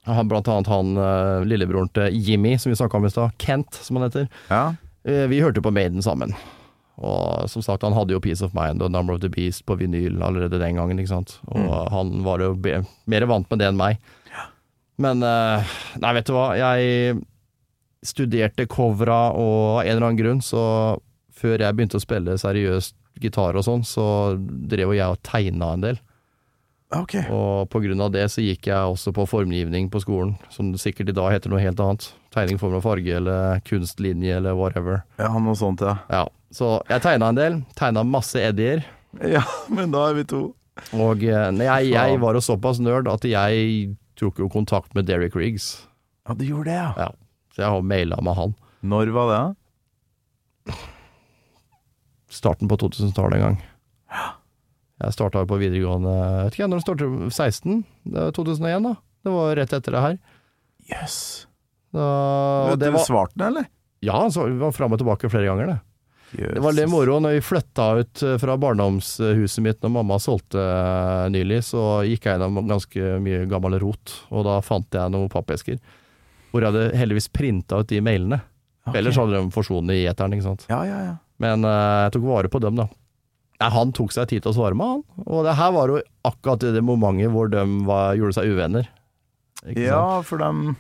Han, 0.04 0.28
blant 0.28 0.48
annet 0.52 0.68
han 0.68 0.94
eh, 1.00 1.44
lillebroren 1.48 1.88
til 1.96 2.12
Jimmy, 2.12 2.54
som 2.60 2.70
vi 2.72 2.76
snakka 2.78 2.98
om 3.00 3.06
i 3.08 3.12
stad. 3.12 3.32
Kent, 3.40 3.78
som 3.80 3.96
han 3.98 4.06
heter. 4.10 4.26
Ja. 4.50 4.74
Eh, 5.08 5.24
Vi 5.32 5.40
hørte 5.40 5.62
på 5.64 5.72
Maiden 5.72 6.04
sammen. 6.04 6.34
Og 6.94 7.48
som 7.50 7.64
sagt, 7.64 7.82
han 7.82 7.96
hadde 7.96 8.12
jo 8.14 8.20
Peace 8.22 8.44
of 8.44 8.52
Mind 8.54 8.84
og 8.84 8.92
Number 8.94 9.16
of 9.16 9.22
the 9.24 9.30
Beast 9.32 9.64
på 9.66 9.74
vinyl 9.80 10.20
allerede 10.22 10.60
den 10.62 10.76
gangen, 10.78 11.00
ikke 11.00 11.10
sant. 11.10 11.38
Og 11.50 11.88
han 11.90 12.20
var 12.22 12.44
jo 12.44 12.52
mer 13.10 13.26
vant 13.26 13.48
med 13.50 13.58
det 13.64 13.66
enn 13.72 13.80
meg. 13.80 13.98
Men 15.02 15.24
eh, 15.26 15.72
Nei, 16.04 16.12
vet 16.20 16.28
du 16.28 16.36
hva. 16.36 16.52
Jeg 16.54 17.16
studerte 18.04 18.68
covera, 18.70 19.32
og 19.32 19.80
av 19.80 19.82
en 19.88 19.90
eller 19.96 20.06
annen 20.10 20.20
grunn, 20.20 20.42
så 20.44 20.62
før 21.34 21.62
jeg 21.62 21.76
begynte 21.76 21.98
å 21.98 22.04
spille 22.04 22.36
seriøst 22.40 22.96
gitar 23.22 23.56
og 23.58 23.64
sånn, 23.66 23.84
så 23.86 24.04
drev 24.38 24.92
jo 24.92 24.98
jeg 24.98 25.14
og 25.14 25.22
tegna 25.26 25.74
en 25.74 25.84
del. 25.84 26.00
Ok. 26.94 27.16
Og 27.32 27.66
på 27.72 27.80
grunn 27.82 28.02
av 28.04 28.12
det 28.14 28.26
så 28.30 28.42
gikk 28.44 28.68
jeg 28.70 28.92
også 28.94 29.12
på 29.16 29.24
formgivning 29.26 29.88
på 29.90 30.02
skolen, 30.04 30.34
som 30.54 30.70
sikkert 30.78 31.10
i 31.10 31.16
dag 31.16 31.32
heter 31.34 31.50
noe 31.50 31.62
helt 31.62 31.80
annet. 31.82 32.06
Tegning, 32.34 32.58
form 32.60 32.76
og 32.78 32.84
farge, 32.84 33.16
eller 33.18 33.62
kunstlinje, 33.66 34.36
eller 34.38 34.58
whatever. 34.58 35.02
Ja, 35.18 35.32
noe 35.38 35.56
sånt, 35.58 35.82
ja. 35.82 35.96
Ja, 36.12 36.26
så 36.54 36.76
jeg 36.90 37.02
tegna 37.06 37.32
en 37.32 37.40
del. 37.40 37.58
Tegna 37.78 38.04
masse 38.06 38.42
eddier. 38.42 38.84
Ja, 39.22 39.42
men 39.70 39.94
da 39.94 40.08
er 40.10 40.20
vi 40.20 40.26
to. 40.30 40.44
Og 40.98 41.22
eh, 41.22 41.50
nei, 41.54 41.66
jeg, 41.68 41.92
jeg 41.94 42.22
var 42.22 42.34
jo 42.34 42.42
såpass 42.42 42.80
nerd 42.82 43.06
at 43.10 43.26
jeg 43.26 43.92
tok 44.18 44.40
jo 44.42 44.48
kontakt 44.50 44.94
med 44.98 45.06
Derek 45.06 45.36
Riggs. 45.38 45.84
Ja, 46.26 46.34
du 46.34 46.42
gjorde 46.46 46.70
det, 46.70 46.78
ja. 46.78 46.90
Ja, 46.98 47.10
så 47.54 47.62
jeg 47.66 47.74
har 47.76 47.86
maila 47.86 48.18
med 48.26 48.38
han. 48.38 48.56
Når 48.84 49.12
var 49.14 49.30
det? 49.30 49.44
Starten 52.34 52.70
på 52.70 52.78
2000-tallet 52.82 53.38
en 53.38 53.44
gang. 53.44 53.60
Jeg 55.04 55.14
starta 55.16 55.42
på 55.48 55.58
videregående 55.58 56.12
Jeg 56.14 56.44
vet 56.46 56.56
ikke 56.56 56.68
når 56.70 56.80
det 56.80 56.86
startet, 56.86 57.24
16? 57.34 57.80
Det 58.06 58.26
var 58.26 58.36
2001, 58.36 58.86
da. 58.86 58.94
Det 59.24 59.32
var 59.34 59.56
rett 59.58 59.74
etter 59.78 59.96
det 59.96 60.04
her. 60.04 60.20
Jøss. 60.90 61.18
Da, 61.94 62.06
det 62.78 62.90
var, 62.90 63.06
svarte 63.06 63.38
den, 63.38 63.48
eller? 63.52 63.66
ja, 64.04 64.20
han 64.20 64.32
vi 64.34 64.58
var 64.58 64.72
fram 64.74 64.94
og 64.94 65.00
tilbake 65.00 65.30
flere 65.32 65.48
ganger, 65.48 65.72
det. 65.72 65.80
Jesus. 66.34 66.54
Det 66.56 66.62
var 66.64 66.74
litt 66.74 66.90
moro 66.90 67.18
når 67.22 67.36
vi 67.36 67.42
flytta 67.46 67.84
ut 68.00 68.22
eh, 68.26 68.38
fra 68.42 68.56
barndomshuset 68.58 69.62
mitt 69.62 69.84
når 69.84 69.92
mamma 70.00 70.16
solgte 70.18 70.58
eh, 70.58 71.26
nylig, 71.30 71.60
så 71.68 72.02
gikk 72.08 72.26
jeg 72.26 72.40
gjennom 72.40 72.66
ganske 72.66 73.12
mye 73.22 73.44
gammel 73.50 73.78
rot, 73.78 74.16
og 74.34 74.42
da 74.48 74.56
fant 74.66 74.98
jeg 74.98 75.14
noen 75.14 75.30
pappesker. 75.30 75.78
Hvor 76.50 76.64
jeg 76.64 76.74
hadde 76.74 76.98
heldigvis 76.98 77.30
printa 77.34 77.78
ut 77.78 77.90
de 77.90 78.02
mailene. 78.02 78.40
Okay. 78.84 78.98
Ellers 78.98 79.18
hadde 79.20 79.38
de 79.38 79.54
forsvunnet 79.54 80.02
i 80.02 80.08
eteren, 80.10 80.34
ikke 80.34 80.48
sant. 80.48 80.66
Ja, 80.72 80.82
ja, 80.88 80.98
ja. 81.06 81.14
Men 81.42 81.66
eh, 81.66 82.02
jeg 82.06 82.16
tok 82.16 82.28
vare 82.28 82.50
på 82.52 82.60
dem, 82.62 82.78
da. 82.78 82.88
Nei, 83.62 83.70
han 83.70 83.94
tok 83.94 84.12
seg 84.14 84.28
tid 84.30 84.44
til 84.44 84.52
å 84.52 84.56
svare 84.56 84.78
meg, 84.78 84.98
han. 84.98 85.24
Og 85.28 85.46
det 85.46 85.54
her 85.58 85.72
var 85.74 85.92
jo 85.92 86.02
akkurat 86.26 86.66
i 86.66 86.74
det 86.74 86.82
momentet 86.84 87.32
hvor 87.34 87.50
de 87.52 87.62
var, 87.86 88.16
gjorde 88.18 88.38
seg 88.38 88.54
uvenner. 88.54 88.90
Ikke 89.64 89.86
sant? 89.86 89.88
Ja, 89.88 90.06
for 90.26 90.42
dem 90.42 90.76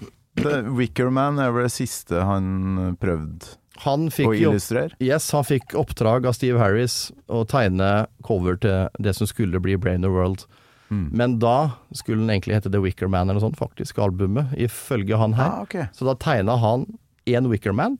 Wickerman 0.74 1.38
er 1.38 1.52
vel 1.54 1.68
det 1.68 1.74
siste 1.76 2.24
han 2.26 2.96
prøvde 3.00 3.54
Han 3.84 4.08
å 4.10 4.32
illustrere? 4.34 4.96
Yes, 5.02 5.28
han 5.34 5.46
fikk 5.46 5.76
oppdrag 5.78 6.26
av 6.26 6.34
Steve 6.36 6.58
Harris 6.58 7.12
å 7.30 7.44
tegne 7.48 8.06
cover 8.26 8.58
til 8.60 8.90
det 9.02 9.14
som 9.18 9.30
skulle 9.30 9.62
bli 9.62 9.76
Brain 9.78 10.02
the 10.02 10.10
World. 10.10 10.44
Mm. 10.90 11.08
Men 11.16 11.38
da 11.42 11.74
skulle 11.94 12.22
den 12.22 12.34
egentlig 12.34 12.58
hete 12.58 12.70
The 12.70 12.82
Wicker 12.82 13.10
Man 13.10 13.28
eller 13.28 13.40
noe 13.40 13.46
sånt, 13.46 13.58
faktisk, 13.58 13.98
albumet, 14.02 14.52
ifølge 14.58 15.18
han 15.18 15.34
her. 15.38 15.50
Ah, 15.50 15.62
okay. 15.66 15.88
Så 15.94 16.06
da 16.06 16.14
tegna 16.18 16.58
han 16.60 16.86
én 17.30 17.48
Wicker 17.50 17.74
Man, 17.74 17.98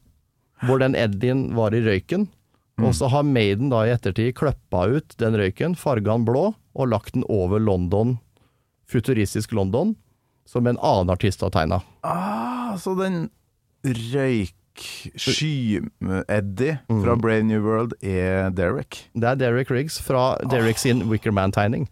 hvor 0.67 0.83
den 0.83 0.95
Eddien 0.99 1.49
var 1.57 1.75
i 1.75 1.83
røyken. 1.85 2.29
Mm. 2.79 2.89
Og 2.89 2.95
så 2.99 3.09
har 3.13 3.23
Maiden 3.27 3.71
da 3.71 3.85
i 3.87 3.93
ettertid 3.95 4.35
kløppa 4.39 4.87
ut 4.97 5.15
den 5.21 5.37
røyken, 5.39 5.77
farga 5.79 6.17
den 6.17 6.27
blå, 6.27 6.49
og 6.75 6.91
lagt 6.91 7.15
den 7.15 7.25
over 7.31 7.63
London, 7.63 8.19
futuristisk 8.91 9.53
London, 9.55 9.95
som 10.49 10.67
en 10.67 10.79
annen 10.83 11.11
artist 11.15 11.41
har 11.45 11.51
tegna. 11.55 11.81
Ah, 12.03 12.75
så 12.77 12.95
den 12.99 13.31
Sky-Eddie 15.15 16.79
fra 16.89 17.17
Brave 17.17 17.43
New 17.47 17.63
World 17.63 17.95
er 18.03 18.51
Derek. 18.51 19.05
Det 19.15 19.29
er 19.29 19.39
Derek 19.39 19.71
Riggs 19.71 20.01
fra 20.03 20.35
Derek 20.51 20.79
sin 20.83 21.07
Wickerman-tegning. 21.11 21.87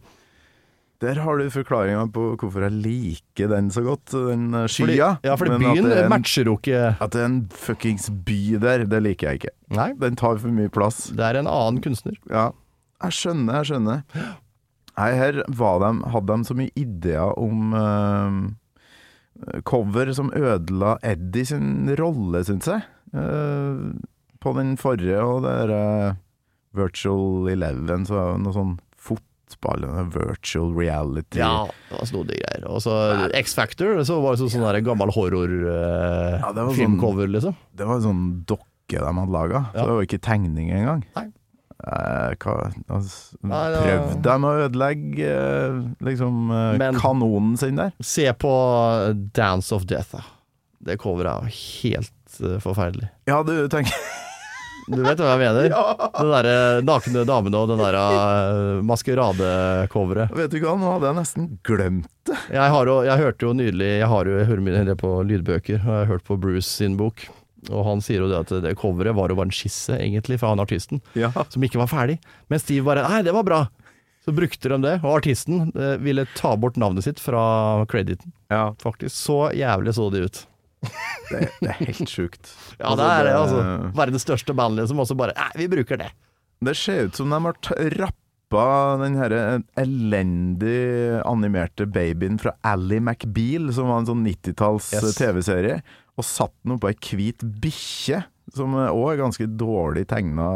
Der 1.03 1.19
har 1.19 1.39
du 1.41 1.49
forklaringa 1.51 2.05
på 2.15 2.29
hvorfor 2.39 2.63
jeg 2.63 2.73
liker 2.85 3.49
den 3.51 3.71
så 3.75 3.83
godt, 3.83 4.13
den 4.15 4.53
skya. 4.71 4.85
Fordi, 4.87 4.97
ja, 5.27 5.35
fordi 5.41 5.51
Men 5.57 5.65
byen 5.65 5.89
en- 5.93 6.09
matcher 6.13 6.47
jo 6.47 6.55
ikke 6.61 6.83
At 7.03 7.11
det 7.17 7.21
er 7.21 7.27
en 7.27 7.41
fuckings 7.51 8.07
by 8.11 8.57
der, 8.63 8.85
det 8.87 9.01
liker 9.03 9.33
jeg 9.33 9.41
ikke. 9.41 9.51
Nei, 9.75 9.89
Den 9.99 10.15
tar 10.17 10.39
for 10.39 10.49
mye 10.55 10.71
plass. 10.71 11.09
det 11.11 11.21
er 11.27 11.41
en 11.41 11.51
annen 11.51 11.83
kunstner. 11.83 12.15
Ja, 12.31 12.51
jeg 13.03 13.13
skjønner, 13.19 13.59
jeg 13.61 13.73
skjønner. 13.73 14.03
Nei, 14.99 15.11
her 15.17 15.43
var 15.49 15.79
de, 15.83 15.91
hadde 16.13 16.37
de 16.37 16.45
så 16.45 16.55
mye 16.55 16.71
ideer 16.77 17.33
om 17.41 17.73
uh, 17.75 19.61
cover 19.65 20.13
som 20.15 20.31
ødela 20.37 20.99
Eddie 21.03 21.47
sin 21.49 21.89
rolle, 21.99 22.45
syns 22.47 22.69
jeg. 22.71 22.85
Uh, 23.17 23.91
på 24.43 24.53
den 24.57 24.77
forrige 24.77 25.19
og 25.23 25.43
det 25.47 25.53
derre 25.65 26.11
uh, 26.13 26.15
Virtual 26.77 27.49
Eleven, 27.53 28.07
så 28.07 28.15
var 28.15 28.39
det 28.39 28.55
noe 29.53 29.53
sånn 29.53 29.55
fotball 29.61 29.85
og 29.89 29.95
virtual 30.17 30.75
reality. 30.77 31.39
Ja, 31.39 31.67
det 31.91 31.97
var 31.99 32.07
snodige 32.09 32.39
greier. 32.43 32.67
Og 32.71 32.81
så 32.83 32.93
X-Factor, 33.35 34.05
så 34.05 34.21
var 34.23 34.31
det 34.33 34.39
så, 34.43 34.49
sånn 34.53 34.63
ja. 34.67 34.81
gammel 34.81 35.11
horror-filmcover, 35.13 37.29
det 37.29 37.33
ja, 37.33 37.33
sånn- 37.33 37.33
liksom. 37.37 37.55
Det 37.77 37.85
var 37.87 37.95
en 37.97 38.03
sånn 38.09 38.45
dokke 38.47 38.99
de 38.99 39.05
hadde 39.05 39.33
laga, 39.33 39.65
så 39.73 39.87
det 39.87 39.93
var 39.97 40.03
ikke 40.07 40.19
tegning 40.21 40.71
engang. 40.73 41.03
Nei. 41.17 41.27
Eh, 41.83 42.31
hva, 42.39 42.71
altså, 42.95 43.35
Nei, 43.43 43.71
ja. 43.73 43.79
prøvde 43.83 44.23
de 44.23 44.35
å 44.47 44.49
ødelegge 44.69 45.27
eh, 45.27 45.73
liksom 46.07 46.35
eh, 46.55 46.77
Men- 46.79 46.95
kanonen 47.01 47.57
sin 47.59 47.75
der? 47.81 47.91
Se 48.01 48.29
på 48.33 48.53
Dance 49.35 49.73
of 49.75 49.87
Death, 49.91 50.13
da. 50.15 50.23
Det 50.83 50.97
coveret 50.99 51.31
er 51.31 51.41
jo 51.43 51.47
helt 51.83 52.41
eh, 52.43 52.59
forferdelig. 52.63 53.09
Ja, 53.27 53.43
du 53.43 53.67
tenker 53.69 53.93
Du 54.91 54.99
vet 55.05 55.21
hva 55.21 55.35
jeg 55.37 55.41
mener? 55.43 55.69
Den 56.19 56.31
derre 56.33 56.55
nakne 56.87 57.23
damen 57.29 57.55
og 57.55 57.69
den 57.71 57.83
der 57.83 57.99
uh, 57.99 58.81
maskeradecoveret. 58.89 60.33
Vet 60.37 60.51
du 60.55 60.59
hva, 60.63 60.75
nå 60.79 60.95
hadde 60.97 61.11
jeg 61.11 61.19
nesten 61.21 61.47
glemt 61.67 62.09
det. 62.29 62.39
Jeg, 62.55 62.73
har 62.75 62.91
jeg 63.07 63.19
hørte 63.19 63.47
jo 63.49 63.53
nydelig 63.59 63.89
Jeg 64.01 64.09
har 64.11 64.29
jo 64.31 64.35
jeg 64.39 64.49
hører 64.51 64.65
mye 64.67 64.83
det 64.89 64.97
på 65.01 65.13
lydbøker, 65.27 65.79
og 65.83 65.87
jeg 65.87 66.01
har 66.03 66.11
hørt 66.11 66.27
på 66.27 66.39
Bruce 66.41 66.69
sin 66.71 66.97
bok. 66.99 67.25
Og 67.71 67.85
han 67.87 68.03
sier 68.03 68.25
jo 68.25 68.31
det 68.31 68.41
at 68.43 68.51
det 68.65 68.75
coveret 68.81 69.15
var 69.15 69.31
jo 69.31 69.39
bare 69.39 69.51
en 69.51 69.55
skisse, 69.55 69.95
egentlig, 69.95 70.41
fra 70.43 70.51
han 70.51 70.63
artisten, 70.63 71.03
Ja. 71.15 71.31
som 71.49 71.63
ikke 71.63 71.79
var 71.79 71.91
ferdig. 71.91 72.19
Men 72.51 72.59
Steve 72.63 72.87
bare 72.89 73.05
Nei, 73.07 73.23
det 73.23 73.35
var 73.37 73.47
bra. 73.47 73.61
Så 74.23 74.35
brukte 74.35 74.71
de 74.71 74.79
det, 74.83 74.97
og 75.03 75.17
artisten 75.19 75.73
eh, 75.75 75.97
ville 76.03 76.27
ta 76.39 76.53
bort 76.59 76.77
navnet 76.79 77.03
sitt 77.07 77.19
fra 77.23 77.85
crediten. 77.91 78.33
ja. 78.51 78.73
Faktisk. 78.83 79.15
Så 79.15 79.39
jævlig 79.55 79.95
så 79.95 80.11
de 80.15 80.27
ut. 80.27 80.43
Det, 81.31 81.47
det 81.63 81.71
er 81.71 81.79
helt 81.87 82.11
sjukt. 82.11 82.51
Ja, 82.79 82.93
det 82.99 83.07
er 83.07 83.29
det, 83.29 83.37
altså. 83.39 83.61
Verdens 83.97 84.27
største 84.27 84.55
band, 84.59 84.83
som 84.91 85.01
også 85.01 85.17
bare 85.17 85.33
Nei, 85.39 85.53
vi 85.63 85.69
bruker 85.73 86.01
det. 86.01 86.11
Det 86.63 86.75
ser 86.79 87.09
ut 87.09 87.17
som 87.19 87.33
de 87.33 87.39
har 87.47 87.57
rappa 87.99 88.65
den 89.01 89.17
her 89.17 89.33
elendig 89.81 91.23
animerte 91.25 91.87
babyen 91.89 92.37
fra 92.43 92.53
Ally 92.69 93.01
McBeal, 93.01 93.71
som 93.75 93.89
var 93.89 94.03
en 94.03 94.11
sånn 94.11 94.27
90-talls 94.27 94.91
Yes. 94.99 95.17
TV-serie, 95.19 95.81
og 96.19 96.27
satt 96.29 96.53
den 96.61 96.77
oppå 96.77 96.91
ei 96.93 96.99
hvit 97.01 97.47
bikkje, 97.65 98.21
som 98.53 98.77
òg 98.77 99.07
er 99.15 99.23
ganske 99.23 99.49
dårlig 99.57 100.05
tegna. 100.11 100.51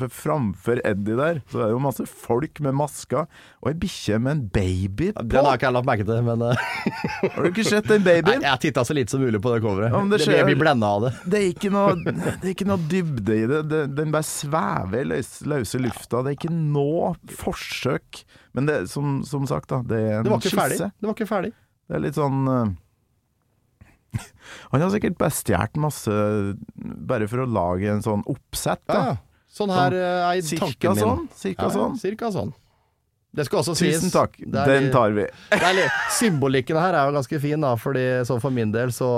For 0.00 0.10
framfor 0.10 0.80
Eddie 0.84 1.14
der, 1.18 1.36
så 1.52 1.60
er 1.60 1.68
det 1.68 1.74
jo 1.76 1.80
masse 1.84 2.04
folk 2.10 2.58
med 2.64 2.74
masker, 2.74 3.28
og 3.62 3.68
ei 3.70 3.74
bikkje 3.78 4.16
med 4.18 4.32
en 4.32 4.42
baby 4.54 5.12
på. 5.14 5.22
Den 5.30 5.46
har 5.46 5.58
ikke 5.60 5.68
jeg 5.68 5.76
lagt 5.76 5.86
merke 5.88 6.06
til, 6.08 6.22
men 6.26 6.42
eh, 6.48 6.64
Har 7.36 7.38
du 7.44 7.48
ikke 7.52 7.66
sett 7.68 7.86
den 7.90 8.02
Nei, 8.02 8.16
babyen? 8.24 8.42
jeg 8.48 8.62
titta 8.66 8.84
så 8.88 8.96
lite 8.98 9.14
som 9.14 9.22
mulig 9.22 9.38
på 9.44 9.52
det 9.54 9.60
coveret. 9.62 9.94
Ja, 9.94 10.02
det 10.10 10.20
skjer- 10.24 10.40
jeg 10.40 10.48
blir 10.50 10.60
blenda 10.64 10.90
av 10.96 11.06
det. 11.06 11.12
Det 11.34 11.40
er 11.40 11.46
ikke 11.52 11.70
noe, 11.74 11.94
det 12.04 12.34
er 12.42 12.52
ikke 12.56 12.66
noe 12.72 12.82
dybde 12.90 13.36
i 13.38 13.44
det. 13.52 13.62
Den 13.94 14.10
bare 14.14 14.26
svever 14.26 15.00
i 15.04 15.08
løs, 15.14 15.32
løse 15.46 15.80
lufta. 15.82 16.24
Det 16.26 16.32
er 16.34 16.38
ikke 16.40 16.52
noe 16.54 17.12
forsøk. 17.38 18.24
Men 18.58 18.66
det, 18.70 18.80
som, 18.90 19.20
som 19.26 19.46
sagt, 19.50 19.70
da, 19.70 19.82
det 19.86 20.00
er 20.02 20.16
en 20.20 20.26
Det 20.28 20.40
ferdig. 20.50 20.80
skisse. 20.80 20.90
Det 20.98 21.08
var 21.08 21.14
ikke 21.16 21.30
ferdig. 21.30 21.52
Det 21.84 21.98
er 21.98 22.02
litt 22.08 22.18
sånn 22.18 22.42
eh, 22.48 22.74
Han 24.72 24.82
har 24.84 24.90
sikkert 24.94 25.16
bare 25.20 25.34
stjålet 25.34 25.78
masse 25.82 26.14
bare 27.08 27.26
for 27.30 27.42
å 27.44 27.48
lage 27.50 27.90
en 27.90 28.02
sånn 28.04 28.22
oppsett, 28.30 28.82
Ja, 28.88 28.94
da. 28.94 29.06
ja. 29.14 29.16
Sånn 29.54 29.70
her 29.70 29.94
eh, 29.94 30.20
er 30.34 30.40
Cirka 30.42 30.66
tanken 30.66 30.94
min. 30.96 31.04
sånn. 31.04 31.24
Cirka 31.38 31.68
Ja, 31.68 31.70
sånn. 31.76 31.96
cirka 32.00 32.30
sånn. 32.34 32.52
Det 33.34 33.44
skal 33.48 33.60
også 33.62 33.74
sies 33.78 33.98
Tusen 34.00 34.12
takk. 34.14 34.36
Den 34.46 34.90
tar 34.94 35.10
vi. 35.14 35.24
Symbolikken 36.18 36.78
her 36.78 36.94
er 36.94 37.08
jo 37.08 37.14
ganske 37.16 37.40
fin, 37.42 37.60
da, 37.64 37.74
fordi 37.80 38.04
sånn 38.28 38.42
for 38.42 38.54
min 38.54 38.72
del 38.74 38.92
så 38.94 39.08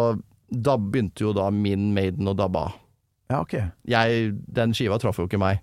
da 0.49 0.76
begynte 0.78 1.24
jo 1.26 1.32
da 1.37 1.49
min 1.53 1.91
Maiden 1.97 2.28
å 2.30 2.34
dabbe 2.37 2.66
av. 2.68 2.76
Ja, 3.32 3.41
OK. 3.43 3.57
Jeg, 3.91 4.28
den 4.57 4.72
skiva 4.76 4.99
traff 5.03 5.18
jo 5.18 5.26
ikke 5.26 5.41
meg, 5.43 5.59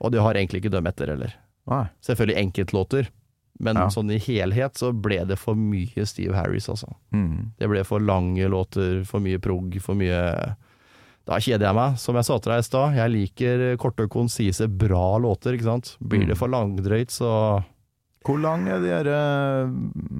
og 0.00 0.14
det 0.14 0.22
har 0.24 0.34
egentlig 0.38 0.62
ikke 0.62 0.72
dømt 0.72 0.88
etter 0.94 1.12
heller. 1.12 1.34
Nei. 1.70 1.84
Selvfølgelig 2.04 2.38
enkeltlåter, 2.40 3.10
men 3.60 3.76
Ja. 3.76 3.86
sånn 3.92 4.10
i 4.10 4.18
helhet 4.18 4.74
så 4.80 4.90
ble 4.92 5.20
det 5.28 5.38
for 5.38 5.54
mye 5.54 6.06
Steve 6.08 6.34
Harris, 6.34 6.66
altså. 6.68 6.94
Mm. 7.12 7.52
Det 7.58 7.68
ble 7.70 7.84
for 7.84 8.00
lange 8.00 8.48
låter, 8.50 9.04
for 9.06 9.20
mye 9.20 9.38
prog, 9.38 9.76
for 9.84 9.94
mye 9.94 10.56
Da 11.24 11.38
kjeder 11.40 11.70
jeg 11.70 11.76
meg. 11.78 11.94
Som 12.00 12.18
jeg 12.18 12.26
sa 12.28 12.36
til 12.38 12.52
deg 12.52 12.60
i 12.60 12.66
stad, 12.66 12.96
jeg 12.98 13.12
liker 13.14 13.62
korte 13.80 14.04
og 14.08 14.12
konsise, 14.12 14.68
bra 14.68 15.04
låter, 15.22 15.56
ikke 15.56 15.68
sant. 15.70 15.94
Blir 16.04 16.26
det 16.28 16.36
for 16.40 16.52
langdrøyt, 16.52 17.14
så 17.14 17.30
Hvor 18.24 18.40
lang 18.40 18.66
er 18.68 18.82
de 18.84 18.92
her 18.92 19.08
uh, 19.08 19.72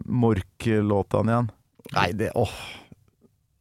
Mork-låtene 0.08 1.34
igjen? 1.34 1.52
Nei, 1.94 2.08
det 2.16 2.30
åh. 2.36 2.54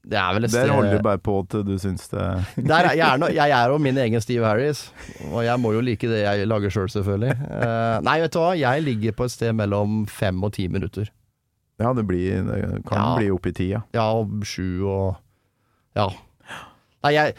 Det 0.03 0.17
er 0.19 0.33
vel 0.35 0.43
et 0.49 0.51
Der 0.51 0.71
holder 0.71 0.97
du 0.97 1.03
bare 1.05 1.19
på 1.23 1.33
til 1.47 1.61
du 1.63 1.77
syns 1.79 2.09
det 2.11 2.23
Der 2.69 2.89
er, 2.89 2.95
jeg, 2.99 3.05
er 3.07 3.19
no, 3.21 3.29
jeg 3.31 3.53
er 3.55 3.71
jo 3.71 3.77
min 3.79 3.95
egen 4.03 4.19
Steve 4.23 4.43
Harris, 4.43 4.81
og 5.29 5.45
jeg 5.47 5.55
må 5.63 5.71
jo 5.77 5.83
like 5.83 6.09
det 6.11 6.25
jeg 6.25 6.47
lager 6.49 6.73
sjøl, 6.75 6.89
selv, 6.91 7.05
selvfølgelig. 7.05 7.37
Uh, 7.47 7.99
nei, 8.03 8.17
vet 8.23 8.35
du 8.35 8.39
hva, 8.41 8.49
jeg 8.59 8.83
ligger 8.83 9.15
på 9.15 9.27
et 9.29 9.35
sted 9.35 9.55
mellom 9.55 10.03
fem 10.11 10.43
og 10.43 10.51
ti 10.59 10.67
minutter. 10.71 11.07
Ja, 11.81 11.93
det, 11.95 12.03
blir, 12.07 12.43
det 12.47 12.59
kan 12.87 12.99
Ja. 12.99 13.07
bli 13.17 13.31
opp 13.33 13.47
i 13.47 13.55
tida. 13.55 13.83
Ja, 13.95 14.07
sju 14.43 14.83
og 14.87 15.15
Ja. 15.95 16.09
Nei, 17.03 17.11
jeg, 17.17 17.35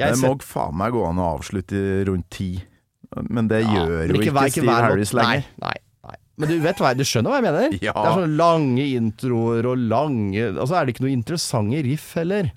jeg 0.00 0.14
Det 0.14 0.18
set- 0.22 0.28
må 0.30 0.42
faen 0.42 0.76
meg 0.80 0.92
gå 0.94 1.04
an 1.08 1.20
å 1.22 1.30
avslutte 1.36 1.80
rundt 2.08 2.28
ti. 2.32 2.50
Men 3.28 3.48
det 3.50 3.62
Ja, 3.66 3.72
gjør 3.82 4.06
men 4.06 4.14
jo 4.16 4.20
ikke, 4.22 4.32
hver- 4.38 4.50
Steve 4.54 4.76
Harris 4.86 5.12
lenger. 5.12 5.44
Nei, 5.60 5.74
nei. 6.08 6.16
Men 6.40 6.48
du 6.48 6.54
vet 6.64 6.78
hva, 6.80 6.94
du 6.96 7.04
skjønner 7.04 7.28
hva 7.28 7.38
jeg 7.42 7.44
mener? 7.44 7.74
Ja. 7.88 7.92
Det 7.92 8.08
er 8.08 8.16
sånne 8.16 8.36
lange 8.40 8.86
introer 8.96 9.66
og 9.68 9.76
lange 9.78 10.46
Og 10.56 10.64
så 10.70 10.78
er 10.78 10.86
det 10.88 10.94
ikke 10.94 11.04
noe 11.04 11.12
interessante 11.12 11.82
riff 11.84 12.06
heller. 12.16 12.48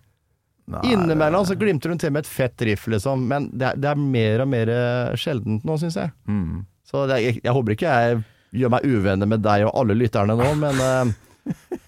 Nei, 0.72 0.82
Innimellom 0.96 1.44
så 1.46 1.58
glimter 1.60 1.92
hun 1.92 2.00
til 2.02 2.10
med 2.16 2.24
et 2.24 2.30
fett 2.32 2.64
riff, 2.66 2.88
liksom, 2.90 3.28
men 3.30 3.52
det 3.54 3.68
er, 3.68 3.76
det 3.84 3.90
er 3.92 4.00
mer 4.02 4.42
og 4.42 4.48
mer 4.50 4.72
sjeldent 5.20 5.68
nå, 5.68 5.76
syns 5.78 6.00
jeg. 6.00 6.10
Mm. 6.26 6.64
Så 6.88 7.04
det, 7.12 7.20
jeg, 7.22 7.42
jeg 7.44 7.54
håper 7.54 7.76
ikke 7.76 7.92
jeg 8.00 8.24
gjør 8.64 8.72
meg 8.74 8.88
uvenner 8.88 9.30
med 9.30 9.44
deg 9.46 9.68
og 9.68 9.76
alle 9.84 9.94
lytterne 10.00 10.40
nå, 10.40 10.48
men 10.64 10.82
uh... 10.82 11.14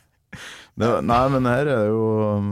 Det, 0.78 0.88
nei, 1.10 1.24
men 1.34 1.48
her 1.50 1.64
er 1.66 1.70
det 1.72 1.90
jo 1.90 2.04
um, 2.38 2.50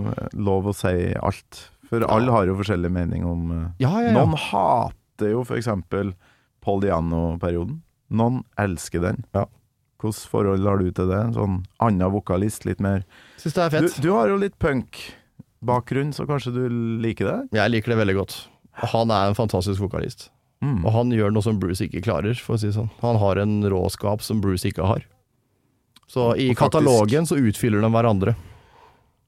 lov 0.47 0.71
å 0.71 0.73
si 0.73 0.95
alt. 1.13 1.59
For 1.89 2.05
alle 2.09 2.33
har 2.33 2.47
jo 2.49 2.57
forskjellig 2.59 2.91
mening 2.93 3.25
om 3.27 3.51
uh, 3.51 3.65
ja, 3.81 3.91
ja, 4.01 4.09
ja. 4.09 4.13
Noen 4.17 4.37
hater 4.39 5.33
jo 5.33 5.43
f.eks. 5.45 5.69
Paul 6.65 6.81
Diano-perioden. 6.81 7.81
Noen 8.15 8.41
elsker 8.61 9.03
den. 9.03 9.21
Ja. 9.37 9.45
Hvilket 10.01 10.29
forhold 10.29 10.65
har 10.67 10.81
du 10.81 10.89
til 10.91 11.09
det? 11.09 11.21
Sånn 11.37 11.61
annen 11.81 12.13
vokalist, 12.13 12.65
litt 12.67 12.81
mer 12.83 13.05
Syns 13.41 13.55
det 13.55 13.63
er 13.63 13.71
du, 13.71 13.77
fett. 13.87 14.01
du 14.03 14.09
har 14.13 14.29
jo 14.29 14.37
litt 14.41 14.57
punk-bakgrunn, 14.61 16.11
så 16.13 16.27
kanskje 16.29 16.53
du 16.53 16.63
liker 17.01 17.29
det? 17.29 17.39
Jeg 17.57 17.73
liker 17.73 17.93
det 17.93 18.01
veldig 18.03 18.17
godt. 18.19 18.37
Han 18.91 19.13
er 19.13 19.31
en 19.31 19.37
fantastisk 19.37 19.81
vokalist. 19.81 20.29
Mm. 20.65 20.81
Og 20.83 20.91
han 20.95 21.13
gjør 21.13 21.33
noe 21.33 21.45
som 21.45 21.59
Bruce 21.61 21.85
ikke 21.85 22.03
klarer, 22.05 22.37
for 22.41 22.55
å 22.55 22.61
si 22.61 22.69
det 22.69 22.77
sånn. 22.77 22.91
Han 23.01 23.19
har 23.21 23.39
en 23.41 23.59
råskap 23.71 24.23
som 24.25 24.41
Bruce 24.43 24.67
ikke 24.67 24.87
har. 24.87 25.05
Så 26.11 26.33
i 26.37 26.51
katalogen 26.57 27.25
så 27.25 27.37
utfyller 27.39 27.81
de 27.81 27.89
hverandre. 27.93 28.35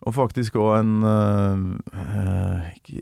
Og 0.06 0.14
faktisk 0.16 0.60
òg 0.62 0.76
en 0.78 0.94
øh, 1.04 1.97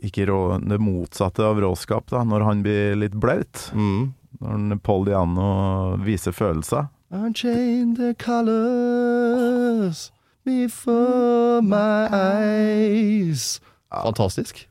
ikke- 0.02 0.26
rå, 0.28 0.58
det 0.68 0.78
motsatte 0.80 1.44
av 1.44 1.60
råskap, 1.60 2.06
da, 2.10 2.24
når 2.24 2.44
han 2.44 2.62
blir 2.62 2.96
litt 2.96 3.14
blaut. 3.14 3.70
Mm. 3.74 4.14
Når 4.40 4.82
Paul 4.82 5.04
Diano 5.06 5.96
viser 6.04 6.32
følelser. 6.32 6.88
Unchain 7.10 7.94
the 7.94 8.14
colors 8.14 10.10
before 10.44 11.62
my 11.62 12.06
eyes. 12.12 13.60
Fantastisk. 13.92 14.66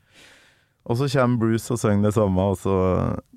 Og 0.86 0.98
så 0.98 1.08
kommer 1.10 1.40
Bruce 1.40 1.72
og 1.74 1.80
synger 1.80 2.04
det 2.10 2.14
samme, 2.14 2.42
og 2.42 2.58
så 2.62 2.76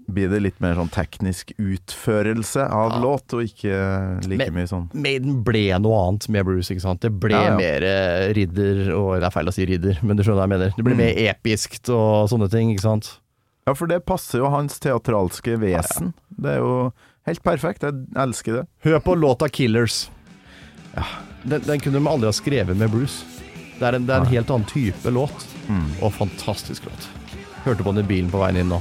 blir 0.09 0.29
det 0.33 0.41
litt 0.43 0.61
mer 0.61 0.75
sånn 0.79 0.89
teknisk 0.91 1.53
utførelse 1.61 2.63
av 2.73 2.93
Ja. 2.95 3.01
låt, 3.03 3.33
og 3.35 3.43
ikke 3.45 4.27
like 4.27 4.39
Men- 4.51 4.55
mye 4.55 4.69
sånn 4.69 4.89
Maiden 4.95 5.43
ble 5.45 5.79
noe 5.79 6.09
annet 6.09 6.29
med 6.29 6.45
Bruce, 6.47 6.71
ikke 6.71 6.81
sant. 6.81 7.01
Det 7.01 7.13
ble 7.21 7.31
Ja, 7.35 7.43
ja. 7.51 7.57
mer 7.57 7.83
eh, 7.85 8.33
ridder, 8.33 8.93
og 8.97 9.21
det 9.21 9.27
er 9.27 9.31
feil 9.31 9.47
å 9.49 9.53
si 9.53 9.67
ridder, 9.67 9.99
men 10.03 10.17
du 10.17 10.23
skjønner 10.23 10.41
hva 10.41 10.49
jeg 10.49 10.59
mener. 10.59 10.73
Det 10.77 10.85
ble 10.85 10.95
Mm. 10.95 10.97
mer 10.97 11.35
episkt 11.35 11.89
og 11.91 12.29
sånne 12.31 12.51
ting, 12.51 12.71
ikke 12.75 12.81
sant. 12.83 13.19
Ja, 13.67 13.75
for 13.75 13.87
det 13.87 14.07
passer 14.07 14.39
jo 14.39 14.49
hans 14.49 14.79
teatralske 14.79 15.59
vesen. 15.61 16.15
Det 16.41 16.53
er 16.57 16.59
jo 16.59 16.93
helt 17.27 17.43
perfekt. 17.43 17.81
Jeg 17.83 17.93
elsker 18.17 18.53
det. 18.63 18.67
Hør 18.85 19.01
på 19.01 19.15
låta 19.15 19.47
'Killers'. 19.51 20.09
Den, 21.47 21.61
den 21.61 21.79
kunne 21.81 22.01
de 22.01 22.09
aldri 22.09 22.27
ha 22.27 22.33
skrevet 22.33 22.77
med 22.77 22.91
Bruce. 22.91 23.25
Det 23.79 23.83
er 23.87 23.95
en, 23.95 24.07
det 24.07 24.15
er 24.17 24.21
en 24.21 24.27
helt 24.27 24.51
annen 24.51 24.67
type 24.67 25.05
låt. 25.13 25.47
Og 26.03 26.13
fantastisk 26.13 26.83
låt. 26.89 27.07
Hørte 27.65 27.85
på 27.85 27.95
den 27.95 28.05
i 28.05 28.09
bilen 28.09 28.31
på 28.31 28.39
veien 28.41 28.57
inn 28.57 28.69
nå. 28.73 28.81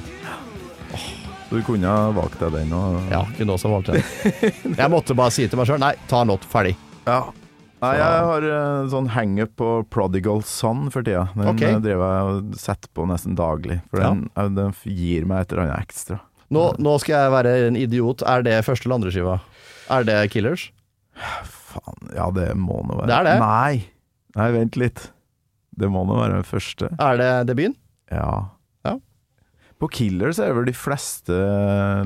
Du 1.50 1.62
kunne 1.64 1.88
ha 1.88 2.12
valgt 2.12 2.42
deg 2.44 2.56
den 2.58 2.72
og 2.76 3.12
Ja, 3.12 3.22
kunne 3.38 3.56
også 3.56 3.72
valgt 3.72 3.94
den. 3.94 4.02
Jeg 4.82 4.92
måtte 4.92 5.16
bare 5.16 5.32
si 5.32 5.46
til 5.48 5.60
meg 5.60 5.70
sjøl 5.70 5.80
nei, 5.80 5.94
ta 6.12 6.24
en 6.26 6.34
låt, 6.34 6.48
ferdig. 6.48 6.76
Ja. 7.08 7.22
Nei, 7.78 7.92
jeg 8.00 8.22
har 8.26 8.46
eh, 8.50 8.88
sånn 8.90 9.08
hangup 9.14 9.54
på 9.62 9.70
Prodigal 9.94 10.42
Son 10.50 10.88
for 10.94 11.06
tida. 11.06 11.28
Den 11.38 11.52
okay. 11.54 11.76
eh, 11.76 11.82
driver 11.84 12.16
jeg 12.16 12.32
og 12.32 12.58
setter 12.58 12.92
på 12.98 13.06
nesten 13.08 13.38
daglig. 13.38 13.78
For 13.92 14.02
den, 14.02 14.26
ja. 14.34 14.48
den 14.58 14.74
gir 14.90 15.28
meg 15.30 15.46
et 15.46 15.54
eller 15.54 15.68
annet 15.68 15.86
ekstra. 15.86 16.18
Nå, 16.54 16.64
nå 16.82 16.96
skal 17.04 17.16
jeg 17.16 17.36
være 17.36 17.54
en 17.68 17.78
idiot. 17.80 18.26
Er 18.28 18.44
det 18.48 18.58
første 18.66 18.88
eller 18.88 18.98
andre 19.00 19.14
skiva? 19.14 19.38
Er 19.94 20.08
det 20.08 20.18
Killers? 20.34 20.68
Faen, 21.48 22.12
ja 22.16 22.28
det 22.34 22.50
må 22.60 22.82
nå 22.86 22.98
være 22.98 23.12
Det 23.12 23.18
er 23.20 23.30
det. 23.30 23.38
Nei. 23.44 23.74
Nei, 24.38 24.52
vent 24.58 24.80
litt. 24.80 25.08
Det 25.78 25.90
må 25.94 26.04
nå 26.10 26.18
være 26.18 26.40
den 26.40 26.48
første. 26.50 26.90
Er 26.98 27.22
det 27.22 27.32
debuten? 27.52 27.78
Ja. 28.12 28.57
På 29.78 29.90
Killers 29.94 30.40
er 30.42 30.50
det 30.50 30.58
vel 30.58 30.70
de 30.72 30.74
fleste 30.74 31.36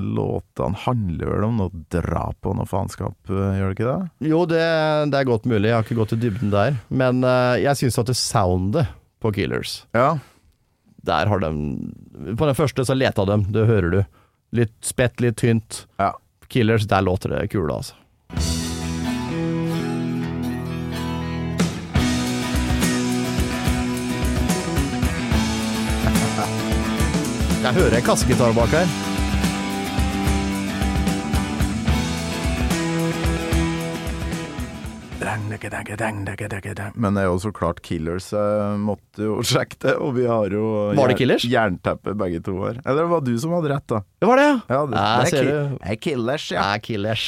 låtene 0.03 0.79
handler 0.83 1.29
vel 1.31 1.45
om 1.47 1.61
noe 1.61 1.83
drap 1.93 2.49
og 2.49 2.57
noe 2.59 2.67
faenskap, 2.67 3.15
eh, 3.31 3.53
gjør 3.59 3.69
det 3.69 3.77
ikke 3.77 3.87
det? 3.87 4.31
Jo, 4.31 4.41
det, 4.49 4.65
det 5.13 5.21
er 5.21 5.29
godt 5.29 5.47
mulig. 5.47 5.69
Jeg 5.69 5.77
har 5.77 5.87
ikke 5.87 5.99
gått 6.01 6.15
i 6.17 6.19
dybden 6.19 6.51
der. 6.51 6.75
Men 6.91 7.23
uh, 7.23 7.55
jeg 7.61 7.79
syns 7.79 7.99
at 8.01 8.11
det 8.11 8.17
soundet 8.19 8.91
på 9.23 9.31
Killers 9.37 9.85
Ja. 9.95 10.17
Der 11.01 11.29
har 11.31 11.39
de 11.41 11.49
På 12.37 12.45
den 12.45 12.57
første 12.57 12.85
så 12.85 12.97
leta 12.97 13.25
de, 13.25 13.39
det 13.55 13.69
hører 13.69 13.95
du. 13.95 14.01
Litt 14.53 14.75
spett, 14.83 15.23
litt 15.23 15.39
tynt. 15.41 15.85
Ja. 16.01 16.11
Killers, 16.51 16.89
der 16.91 17.07
låter 17.07 17.31
det 17.31 17.47
kule, 17.55 17.79
altså. 17.79 18.60
Jeg 27.71 27.77
hører 27.79 27.93
en 28.01 28.03
kassegitar 28.03 28.51
bak 28.51 28.73
her. 28.75 28.89
Men 36.95 37.15
det 37.15 37.21
er 37.23 37.27
jo 37.29 37.37
så 37.41 37.51
klart 37.55 37.81
Killers. 37.85 38.31
Jeg 38.33 38.79
måtte 38.83 39.25
jo 39.27 39.37
sjekke 39.51 39.79
det, 39.85 39.93
og 40.01 40.15
vi 40.17 40.25
har 40.29 40.53
jo 40.53 40.65
Var 40.97 41.13
det 41.13 41.17
Killers? 41.19 41.45
jernteppe 41.47 42.15
begge 42.17 42.41
to 42.45 42.57
her. 42.65 42.81
Eller 42.85 43.05
det 43.05 43.11
var 43.13 43.23
du 43.25 43.33
som 43.41 43.55
hadde 43.57 43.71
rett, 43.73 43.87
da. 43.91 44.01
Det 44.21 44.29
var 44.29 44.41
det, 44.41 44.49
ja. 44.49 44.57
Ja, 44.67 44.81
det, 44.85 45.05
det, 45.31 45.41
er, 45.41 45.71
det 45.77 45.93
er 45.95 46.01
Killers, 46.07 46.49
ja. 46.53 46.65
Nei, 46.67 46.81
Killers. 46.85 47.25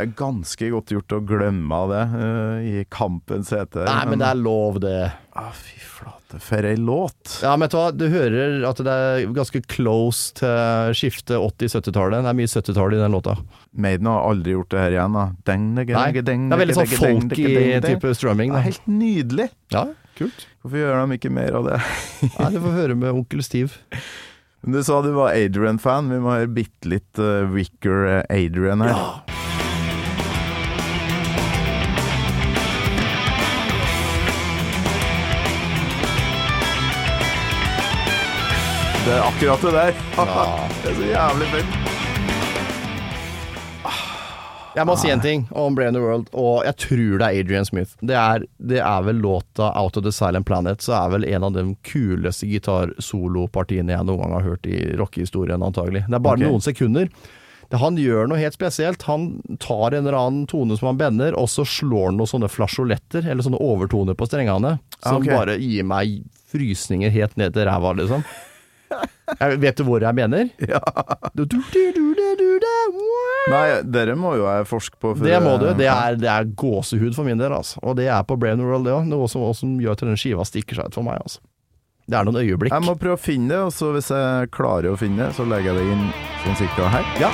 Det 0.00 0.06
er 0.08 0.12
ganske 0.16 0.68
godt 0.72 0.90
gjort 0.94 1.12
å 1.12 1.18
glemme 1.28 1.78
det 1.90 2.04
uh, 2.14 2.60
i 2.64 2.84
kampens 2.88 3.50
hete. 3.52 3.82
Nei, 3.84 4.04
men 4.08 4.22
det 4.22 4.30
er 4.30 4.38
lov, 4.40 4.78
det. 4.80 5.10
ah, 5.36 5.50
Fy 5.52 5.76
flate, 5.84 6.38
for 6.40 6.64
ei 6.64 6.78
låt. 6.80 7.34
Ja, 7.44 7.50
men 7.60 7.68
vet 7.68 7.98
du 8.00 8.06
hører 8.08 8.64
at 8.64 8.78
det 8.86 8.94
er 8.94 9.26
ganske 9.36 9.60
close 9.68 10.32
til 10.40 10.94
skiftet 10.96 11.36
80-70-tallet. 11.36 12.24
Det 12.24 12.30
er 12.32 12.38
mye 12.38 12.48
70-tall 12.48 12.96
i 12.96 13.00
den 13.02 13.12
låta. 13.12 13.34
Maiden 13.76 14.08
har 14.08 14.24
aldri 14.30 14.54
gjort 14.54 14.72
det 14.72 14.80
her 14.86 14.96
igjen, 14.96 15.18
da. 15.18 15.24
Deng, 15.50 15.66
deng, 15.76 15.92
Nei, 15.92 16.06
det 16.16 16.32
er 16.32 16.62
veldig 16.62 16.78
sånn 16.78 16.88
deng, 16.88 16.94
deng, 16.96 17.20
folky 17.28 17.44
deng, 17.44 17.68
deng. 17.84 17.84
type 17.90 18.14
strumming. 18.16 18.54
Det 18.56 18.62
er 18.62 18.66
helt 18.70 18.88
nydelig. 18.88 19.48
Ja, 19.76 19.84
kult. 20.16 20.46
Hvorfor 20.64 20.80
gjør 20.80 20.96
de 21.02 21.18
ikke 21.20 21.34
mer 21.42 21.60
av 21.60 21.68
det? 21.68 21.82
Nei, 22.38 22.48
Du 22.56 22.62
får 22.64 22.78
høre 22.78 22.96
med 23.04 23.12
onkel 23.12 23.44
Steve. 23.44 24.00
Men 24.64 24.78
Du 24.78 24.80
sa 24.88 25.02
du 25.04 25.12
var 25.16 25.36
Adrian-fan. 25.36 26.08
Vi 26.08 26.22
må 26.24 26.32
høre 26.38 26.48
bitte 26.56 26.88
litt 26.96 27.20
uh, 27.20 27.44
Wicker 27.52 28.08
eh, 28.16 28.24
Adrian 28.40 28.80
her. 28.88 29.36
Det 39.10 39.16
er 39.16 39.24
akkurat 39.26 39.62
det 39.62 39.70
der. 39.74 39.88
det 40.82 40.90
er 40.90 40.94
så 40.94 41.06
jævlig 41.08 41.46
fett. 41.50 41.70
Jeg 44.76 44.86
må 44.86 44.94
si 45.00 45.08
en 45.10 45.22
ting 45.24 45.40
om 45.50 45.74
Brain 45.74 45.96
the 45.96 46.02
World, 46.04 46.28
og 46.30 46.60
jeg 46.62 46.76
tror 46.84 47.16
det 47.18 47.26
er 47.26 47.38
Adrian 47.40 47.64
Smith. 47.66 47.96
Det 48.06 48.14
er, 48.14 48.44
det 48.70 48.78
er 48.78 49.00
vel 49.02 49.18
låta 49.18 49.72
'Out 49.74 49.96
of 49.98 50.04
the 50.04 50.12
Silent 50.14 50.46
Planet', 50.46 50.78
så 50.86 50.94
er 50.94 51.10
vel 51.10 51.26
en 51.26 51.42
av 51.42 51.56
de 51.56 51.64
kuleste 51.82 52.46
gitarsolopartiene 52.46 53.96
jeg 53.96 54.06
noen 54.06 54.22
gang 54.22 54.34
har 54.36 54.46
hørt 54.46 54.68
i 54.70 54.78
rockehistorien, 55.00 55.58
antagelig. 55.58 56.04
Det 56.06 56.14
er 56.14 56.22
bare 56.28 56.38
okay. 56.38 56.46
noen 56.46 56.62
sekunder. 56.62 57.08
Det, 57.66 57.80
han 57.82 57.98
gjør 57.98 58.30
noe 58.30 58.38
helt 58.38 58.54
spesielt. 58.54 59.02
Han 59.10 59.40
tar 59.58 59.90
en 59.90 60.06
eller 60.06 60.18
annen 60.20 60.44
tone 60.46 60.78
som 60.78 60.92
han 60.92 61.00
bender, 61.02 61.34
og 61.34 61.50
så 61.50 61.66
slår 61.66 62.12
han 62.12 62.20
noen 62.22 62.30
sånne 62.30 62.52
flasjoletter, 62.52 63.26
eller 63.26 63.42
sånne 63.42 63.58
overtoner 63.58 64.14
på 64.14 64.30
strengene, 64.30 64.76
som 65.02 65.18
okay. 65.18 65.34
bare 65.34 65.58
gir 65.58 65.82
meg 65.82 66.22
frysninger 66.54 67.10
helt 67.10 67.34
ned 67.42 67.58
til 67.58 67.66
ræva, 67.66 67.90
liksom. 67.98 68.22
Jeg, 68.90 69.58
vet 69.62 69.76
du 69.78 69.84
hvor 69.86 70.02
jeg 70.02 70.14
mener? 70.18 70.48
Ja. 70.66 70.80
Du, 71.34 71.44
du, 71.46 71.58
du. 71.74 72.06
Nei, 73.50 73.64
dere 73.86 74.14
må 74.18 74.34
jo 74.38 74.44
jeg 74.46 74.66
forske 74.68 74.98
på. 75.00 75.14
for- 75.16 75.24
Det 75.26 75.38
må 75.42 75.54
du. 75.60 75.68
Det 75.78 75.86
er, 75.90 76.16
det 76.20 76.28
er 76.30 76.44
gåsehud 76.58 77.14
for 77.16 77.24
min 77.26 77.38
del, 77.40 77.52
altså. 77.56 77.80
Og 77.82 77.96
det 77.98 78.08
er 78.12 78.22
på 78.28 78.36
Brain 78.38 78.60
World, 78.62 78.84
det 78.86 78.92
òg. 78.94 79.06
Noe 79.10 79.28
som, 79.32 79.46
som 79.56 79.78
gjør 79.80 79.96
at 79.96 80.04
den 80.06 80.18
skiva 80.20 80.44
stikker 80.46 80.80
seg 80.80 80.90
ut 80.90 80.98
for 81.00 81.06
meg, 81.06 81.18
altså. 81.22 81.40
Det 82.10 82.18
er 82.18 82.26
noen 82.26 82.40
øyeblikk. 82.42 82.74
Jeg 82.74 82.86
må 82.88 82.96
prøve 82.98 83.14
å 83.18 83.22
finne 83.22 83.54
det, 83.54 83.60
og 83.68 83.72
så 83.74 83.92
hvis 83.94 84.10
jeg 84.10 84.50
klarer 84.54 84.90
å 84.92 84.98
finne 84.98 85.28
det, 85.28 85.34
så 85.38 85.46
legger 85.46 85.72
jeg 85.72 85.84
det 85.84 85.94
inn 85.94 86.06
sånn 86.44 86.58
cirka 86.64 86.90
her. 86.90 87.06
Ja. 87.22 87.30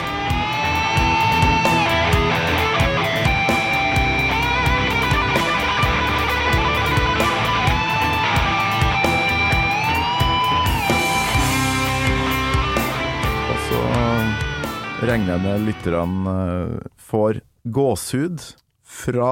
Regner 15.09 15.36
jeg 15.36 15.42
med 15.44 15.64
lytterne 15.68 16.34
eh, 16.46 16.90
får 17.09 17.40
gåsehud 17.74 18.42
fra 18.86 19.30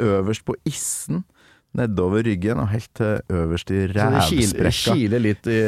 øverst 0.00 0.44
på 0.48 0.54
issen, 0.68 1.22
nedover 1.76 2.22
ryggen 2.24 2.60
og 2.62 2.68
helt 2.72 2.90
til 2.96 3.20
øverst 3.34 3.70
i 3.74 3.84
rævsprekka. 3.92 4.48
Så 4.48 4.64
det 4.64 4.74
kiler, 4.78 5.22
litt 5.24 5.48
i, 5.50 5.60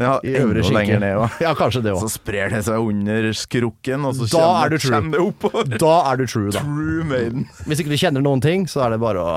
Ja, 0.00 0.14
i 0.24 0.32
øvre 0.40 0.62
skinke. 0.64 0.96
ned 1.02 1.18
òg. 1.20 1.34
Ja, 1.44 1.50
kanskje 1.58 1.82
det 1.84 1.92
Så 2.00 2.08
sprer 2.14 2.48
det 2.54 2.62
seg 2.64 2.80
under 2.80 3.26
skrukken, 3.36 4.06
og 4.08 4.14
så 4.16 4.28
Da 4.30 4.38
kommer, 4.38 4.64
er 4.64 4.68
du 4.72 4.78
true. 4.78 4.92
kommer 4.94 5.10
det 5.18 5.24
oppover. 5.26 5.78
Da 5.82 5.94
er 6.12 6.16
du 6.22 6.26
true, 6.30 6.50
da. 6.54 6.62
True 6.64 7.04
Maiden. 7.10 7.48
Hvis 7.68 7.82
ikke 7.82 7.92
du 7.92 7.98
kjenner 8.00 8.24
noen 8.24 8.40
ting, 8.44 8.64
så 8.70 8.86
er 8.86 8.94
det 8.94 9.00
bare 9.02 9.20
å 9.20 9.34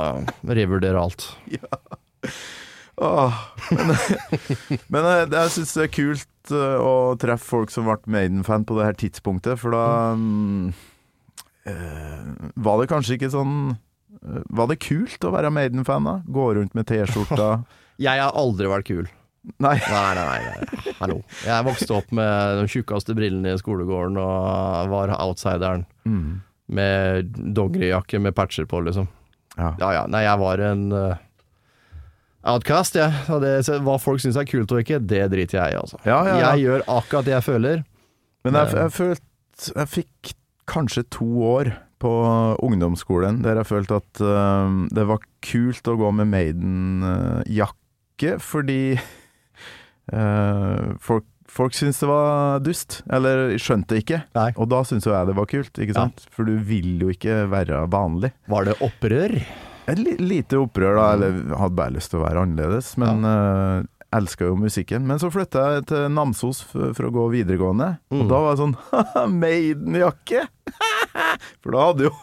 revurdere 0.48 1.02
alt. 1.02 1.28
Åh, 3.04 3.34
men 3.74 3.90
men 4.94 5.08
jeg, 5.10 5.28
jeg 5.34 5.52
syns 5.58 5.74
det 5.76 5.84
er 5.88 5.92
kult 5.98 6.28
eh, 6.52 6.78
å 6.82 7.16
treffe 7.20 7.46
folk 7.46 7.72
som 7.74 7.88
ble 7.88 8.00
Maiden-fan 8.12 8.66
på 8.68 8.78
det 8.80 8.90
her 8.90 9.00
tidspunktet, 9.00 9.60
for 9.62 9.76
da 9.76 9.86
mm, 10.18 10.70
eh, 11.70 12.30
var 12.68 12.82
det 12.82 12.90
kanskje 12.92 13.18
ikke 13.18 13.32
sånn 13.34 13.58
eh, 13.72 14.44
Var 14.50 14.72
det 14.72 14.82
kult 14.84 15.28
å 15.28 15.34
være 15.36 15.54
Maiden-fan, 15.54 16.10
da? 16.10 16.20
Gå 16.28 16.54
rundt 16.60 16.76
med 16.78 16.90
T-skjorta? 16.90 17.52
Jeg 18.04 18.24
har 18.24 18.34
aldri 18.36 18.72
vært 18.72 18.90
kul. 18.90 19.06
Nei, 19.62 19.76
nei, 19.76 20.16
nei, 20.16 20.40
nei. 20.48 20.94
Hallo. 21.02 21.18
Jeg 21.44 21.66
vokste 21.68 21.98
opp 21.98 22.14
med 22.16 22.62
de 22.62 22.70
tjukkeste 22.72 23.16
brillene 23.18 23.52
i 23.52 23.60
skolegården 23.60 24.16
og 24.22 24.92
var 24.94 25.12
outsideren. 25.18 25.84
Mm. 26.08 26.40
Med 26.74 27.36
dongerijakke 27.54 28.22
med 28.24 28.36
patcher 28.38 28.66
på, 28.72 28.80
liksom. 28.88 29.10
Ja. 29.58 29.74
Ja 29.82 29.92
ja, 30.00 30.04
nei, 30.10 30.24
jeg 30.26 30.40
var 30.42 30.64
en 30.64 30.86
uh, 30.96 31.20
outcast, 32.44 32.98
ja. 33.00 33.10
Det, 33.42 33.56
hva 33.86 33.98
folk 34.02 34.22
syns 34.24 34.38
er 34.40 34.48
kult 34.50 34.72
og 34.74 34.84
ikke, 34.84 35.00
det 35.00 35.24
driter 35.34 35.60
jeg 35.60 35.76
i, 35.76 35.80
altså. 35.80 36.00
Ja, 36.04 36.20
ja, 36.28 36.38
ja. 36.38 36.54
Jeg 36.54 36.68
gjør 36.68 36.86
akkurat 37.00 37.28
det 37.28 37.36
jeg 37.38 37.48
føler. 37.48 37.84
Men 38.44 38.60
jeg, 38.60 38.76
jeg 38.76 38.92
følte 38.92 39.76
Jeg 39.78 39.88
fikk 39.88 40.34
kanskje 40.68 41.04
to 41.14 41.28
år 41.46 41.70
på 42.04 42.12
ungdomsskolen 42.64 43.38
der 43.46 43.62
jeg 43.62 43.70
følte 43.70 44.00
at 44.02 44.24
uh, 44.24 44.72
det 44.92 45.06
var 45.08 45.22
kult 45.46 45.88
å 45.88 45.96
gå 46.00 46.10
med 46.20 46.32
Maiden-jakke, 46.34 48.38
fordi 48.44 48.98
uh, 50.12 50.98
folk, 51.08 51.28
folk 51.48 51.78
syntes 51.78 52.02
det 52.04 52.12
var 52.12 52.64
dust. 52.66 53.02
Eller 53.14 53.56
skjønte 53.62 54.02
ikke. 54.02 54.24
Nei. 54.36 54.50
Og 54.58 54.72
da 54.74 54.82
syntes 54.88 55.08
jo 55.08 55.16
jeg 55.16 55.32
det 55.32 55.38
var 55.40 55.52
kult, 55.52 55.80
ikke 55.80 56.00
sant? 56.00 56.26
For 56.34 56.50
du 56.50 56.58
vil 56.68 57.06
jo 57.06 57.14
ikke 57.14 57.46
være 57.52 57.86
vanlig. 57.94 58.34
Var 58.52 58.72
det 58.72 58.82
opprør? 58.84 59.40
Et 59.92 60.00
lite 60.20 60.58
opprør, 60.60 60.96
da, 60.96 61.08
eller 61.18 61.58
hadde 61.60 61.76
bare 61.76 61.96
lyst 61.98 62.14
til 62.14 62.22
å 62.22 62.24
være 62.26 62.44
annerledes. 62.46 62.94
Men 63.02 63.26
uh, 63.28 63.84
elska 64.16 64.48
jo 64.48 64.56
musikken. 64.60 65.04
Men 65.10 65.20
så 65.20 65.28
flytta 65.34 65.66
jeg 65.76 65.86
til 65.92 66.06
Namsos 66.14 66.62
for, 66.70 66.94
å 67.10 67.12
gå 67.12 67.26
videregående, 67.34 67.90
og 68.14 68.24
Mm. 68.24 68.30
da 68.32 68.40
var 68.46 68.56
det 68.56 68.62
sånn 68.64 68.78
ha 68.92 69.26
Maiden-jakke! 69.44 70.46
for 71.64 71.76
da 71.76 71.86
hadde 71.90 72.08
jo, 72.08 72.14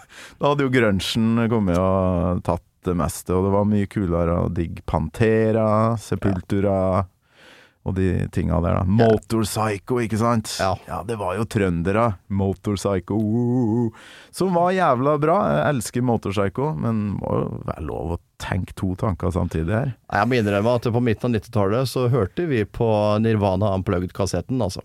da 0.41 0.53
hadde 0.55 0.67
jo 0.67 0.73
grunchen 0.73 1.45
kommet 1.53 1.79
og 1.81 2.41
tatt 2.47 2.65
det 2.89 2.95
meste, 2.97 3.35
og 3.37 3.45
det 3.45 3.53
var 3.53 3.67
mye 3.69 3.89
kulere 3.93 4.39
å 4.47 4.53
digge 4.57 4.81
Pantera, 4.89 5.67
Sepultura 6.01 6.77
og 7.89 7.95
de 7.97 8.09
tinga 8.35 8.59
der, 8.61 8.77
da. 8.77 8.85
Motorpsycho, 8.85 10.01
ikke 10.05 10.19
sant? 10.21 10.53
Ja. 10.61 11.01
det 11.09 11.17
var 11.21 11.39
jo 11.39 11.47
trøndere. 11.49 12.07
Motorpsycho, 12.29 13.17
uh, 13.17 14.11
som 14.37 14.53
var 14.57 14.75
jævla 14.77 15.17
bra. 15.23 15.39
Jeg 15.55 15.77
elsker 15.77 16.05
Motorpsycho, 16.05 16.75
men 16.77 17.01
må 17.17 17.39
jo 17.39 17.63
være 17.71 17.87
lov 17.89 18.17
å 18.17 18.21
tenke 18.41 18.77
to 18.77 18.93
tanker 19.01 19.33
samtidig 19.33 19.73
her. 19.73 19.95
Jeg 20.13 20.29
må 20.29 20.41
innrømme 20.41 20.77
at 20.77 20.91
på 20.93 21.05
midten 21.05 21.31
av 21.31 21.41
90-tallet 21.41 21.89
så 21.89 22.07
hørte 22.13 22.45
vi 22.51 22.67
på 22.69 22.91
Nirvana 23.25 23.73
Unplugged-kassetten, 23.79 24.61
altså. 24.61 24.85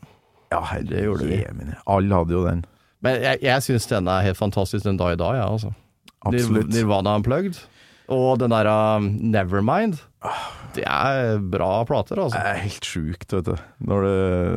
Ja, 0.53 0.63
vi. 0.79 1.43
Alle 1.91 2.15
hadde 2.15 2.35
jo 2.35 2.45
den. 2.47 2.63
Men 3.03 3.19
jeg, 3.21 3.43
jeg 3.43 3.63
syns 3.65 3.89
den 3.91 4.07
er 4.09 4.23
helt 4.23 4.39
fantastisk 4.39 4.87
den 4.87 4.99
dag 5.01 5.17
i 5.17 5.19
dag, 5.19 5.41
ja, 5.41 5.49
altså. 5.51 5.75
Absolutt. 6.25 6.71
Nirvana 6.71 7.19
Unplugged. 7.19 7.59
Og 8.13 8.37
den 8.39 8.53
der 8.53 8.69
uh, 8.69 9.03
Nevermind. 9.03 9.99
Det 10.76 10.84
er 10.84 11.38
bra 11.39 11.86
plater, 11.88 12.19
altså. 12.19 12.36
Det 12.36 12.51
er 12.51 12.57
helt 12.65 12.88
sjukt, 12.88 13.32
vet 13.32 13.47
du. 13.47 13.53
Det, 13.55 13.99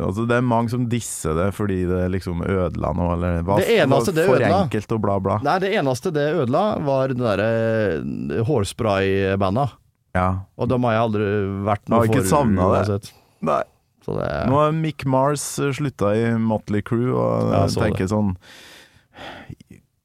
altså 0.03 0.25
det 0.27 0.39
er 0.41 0.47
mange 0.51 0.73
som 0.73 0.89
disser 0.91 1.37
det 1.39 1.49
fordi 1.55 1.77
det 1.87 2.01
liksom 2.17 2.43
ødela 2.43 2.91
noe, 2.99 3.13
eller 3.15 3.45
hva 3.47 3.61
Det 3.63 3.69
eneste 3.85 4.15
det 4.17 4.25
for 4.27 4.41
ødela- 4.41 4.65
enkelt 4.65 4.95
og 4.97 5.03
bla, 5.05 5.19
bla. 5.23 5.37
Nei, 5.47 5.59
det 5.63 5.71
eneste 5.79 6.11
det 6.15 6.27
ødela, 6.35 6.65
var 6.89 7.15
den 7.15 7.23
derre 7.23 8.43
hårspray-banda. 8.51 9.69
Ja. 10.17 10.29
Og 10.59 10.71
dem 10.73 10.83
har 10.89 10.97
jeg 10.97 11.05
aldri 11.07 11.29
vært 11.69 11.85
Jeg 11.87 11.95
har 11.95 12.07
noe 12.09 12.11
ikke 12.11 12.27
savna 12.27 12.69
det. 12.89 13.13
Nei. 13.47 13.63
Så 14.09 14.15
det 14.17 14.29
Nå 14.49 14.57
har 14.59 14.73
Mick 14.73 15.05
Mars 15.07 15.45
eh, 15.61 15.71
slutta 15.77 16.15
i 16.17 16.31
Motley 16.41 16.83
Crew, 16.83 17.13
og 17.15 17.53
jeg 17.53 17.75
så 17.75 17.83
tenker 17.85 18.09
sånn 18.11 18.35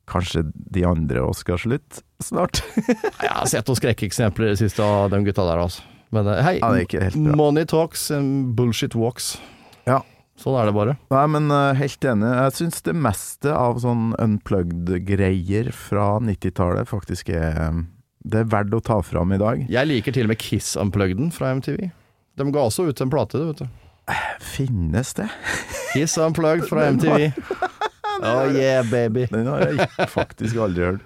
Kanskje 0.10 0.44
de 0.54 0.84
andre 0.86 1.22
òg 1.24 1.36
skal 1.40 1.58
slutte 1.62 2.04
snart? 2.26 2.62
Jeg 3.24 3.32
har 3.32 3.50
sett 3.52 3.70
noen 3.70 3.80
skrekkeksempler 3.80 4.50
i 4.50 4.54
det 4.56 4.62
siste 4.64 4.86
av 4.86 5.12
de 5.14 5.22
gutta 5.26 5.46
der, 5.48 5.62
altså. 5.66 5.84
Men 6.14 6.30
eh, 6.30 6.42
hei, 6.46 6.56
Ja, 6.62 7.12
money 7.36 7.66
talks 7.70 8.10
and 8.14 8.54
bullshit 8.58 8.96
walks. 8.96 9.36
Ja. 9.90 10.02
Sånn 10.40 10.58
er 10.58 10.68
det 10.68 10.74
bare. 10.76 10.96
Nei, 11.14 11.24
men 11.30 11.52
uh, 11.54 11.76
helt 11.78 12.06
enig. 12.10 12.30
Jeg 12.34 12.56
syns 12.58 12.82
det 12.86 12.96
meste 12.98 13.54
av 13.54 13.78
sånn 13.84 14.14
unplugged-greier 14.22 15.70
fra 15.78 16.16
90-tallet 16.26 16.90
faktisk 16.90 17.30
er 17.34 17.60
eh, 17.68 17.84
Det 18.26 18.42
er 18.42 18.50
verdt 18.50 18.74
å 18.74 18.82
ta 18.84 18.98
fram 19.06 19.36
i 19.36 19.40
dag. 19.42 19.62
Jeg 19.70 19.90
liker 19.90 20.16
til 20.16 20.26
og 20.28 20.34
med 20.34 20.42
Kiss 20.42 20.74
Unpluggeden 20.80 21.30
fra 21.36 21.54
MTV. 21.54 21.86
De 22.40 22.50
ga 22.50 22.66
også 22.66 22.88
ut 22.90 23.06
en 23.06 23.14
plate, 23.14 23.38
du 23.38 23.52
vet 23.52 23.62
du. 23.62 23.80
Finnes 24.44 25.14
det? 25.16 25.30
Kiss 25.94 26.18
Unplugged 26.18 26.68
fra 26.72 26.90
MTV. 26.98 27.30
Oh 28.24 28.46
yeah, 28.46 28.86
baby. 28.88 29.26
Den 29.32 29.48
har 29.50 29.64
jeg 29.66 29.88
faktisk 30.08 30.56
aldri 30.62 30.86
hørt. 30.86 31.02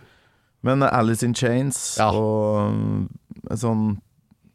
Men 0.65 0.81
eh, 0.83 0.89
Alice 0.97 1.25
in 1.25 1.33
Chains 1.37 1.97
Ja. 1.99 2.09
og 2.11 3.09
et 3.51 3.59
sånn 3.61 3.97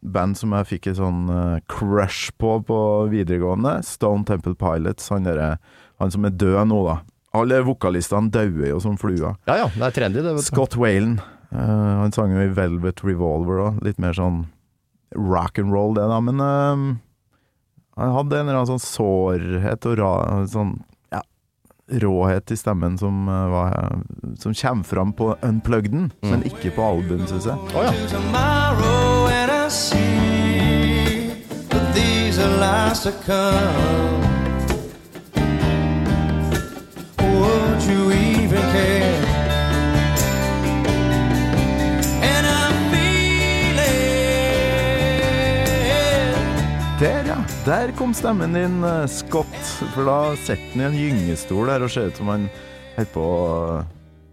band 0.03 0.35
som 0.37 0.51
jeg 0.57 0.67
fikk 0.67 0.89
et 0.91 0.99
sånn 0.99 1.29
eh, 1.31 1.61
crush 1.71 2.33
på 2.43 2.57
på 2.67 2.79
videregående, 3.13 3.77
Stone 3.87 4.25
Temple 4.27 4.57
Pilots, 4.59 5.09
han, 5.15 5.23
der, 5.29 5.59
han 6.03 6.11
som 6.11 6.25
er 6.27 6.35
død 6.35 6.67
nå, 6.73 6.81
da. 6.89 6.97
Alle 7.39 7.63
vokalistene 7.65 8.29
dauer 8.35 8.67
jo 8.75 8.81
som 8.83 8.99
fluer. 9.01 9.37
Ja 9.49 9.55
ja, 9.63 9.69
det 9.73 9.87
er 9.87 9.95
trendy, 10.01 10.21
det. 10.27 10.35
Scott 10.49 10.77
Whalen, 10.77 11.21
Uh, 11.53 12.01
han 12.01 12.13
sang 12.17 12.31
jo 12.33 12.41
i 12.41 12.49
Velvet 12.49 13.03
Revolver 13.05 13.59
òg, 13.61 13.81
litt 13.85 13.99
mer 14.01 14.15
sånn 14.17 14.47
rock 15.13 15.59
and 15.61 15.69
roll 15.69 15.93
det, 15.99 16.07
da, 16.09 16.17
men 16.25 16.39
uh, 16.41 16.95
han 18.01 18.15
hadde 18.15 18.39
en 18.39 18.47
eller 18.49 18.63
annen 18.63 18.71
sånn 18.71 18.81
sårhet 18.81 19.85
og 19.91 19.99
ra, 20.01 20.13
sånn 20.49 20.71
råhet 21.93 22.51
i 22.51 22.57
stemmen 22.57 22.99
som, 22.99 23.29
eh, 23.29 23.49
var, 23.49 24.03
som 24.39 24.55
kommer 24.55 24.85
fram 24.85 25.13
på 25.13 25.37
Unpluggeden, 25.43 26.13
men 26.23 26.43
ikke 26.43 26.71
på 26.77 26.83
album, 26.83 27.27
syns 27.27 27.47
jeg. 27.47 27.57
Oh, 27.75 27.85
ja. 27.85 27.93
Would 37.19 37.83
you 37.89 38.13
even 38.13 38.63
care? 38.73 39.12
Der, 47.65 47.93
kom 47.93 48.15
stemmen 48.15 48.53
din, 48.53 48.85
eh, 48.85 49.07
Scott. 49.07 49.55
For 49.95 50.03
da 50.05 50.37
sitter 50.37 50.73
han 50.73 50.81
i 50.81 50.87
en 50.89 50.97
gyngestol 50.99 51.69
der 51.71 51.85
og 51.87 51.93
ser 51.95 52.09
ut 52.11 52.19
som 52.19 52.31
han 52.33 52.49
holder 52.97 53.11
på 53.15 53.23
å 53.23 53.51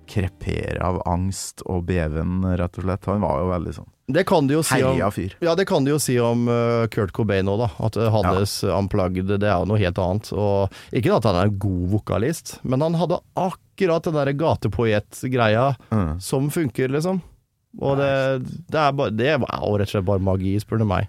krepere 0.10 0.82
av 0.82 0.98
angst 1.06 1.62
og 1.70 1.84
beven, 1.86 2.40
rett 2.58 2.80
og 2.82 2.88
slett. 2.88 3.06
Han 3.06 3.22
var 3.22 3.44
jo 3.44 3.52
veldig 3.52 3.74
sånn 3.76 3.90
Det 4.10 4.24
kan 4.26 4.48
de 4.50 4.56
jo 4.58 4.64
si 4.66 4.80
om 4.82 4.98
fyr. 5.14 5.36
Ja, 5.46 5.54
det 5.54 5.68
kan 5.70 5.86
de 5.86 5.94
jo 5.94 6.00
si 6.02 6.16
om 6.18 6.48
uh, 6.50 6.88
Kurt 6.90 7.14
Cobain 7.14 7.46
òg, 7.54 7.62
da. 7.62 7.70
At 7.86 8.00
uh, 8.02 8.10
hans 8.10 8.56
ja. 8.66 8.74
Unplugged, 8.80 9.30
det 9.30 9.46
er 9.46 9.62
jo 9.62 9.70
noe 9.70 9.78
helt 9.78 10.02
annet. 10.02 10.32
Og 10.34 10.74
ikke 10.90 11.14
at 11.20 11.30
han 11.30 11.38
er 11.38 11.52
en 11.52 11.62
god 11.62 11.86
vokalist, 11.94 12.56
men 12.66 12.82
han 12.82 12.98
hadde 12.98 13.22
akkurat 13.38 14.10
den 14.10 14.18
der 14.18 14.34
gatepoet-greia 14.42 15.76
Mm. 15.94 16.18
som 16.18 16.50
funker, 16.50 16.90
liksom. 16.90 17.22
Og 17.78 18.02
det, 18.02 18.10
det 18.74 18.80
er 18.82 18.92
bare 18.98 19.14
Det 19.14 19.30
jo 19.30 19.46
rett 19.78 19.86
og 19.86 19.94
slett 19.94 20.10
bare 20.10 20.26
magi, 20.26 20.58
spør 20.58 20.82
du 20.82 20.90
meg. 20.90 21.06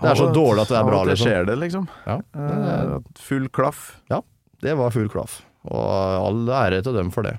Det 0.00 0.10
er 0.10 0.14
så 0.18 0.28
dårlig 0.32 0.62
at 0.62 0.68
det 0.72 0.78
er 0.78 0.84
bra, 0.86 1.00
det 1.04 1.14
liksom. 1.16 1.26
skjer 1.26 1.46
det, 1.48 1.56
liksom. 1.62 1.88
Ja, 2.06 2.16
det, 2.32 2.60
Eh, 2.76 2.98
Full 3.26 3.48
klaff. 3.48 3.80
Ja, 4.12 4.20
det 4.62 4.74
var 4.78 4.90
full 4.94 5.08
klaff. 5.12 5.40
Og 5.66 5.82
all 6.26 6.46
ære 6.48 6.82
til 6.86 6.94
dem 6.94 7.10
for 7.10 7.22
det. 7.26 7.38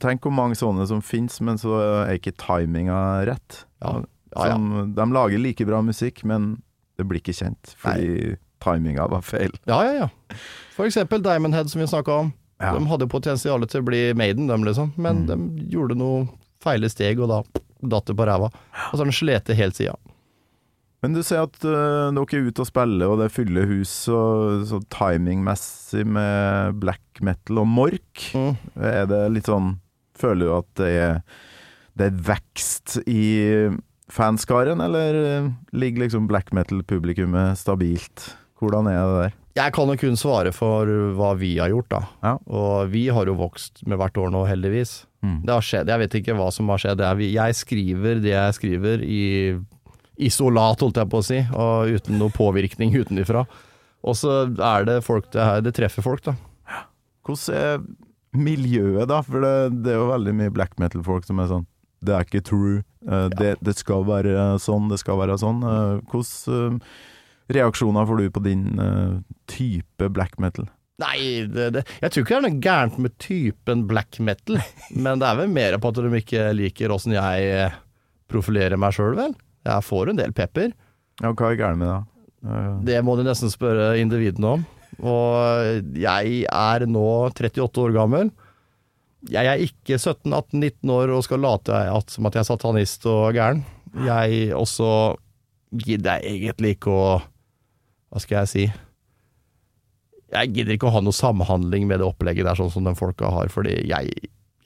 Tenk 0.00 0.22
hvor 0.24 0.32
mange 0.32 0.56
sånne 0.56 0.86
som 0.88 1.02
finnes, 1.04 1.38
men 1.44 1.58
så 1.60 1.76
er 2.08 2.16
ikke 2.18 2.32
timinga 2.40 3.24
rett. 3.28 3.64
Ja. 3.84 4.00
Som, 4.34 4.94
de 4.96 5.06
lager 5.12 5.38
like 5.38 5.66
bra 5.68 5.82
musikk, 5.84 6.24
men 6.24 6.62
det 6.96 7.04
blir 7.08 7.20
ikke 7.20 7.34
kjent 7.36 7.74
fordi 7.76 8.36
timinga 8.64 9.06
var 9.12 9.20
feil. 9.26 9.52
Ja, 9.68 9.82
ja, 9.84 9.92
ja. 10.06 10.36
For 10.76 10.86
eksempel 10.88 11.22
Diamond 11.22 11.54
Head, 11.54 11.68
som 11.70 11.80
vi 11.82 11.86
snakka 11.90 12.12
om. 12.24 12.32
Ja. 12.62 12.72
De 12.78 12.86
hadde 12.88 13.08
potensial 13.10 13.64
til 13.66 13.82
å 13.82 13.84
bli 13.84 14.00
Maiden, 14.14 14.46
dem, 14.48 14.64
liksom. 14.64 14.92
Men 14.96 15.26
Mm. 15.26 15.56
de 15.58 15.66
gjorde 15.76 15.96
noe 15.98 16.28
feile 16.62 16.88
steg, 16.88 17.18
og 17.20 17.28
da 17.28 17.42
datt 17.82 18.06
det 18.06 18.16
på 18.16 18.24
ræva. 18.26 18.46
Og 18.46 18.92
så 18.94 18.98
har 19.02 19.04
den 19.04 19.12
slete 19.12 19.54
helt 19.58 19.74
sida. 19.76 19.96
Men 21.02 21.16
du 21.16 21.22
ser 21.26 21.42
at 21.42 21.56
uh, 21.66 22.14
dere 22.14 22.38
er 22.38 22.46
ute 22.46 22.62
og 22.62 22.68
spiller, 22.68 23.10
og 23.10 23.18
det 23.18 23.26
er 23.26 23.34
fulle 23.34 23.64
hus, 23.66 23.92
og 24.12 24.66
så 24.70 24.78
timingmessig 24.94 26.04
med 26.06 26.78
black 26.82 27.22
metal 27.26 27.64
og 27.64 27.66
mork. 27.70 28.28
Mm. 28.38 28.52
Er 28.78 29.08
det 29.10 29.24
litt 29.36 29.50
sånn 29.50 29.78
Føler 30.22 30.44
du 30.44 30.52
at 30.54 30.68
det 30.78 30.88
er, 31.02 31.14
det 31.98 32.04
er 32.10 32.18
vekst 32.28 32.98
i 33.10 33.24
fanskaren, 34.12 34.78
eller 34.84 35.16
øh, 35.18 35.46
ligger 35.74 36.04
liksom 36.04 36.28
black 36.30 36.52
metal-publikummet 36.54 37.58
stabilt? 37.58 38.28
Hvordan 38.60 38.90
er 38.92 39.00
det 39.00 39.16
der? 39.22 39.38
Jeg 39.58 39.74
kan 39.74 39.90
jo 39.90 39.96
kun 39.98 40.20
svare 40.20 40.52
for 40.54 40.86
hva 41.16 41.32
vi 41.40 41.56
har 41.56 41.72
gjort, 41.72 41.88
da. 41.90 42.02
Ja. 42.22 42.34
Og 42.44 42.92
vi 42.92 43.06
har 43.12 43.26
jo 43.26 43.34
vokst 43.40 43.82
med 43.88 43.98
hvert 43.98 44.20
år 44.20 44.30
nå, 44.32 44.44
heldigvis. 44.46 44.94
Mm. 45.24 45.40
Det 45.48 45.56
har 45.56 45.66
skjedd. 45.66 45.90
Jeg 45.90 46.04
vet 46.04 46.16
ikke 46.20 46.36
hva 46.38 46.48
som 46.54 46.70
har 46.70 46.84
skjedd. 46.84 47.02
Jeg 47.24 47.58
skriver 47.58 48.22
det 48.22 48.36
jeg 48.36 48.58
skriver 48.60 49.02
i 49.02 49.22
isolat, 50.28 50.82
holdt 50.82 51.00
jeg 51.00 51.10
på 51.12 51.20
å 51.20 51.26
si, 51.26 51.42
og 51.52 51.92
uten 51.98 52.18
noe 52.20 52.34
påvirkning 52.34 52.94
utenifra. 52.94 53.44
Og 54.02 54.16
så 54.18 54.42
er 54.50 54.88
det 54.88 55.02
folk 55.06 55.28
det 55.30 55.44
her 55.46 55.60
Det 55.62 55.76
treffer 55.76 56.02
folk, 56.02 56.24
da. 56.26 56.34
Hvordan 57.22 57.54
er 57.54 57.84
miljøet, 58.34 59.06
da? 59.10 59.20
For 59.22 59.44
det, 59.44 59.82
det 59.84 59.94
er 59.94 60.00
jo 60.00 60.10
veldig 60.10 60.34
mye 60.40 60.54
black 60.54 60.74
metal-folk 60.82 61.28
som 61.28 61.38
er 61.38 61.50
sånn 61.52 61.68
Det 62.02 62.16
er 62.16 62.26
ikke 62.26 62.42
true. 62.48 62.82
Eh, 63.06 63.28
det, 63.38 63.54
det 63.62 63.76
skal 63.78 64.06
være 64.08 64.56
sånn, 64.62 64.88
det 64.90 64.98
skal 65.02 65.20
være 65.20 65.38
sånn. 65.38 65.62
Uh, 65.62 66.00
Hvordan 66.10 66.80
eh, 66.80 66.96
reaksjoner 67.58 68.08
får 68.08 68.22
du 68.22 68.30
på 68.34 68.44
din 68.46 68.64
eh, 68.82 69.18
type 69.50 70.08
black 70.14 70.38
metal? 70.42 70.66
Nei, 71.02 71.46
det, 71.50 71.70
det, 71.74 71.84
jeg 72.02 72.12
tror 72.12 72.24
ikke 72.24 72.34
det 72.34 72.38
er 72.38 72.44
noe 72.46 72.62
gærent 72.62 72.98
med 73.02 73.14
typen 73.22 73.86
black 73.90 74.18
metal, 74.22 74.60
men 75.04 75.22
det 75.22 75.28
er 75.28 75.40
vel 75.40 75.54
mer 75.54 75.78
på 75.80 75.92
at 75.92 76.02
de 76.02 76.12
ikke 76.20 76.50
liker 76.56 76.94
åssen 76.94 77.16
jeg 77.16 77.48
eh, 77.54 77.80
profilerer 78.32 78.80
meg 78.80 78.94
sjøl, 78.96 79.16
vel. 79.18 79.34
Jeg 79.66 79.86
får 79.86 80.10
en 80.12 80.18
del 80.18 80.32
pepper. 80.36 80.72
Ja, 81.22 81.30
hva 81.32 81.50
er 81.52 81.58
gærent 81.60 81.78
med 81.82 81.88
det? 81.90 81.98
Eh, 82.48 82.70
Det 82.88 83.02
må 83.06 83.16
du 83.18 83.22
nesten 83.26 83.52
spørre 83.52 83.92
individene 84.00 84.56
om. 84.56 84.64
Og 85.02 85.96
jeg 85.96 86.42
er 86.50 86.86
nå 86.90 87.04
38 87.32 87.80
år 87.84 87.94
gammel. 87.96 88.30
Jeg 89.30 89.46
er 89.46 89.62
ikke 89.62 89.96
17-18-19 90.02 90.90
år 90.90 91.12
og 91.14 91.22
skal 91.24 91.40
late 91.44 91.72
at, 91.94 92.10
som 92.10 92.26
at 92.26 92.34
jeg 92.34 92.42
er 92.42 92.48
satanist 92.50 93.06
og 93.06 93.32
gæren. 93.36 93.62
Jeg 94.02 94.50
også 94.56 94.88
gidder 95.72 96.18
jeg 96.20 96.42
egentlig 96.42 96.74
ikke 96.76 96.90
å 96.92 97.04
Hva 98.12 98.20
skal 98.20 98.42
jeg 98.42 98.50
si? 98.50 98.64
Jeg 100.32 100.50
gidder 100.52 100.74
ikke 100.74 100.88
å 100.88 100.92
ha 100.96 101.00
noe 101.04 101.16
samhandling 101.16 101.86
med 101.88 102.00
det 102.00 102.06
opplegget 102.08 102.44
der, 102.44 102.56
sånn 102.58 102.70
som 102.72 102.84
den 102.84 102.96
folka 102.96 103.30
har, 103.32 103.48
fordi 103.52 103.78
jeg, 103.88 104.10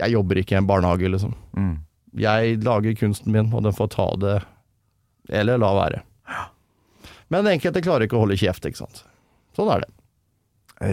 jeg 0.00 0.14
jobber 0.14 0.40
ikke 0.40 0.54
i 0.56 0.58
en 0.60 0.66
barnehage, 0.66 1.10
liksom. 1.10 1.34
mm. 1.58 1.74
Jeg 2.16 2.58
lager 2.64 2.94
kunsten 2.98 3.34
min, 3.34 3.50
og 3.54 3.62
den 3.66 3.74
får 3.76 3.90
ta 3.92 4.06
det 4.22 4.36
eller 5.28 5.58
la 5.58 5.72
være. 5.74 6.02
Men 7.32 7.48
enkelte 7.50 7.82
klarer 7.82 8.06
ikke 8.06 8.18
å 8.18 8.22
holde 8.24 8.36
kjeft, 8.38 8.66
ikke 8.68 8.78
sant. 8.84 9.02
Sånn 9.56 9.70
er 9.72 9.82
det. 9.82 9.92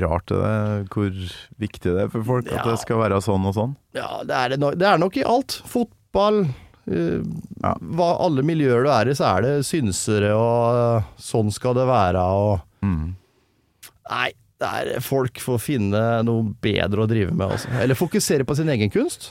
Rart 0.01 0.25
det 0.31 0.38
er 0.47 0.84
hvor 0.93 1.11
viktig 1.59 1.91
det 1.91 2.05
er 2.05 2.11
for 2.13 2.23
folk 2.23 2.47
at 2.47 2.61
Ja. 2.61 2.71
det 2.71 2.79
skal 2.79 2.97
være 3.01 3.19
sånn 3.21 3.45
og 3.45 3.53
sånn. 3.53 3.73
Ja, 3.93 4.23
det 4.23 4.34
er, 4.34 4.49
det 4.53 4.59
nok, 4.63 4.77
det 4.79 4.88
er 4.88 4.97
nok 5.01 5.17
i 5.17 5.23
alt. 5.27 5.61
Fotball, 5.65 6.45
Uh, 6.84 7.23
Ja. 7.63 7.69
hva 7.79 8.09
alle 8.19 8.41
miljøer 8.43 8.84
du 8.84 8.89
er 8.91 9.07
i, 9.07 9.13
så 9.15 9.38
er 9.38 9.41
det 9.45 9.51
synsere 9.63 10.34
og 10.36 10.75
uh, 10.99 11.05
sånn 11.15 11.47
skal 11.55 11.73
det 11.77 11.86
være 11.88 12.19
og 12.19 12.59
Mm. 12.84 13.13
Nei, 14.09 14.34
det 14.59 14.67
er 14.67 14.99
folk 14.99 15.39
får 15.39 15.61
finne 15.63 16.01
noe 16.27 16.43
bedre 16.59 17.05
å 17.05 17.07
drive 17.07 17.31
med, 17.31 17.53
altså. 17.55 17.69
Eller 17.79 17.95
fokusere 17.95 18.43
på 18.43 18.57
sin 18.59 18.67
egen 18.67 18.91
kunst, 18.91 19.29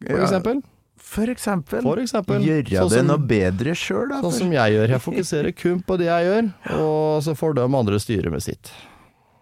for 0.00 0.16
Ja, 0.16 0.24
eksempel. 0.24 0.62
For 1.14 1.30
eksempel. 1.30 1.82
For 1.86 2.00
eksempel. 2.02 2.42
Gjøre 2.42 2.66
Sånn 2.66 2.90
det 2.90 2.98
som- 2.98 3.06
noe 3.12 3.18
bedre 3.30 3.74
sjøl, 3.78 4.08
da. 4.10 4.20
Sånn 4.24 4.32
som 4.40 4.52
jeg 4.52 4.72
gjør. 4.74 4.88
Jeg 4.96 5.00
fokuserer 5.04 5.54
kun 5.56 5.82
på 5.86 5.98
det 6.00 6.06
jeg 6.10 6.26
gjør, 6.28 6.52
og 6.80 7.22
så 7.22 7.34
får 7.38 7.54
de 7.54 7.62
andre 7.68 8.00
styre 8.02 8.30
med 8.34 8.42
sitt. 8.42 8.72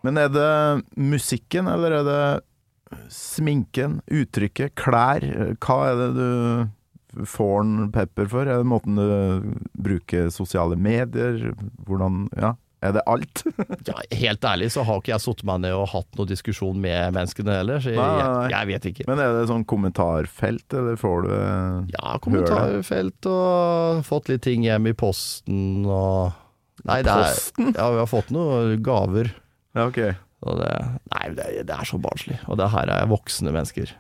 Men 0.05 0.19
er 0.19 0.29
det 0.29 0.85
musikken, 0.99 1.69
eller 1.73 1.93
er 2.01 2.05
det 2.05 2.43
sminken, 3.09 4.01
uttrykket, 4.11 4.75
klær? 4.77 5.25
Hva 5.63 5.79
er 5.93 5.97
det 5.97 6.15
du 6.17 7.25
får 7.29 7.61
en 7.61 7.93
pepper 7.93 8.29
for? 8.29 8.43
Er 8.43 8.59
det 8.61 8.67
måten 8.69 8.97
du 8.97 9.63
bruker 9.81 10.29
sosiale 10.33 10.77
medier? 10.77 11.55
Hvordan 11.87 12.29
Ja, 12.37 12.55
er 12.83 12.95
det 12.97 13.05
alt? 13.11 13.43
Ja, 13.89 13.97
helt 14.19 14.45
ærlig 14.47 14.69
så 14.75 14.85
har 14.87 15.01
ikke 15.01 15.13
jeg 15.15 15.25
satt 15.25 15.43
meg 15.49 15.63
ned 15.65 15.75
og 15.77 15.89
hatt 15.93 16.19
noen 16.19 16.31
diskusjon 16.31 16.79
med 16.83 17.15
menneskene 17.17 17.57
heller, 17.61 17.83
så 17.83 17.95
jeg, 17.95 17.99
jeg, 17.99 18.51
jeg 18.55 18.71
vet 18.73 18.89
ikke. 18.93 19.07
Men 19.11 19.23
er 19.23 19.37
det 19.39 19.47
sånn 19.51 19.65
kommentarfelt, 19.69 20.67
eller 20.79 20.99
får 21.01 21.27
du 21.27 21.33
Ja, 21.95 22.17
kommentarfelt 22.23 23.31
og 23.31 24.03
fått 24.09 24.31
litt 24.33 24.45
ting 24.47 24.67
hjem 24.67 24.91
i 24.91 24.97
posten 24.99 25.83
og 25.87 26.39
Nei, 26.89 26.99
det 27.07 27.13
er 27.15 27.29
Posten? 27.31 27.69
Ja, 27.77 27.89
vi 27.95 28.01
har 28.01 28.09
fått 28.11 28.31
noen 28.35 28.81
gaver. 28.83 29.29
Ja, 29.77 29.85
ok. 29.87 30.01
Det, 30.43 30.71
nei, 31.13 31.27
det, 31.39 31.45
det 31.69 31.75
er 31.77 31.87
så 31.87 32.01
barnslig. 32.03 32.41
Og 32.51 32.59
det 32.59 32.67
her 32.73 32.91
er 32.91 33.11
voksne 33.11 33.53
mennesker. 33.55 33.93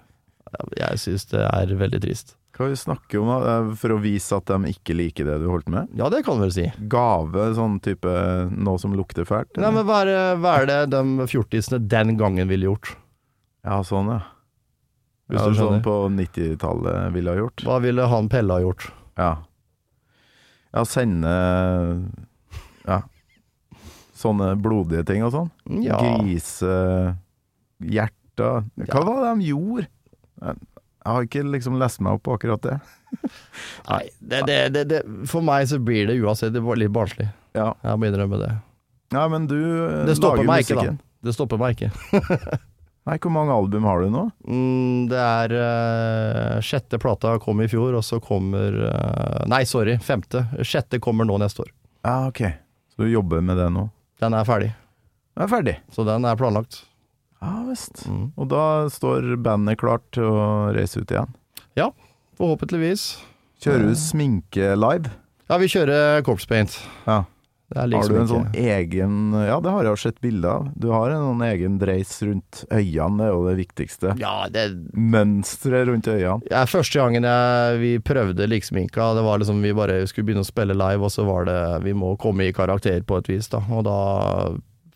Jeg 0.74 0.98
syns 1.00 1.28
det 1.30 1.44
er 1.46 1.70
veldig 1.78 2.00
trist. 2.02 2.34
Hva 2.52 2.66
vi 2.68 2.76
snakker 2.76 3.18
om 3.22 3.28
da? 3.32 3.36
Eh, 3.52 3.74
For 3.80 3.94
å 3.94 4.00
vise 4.02 4.36
at 4.36 4.44
de 4.50 4.58
ikke 4.74 4.94
liker 4.94 5.24
det 5.24 5.38
du 5.40 5.46
holdt 5.48 5.68
med? 5.72 5.88
Ja, 5.96 6.08
det 6.12 6.20
kan 6.26 6.36
du 6.36 6.44
vel 6.44 6.52
si. 6.52 6.66
Gave, 6.92 7.46
sånn 7.56 7.78
type 7.80 8.12
noe 8.52 8.78
som 8.78 8.92
lukter 8.96 9.24
fælt? 9.28 9.56
Nei, 9.56 9.70
men 9.72 9.86
hva 9.88 10.02
er, 10.02 10.06
det- 10.12 10.38
hva 10.42 10.52
er 10.60 10.66
det 10.68 10.80
de 10.90 11.02
fjortisene 11.32 11.80
den 11.88 12.16
gangen 12.20 12.48
ville 12.48 12.66
gjort? 12.68 12.94
Ja, 13.64 13.80
sånn 13.82 14.08
ja. 14.12 14.20
Hvis 15.30 15.40
ja 15.40 15.48
du 15.48 15.54
sånn 15.56 15.82
på 15.82 15.94
90-tallet 16.12 17.12
ville 17.14 17.30
ha 17.32 17.36
gjort. 17.40 17.62
Hva 17.64 17.80
ville 17.80 18.04
han 18.10 18.28
Pelle 18.28 18.52
ha 18.52 18.60
gjort? 18.60 18.90
Ja. 19.16 19.36
Ja, 20.74 20.84
sende 20.84 21.32
Ja. 22.86 23.00
Sånne 24.14 24.52
blodige 24.60 25.04
ting 25.06 25.22
og 25.24 25.32
sånn. 25.32 25.50
Ja. 25.82 25.96
Grisehjerter 25.98 27.16
Hva 28.76 29.04
var 29.06 29.22
det 29.24 29.32
de 29.40 29.48
gjorde? 29.50 29.86
Jeg 31.02 31.10
har 31.16 31.26
ikke 31.26 31.44
liksom 31.50 31.78
lest 31.82 32.02
meg 32.04 32.18
opp 32.18 32.24
på 32.28 32.34
akkurat 32.36 32.62
det. 32.62 32.74
Nei, 33.90 34.02
det, 34.18 34.42
det, 34.46 34.82
det, 34.90 35.00
for 35.28 35.44
meg 35.44 35.66
så 35.70 35.80
blir 35.82 36.06
det 36.08 36.18
uansett 36.22 36.54
det 36.54 36.62
litt 36.78 36.92
barnslig. 36.94 37.28
Ja, 37.58 37.72
Jeg 37.82 37.98
må 38.00 38.08
innrømme 38.08 38.38
det. 38.40 38.52
ja 39.12 39.24
men 39.28 39.48
du 39.50 39.58
eh, 39.58 40.04
Det 40.08 40.16
lager 40.22 40.46
meg 40.48 40.62
ikke, 40.64 40.76
da. 40.78 40.84
musikken. 40.84 41.00
Det 41.22 41.34
stopper 41.36 41.60
meg 41.60 41.76
ikke. 41.76 41.90
Nei, 43.02 43.16
hvor 43.18 43.32
mange 43.34 43.54
album 43.54 43.86
har 43.88 44.04
du 44.04 44.12
nå? 44.14 44.22
Mm, 44.46 45.08
det 45.10 45.18
er 45.18 45.54
uh, 45.58 46.60
Sjette 46.62 47.00
plata 47.02 47.34
kom 47.42 47.58
i 47.64 47.66
fjor, 47.70 47.96
og 47.98 48.04
så 48.06 48.20
kommer 48.22 48.76
uh, 48.78 49.42
Nei, 49.50 49.64
sorry, 49.66 49.96
femte. 50.02 50.44
Sjette 50.62 51.02
kommer 51.02 51.26
nå 51.26 51.40
neste 51.42 51.64
år. 51.64 51.72
Ja, 52.06 52.28
ok. 52.30 52.44
Så 52.94 53.02
du 53.02 53.10
jobber 53.10 53.42
med 53.42 53.58
det 53.58 53.66
nå? 53.74 53.88
Den 54.22 54.38
er 54.38 54.46
ferdig, 54.46 54.70
Den 55.34 55.46
er 55.48 55.50
ferdig. 55.50 55.76
så 55.90 56.06
den 56.06 56.26
er 56.30 56.38
planlagt. 56.38 56.84
Ja 57.42 57.56
visst. 57.66 58.04
Mm. 58.06 58.30
Og 58.38 58.48
da 58.52 58.64
står 58.92 59.34
bandet 59.42 59.80
klart 59.82 60.04
til 60.14 60.28
å 60.30 60.46
reise 60.74 61.02
ut 61.02 61.10
igjen. 61.10 61.34
Ja, 61.78 61.90
Forhåpentligvis. 62.38 63.18
Kjører 63.62 63.90
du 63.92 63.98
sminke 63.98 64.72
live? 64.78 65.12
Ja, 65.50 65.58
vi 65.60 65.68
kjører 65.70 66.22
corpse 66.26 66.48
paint. 66.48 66.78
Ja. 67.06 67.24
Det 67.72 67.78
er 67.80 67.86
Har 67.86 67.88
liksom 67.88 68.12
du 68.12 68.16
en 68.18 68.24
ikke 68.26 68.32
sånn 68.34 68.56
egen 68.68 69.12
Ja, 69.46 69.54
det 69.64 69.70
har 69.72 69.86
jeg 69.86 70.00
sett 70.02 70.18
bilde 70.20 70.48
av. 70.50 70.66
Du 70.76 70.90
har 70.92 71.12
en 71.14 71.22
sånn 71.24 71.44
egen 71.46 71.78
dreis 71.80 72.10
rundt 72.20 72.64
øynene, 72.68 73.16
det 73.16 73.28
er 73.28 73.32
jo 73.32 73.44
det 73.46 73.54
viktigste. 73.62 74.12
Ja, 74.20 74.34
det 74.52 74.64
Mønsteret 74.92 75.88
rundt 75.88 76.10
øynene. 76.10 76.42
ja, 76.50 76.64
Første 76.68 77.00
gangen 77.00 77.24
jeg, 77.24 77.78
vi 77.80 77.92
prøvde 78.04 78.48
liksminka, 78.50 79.14
det 79.16 79.24
var 79.24 79.40
liksom 79.40 79.62
vi 79.64 79.72
bare 79.76 80.02
skulle 80.10 80.28
begynne 80.28 80.44
å 80.44 80.50
spille 80.50 80.76
live, 80.76 81.00
og 81.00 81.14
så 81.14 81.24
var 81.24 81.48
det 81.48 81.60
Vi 81.86 81.94
må 81.96 82.12
komme 82.20 82.50
i 82.50 82.52
karakter 82.52 83.00
på 83.08 83.22
et 83.22 83.32
vis, 83.32 83.48
da. 83.48 83.62
Og 83.72 83.86
da 83.88 83.96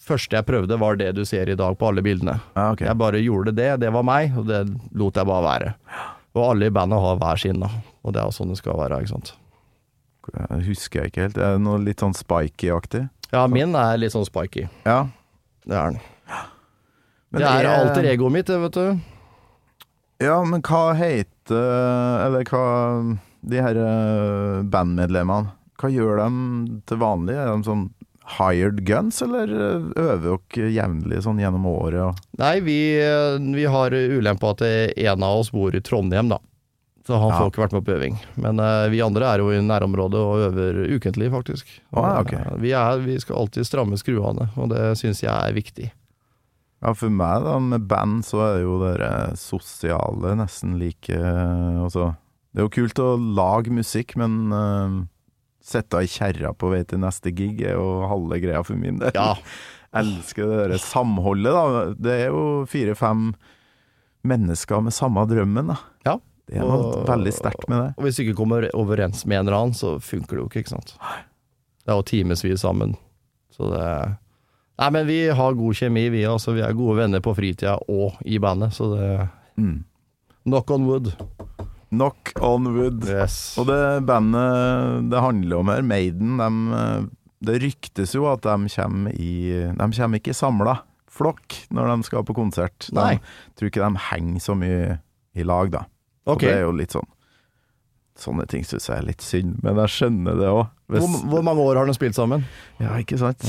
Første 0.06 0.38
jeg 0.38 0.46
prøvde, 0.46 0.78
var 0.78 0.98
det 1.00 1.08
du 1.16 1.24
ser 1.26 1.50
i 1.50 1.56
dag 1.58 1.74
på 1.78 1.88
alle 1.88 2.04
bildene. 2.06 2.36
Ah, 2.54 2.70
okay. 2.70 2.86
Jeg 2.86 2.98
bare 3.00 3.22
gjorde 3.24 3.54
det, 3.56 3.72
det 3.82 3.90
var 3.90 4.04
meg, 4.06 4.36
og 4.38 4.46
det 4.46 4.60
lot 4.94 5.18
jeg 5.18 5.26
bare 5.26 5.46
være. 5.46 5.72
Og 6.36 6.42
alle 6.44 6.68
i 6.68 6.74
bandet 6.74 7.02
har 7.02 7.18
hver 7.18 7.40
sin, 7.42 7.58
da. 7.64 7.70
Og 8.06 8.14
det 8.14 8.22
er 8.22 8.36
sånn 8.36 8.52
det 8.52 8.60
skal 8.60 8.78
være, 8.78 9.00
ikke 9.02 9.14
sant. 9.16 9.32
Jeg 10.30 10.62
husker 10.66 11.02
jeg 11.02 11.10
ikke 11.10 11.24
helt. 11.26 11.38
Er 11.38 11.56
det 11.56 11.64
noe 11.64 11.82
litt 11.82 12.02
sånn 12.02 12.14
spiky-aktig? 12.14 13.06
Ja, 13.32 13.46
min 13.50 13.74
er 13.78 13.98
litt 13.98 14.14
sånn 14.14 14.26
spiky. 14.26 14.66
Ja. 14.86 15.06
Det 15.66 15.74
er 15.74 15.94
den. 15.96 16.00
Men 17.34 17.42
det 17.42 17.50
er 17.50 17.68
alter 17.72 18.06
egoet 18.06 18.34
mitt, 18.34 18.46
det, 18.50 18.58
vet 18.62 18.78
du. 18.78 19.14
Ja, 20.22 20.38
men 20.48 20.62
hva 20.64 20.94
heter 20.96 22.22
Eller 22.24 22.46
hva 22.48 22.62
De 23.44 23.58
her 23.60 23.76
eh, 23.76 24.62
bandmedlemmene, 24.72 25.50
hva 25.76 25.90
gjør 25.92 26.22
de 26.22 26.78
til 26.88 27.00
vanlig? 27.02 27.36
Er 27.36 27.50
de 27.50 27.66
sånn 27.66 27.82
hired 28.38 28.82
guns, 28.88 29.20
eller 29.22 29.52
eh, 29.52 29.86
øver 30.02 30.40
dere 30.50 30.72
jevnlig 30.74 31.22
sånn 31.24 31.38
gjennom 31.40 31.66
året? 31.70 32.18
Nei, 32.40 32.58
vi, 32.66 32.78
vi 33.54 33.64
har 33.70 33.94
ulempa 33.94 34.50
at 34.56 34.66
en 34.66 35.22
av 35.22 35.44
oss 35.44 35.52
bor 35.54 35.74
i 35.74 35.82
Trondheim, 35.84 36.28
da. 36.34 36.40
Så 37.06 37.14
han 37.22 37.30
Ja. 37.30 37.38
får 37.38 37.52
ikke 37.52 37.62
vært 37.62 37.74
med 37.76 37.84
på 37.86 37.94
øving. 37.94 38.16
Men 38.34 38.58
uh, 38.58 38.88
vi 38.90 38.98
andre 39.04 39.28
er 39.30 39.38
jo 39.38 39.52
i 39.54 39.60
nærområdet 39.62 40.18
og 40.18 40.40
øver 40.48 40.80
ukentlig, 40.90 41.30
faktisk. 41.30 41.68
Og, 41.94 42.02
ah, 42.02 42.16
okay. 42.24 42.40
uh, 42.42 42.56
vi, 42.58 42.72
er, 42.74 42.98
vi 43.04 43.14
skal 43.22 43.36
alltid 43.44 43.68
stramme 43.68 43.98
skruene, 44.00 44.48
og 44.58 44.72
det 44.74 44.96
syns 44.98 45.22
jeg 45.22 45.30
er 45.30 45.54
viktig. 45.54 45.92
Ja, 46.82 46.92
for 46.98 47.08
meg 47.14 47.46
da, 47.46 47.54
med 47.62 47.86
band, 47.88 48.24
så 48.26 48.42
er 48.48 48.58
jo 48.64 48.80
det 48.82 49.38
sosiale 49.40 50.34
nesten 50.36 50.74
like 50.78 51.14
eh, 51.14 51.78
Altså, 51.80 52.10
det 52.52 52.60
er 52.60 52.66
jo 52.66 52.74
kult 52.74 53.00
å 53.00 53.14
lage 53.16 53.72
musikk, 53.72 54.16
men 54.20 54.52
uh, 54.52 54.98
sitte 55.66 56.00
i 56.04 56.10
kjerra 56.10 56.52
på 56.54 56.70
vei 56.72 56.84
til 56.86 57.00
neste 57.02 57.32
gig 57.34 57.60
er 57.66 57.74
jo 57.74 58.06
halve 58.10 58.38
greia 58.42 58.62
for 58.66 58.78
min 58.78 59.00
del. 59.02 59.10
Ja, 59.16 59.32
elsker 60.00 60.46
det 60.52 60.58
der 60.74 60.82
samholdet, 60.82 61.52
da. 61.56 61.84
Det 62.06 62.16
er 62.26 62.30
jo 62.30 62.44
fire-fem 62.70 63.32
mennesker 64.26 64.82
med 64.86 64.94
samme 64.94 65.24
drømmen, 65.30 65.72
da. 65.74 65.78
Ja. 66.06 66.16
Det 66.46 66.60
er 66.60 66.68
noe 66.68 67.00
veldig 67.08 67.32
sterkt 67.34 67.64
med 67.66 67.80
det. 67.82 67.88
og 67.98 68.04
hvis 68.06 68.18
du 68.18 68.22
ikke 68.22 68.36
kommer 68.38 68.68
overens 68.78 69.24
med 69.26 69.40
en 69.40 69.48
eller 69.48 69.56
annen, 69.58 69.74
så 69.74 69.96
funker 69.98 70.36
det 70.36 70.44
jo 70.44 70.46
ikke, 70.46 70.62
ikke 70.62 70.74
sant. 70.76 70.92
Det 71.82 71.90
er 71.90 71.98
jo 71.98 72.04
timevis 72.06 72.62
sammen. 72.62 72.94
Så 73.54 73.72
det 73.72 73.88
Nei, 74.76 74.90
men 74.92 75.06
vi 75.08 75.16
har 75.32 75.54
god 75.56 75.72
kjemi, 75.78 76.02
vi 76.12 76.26
altså. 76.28 76.52
Vi 76.52 76.60
er 76.60 76.74
gode 76.76 76.98
venner 76.98 77.22
på 77.24 77.32
fritida 77.34 77.78
og 77.88 78.18
i 78.28 78.36
bandet, 78.42 78.74
så 78.76 78.90
det 78.92 79.08
Mm. 79.56 79.84
Knock 80.44 80.70
on 80.70 80.84
wood. 80.84 81.14
Knock 81.94 82.32
on 82.42 82.66
wood. 82.74 83.04
Yes. 83.06 83.54
Og 83.60 83.68
det 83.70 83.80
bandet 84.08 85.06
det 85.12 85.20
handler 85.22 85.60
om 85.60 85.68
her, 85.70 85.82
Maiden, 85.86 86.40
eh, 86.42 87.06
det 87.46 87.60
ryktes 87.62 88.14
jo 88.16 88.24
at 88.30 88.42
de 88.42 88.70
kommer 88.72 89.12
i 89.14 89.32
De 89.76 89.88
kommer 89.94 90.18
ikke 90.18 90.34
samla 90.34 90.78
flokk 91.16 91.54
når 91.72 91.92
de 91.94 92.06
skal 92.08 92.24
på 92.28 92.34
konsert. 92.36 92.88
De 92.90 92.96
Nei. 92.98 93.18
tror 93.56 93.70
ikke 93.70 93.84
de 93.86 94.02
henger 94.10 94.42
så 94.42 94.56
mye 94.58 94.96
i 95.36 95.44
lag, 95.46 95.70
da. 95.72 95.84
Og 96.26 96.40
det 96.42 96.50
er 96.56 96.64
jo 96.66 96.72
litt 96.76 96.92
sånn 96.96 97.06
Sånne 98.16 98.46
ting 98.48 98.62
syns 98.64 98.86
jeg 98.88 98.96
er 98.96 99.04
litt 99.04 99.20
synd, 99.20 99.58
men 99.62 99.76
jeg 99.76 99.92
skjønner 99.92 100.38
det 100.40 100.46
òg. 100.48 100.70
Hvor, 100.88 101.16
hvor 101.28 101.42
mange 101.44 101.60
år 101.60 101.76
har 101.82 101.84
de 101.90 101.92
spilt 101.92 102.16
sammen? 102.16 102.46
Ja, 102.80 102.94
ikke 102.96 103.18
sant? 103.20 103.44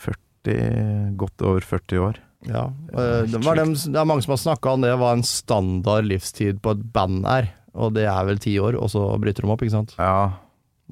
40 0.00 1.16
Godt 1.20 1.42
over 1.44 1.60
40 1.60 2.00
år. 2.06 2.20
Ja. 2.48 2.62
eh, 2.96 3.26
Det, 3.28 3.42
var 3.44 3.56
dem, 3.60 3.74
det 3.76 4.00
er 4.00 4.08
mange 4.08 4.24
som 4.24 4.32
har 4.32 4.40
snakka 4.40 4.72
om 4.72 4.80
det 4.86 4.94
hva 4.96 5.10
en 5.12 5.24
standard 5.26 6.08
livstid 6.08 6.62
på 6.64 6.72
et 6.78 6.84
band 6.94 7.26
er. 7.28 7.50
Og 7.74 7.92
det 7.94 8.06
er 8.10 8.24
vel 8.26 8.38
ti 8.42 8.56
år, 8.58 8.74
og 8.80 8.90
så 8.90 9.04
bryter 9.22 9.42
de 9.46 9.50
opp, 9.52 9.62
ikke 9.62 9.76
sant. 9.76 9.94
Ja. 9.98 10.32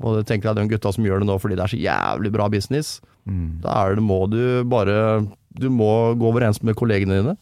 Og 0.00 0.16
det 0.20 0.26
tenker 0.28 0.50
jeg 0.52 0.56
de 0.60 0.68
gutta 0.76 0.92
som 0.94 1.04
gjør 1.04 1.18
det 1.24 1.26
nå 1.26 1.34
fordi 1.42 1.56
det 1.58 1.64
er 1.64 1.72
så 1.74 1.80
jævlig 1.82 2.32
bra 2.32 2.48
business, 2.48 3.00
Mm. 3.28 3.58
da 3.60 3.74
er 3.84 3.94
det, 3.98 4.02
må 4.02 4.22
du 4.30 4.64
bare 4.64 5.26
Du 5.52 5.66
må 5.68 6.14
gå 6.16 6.30
overens 6.30 6.62
med 6.62 6.74
kollegene 6.78 7.18
dine. 7.18 7.34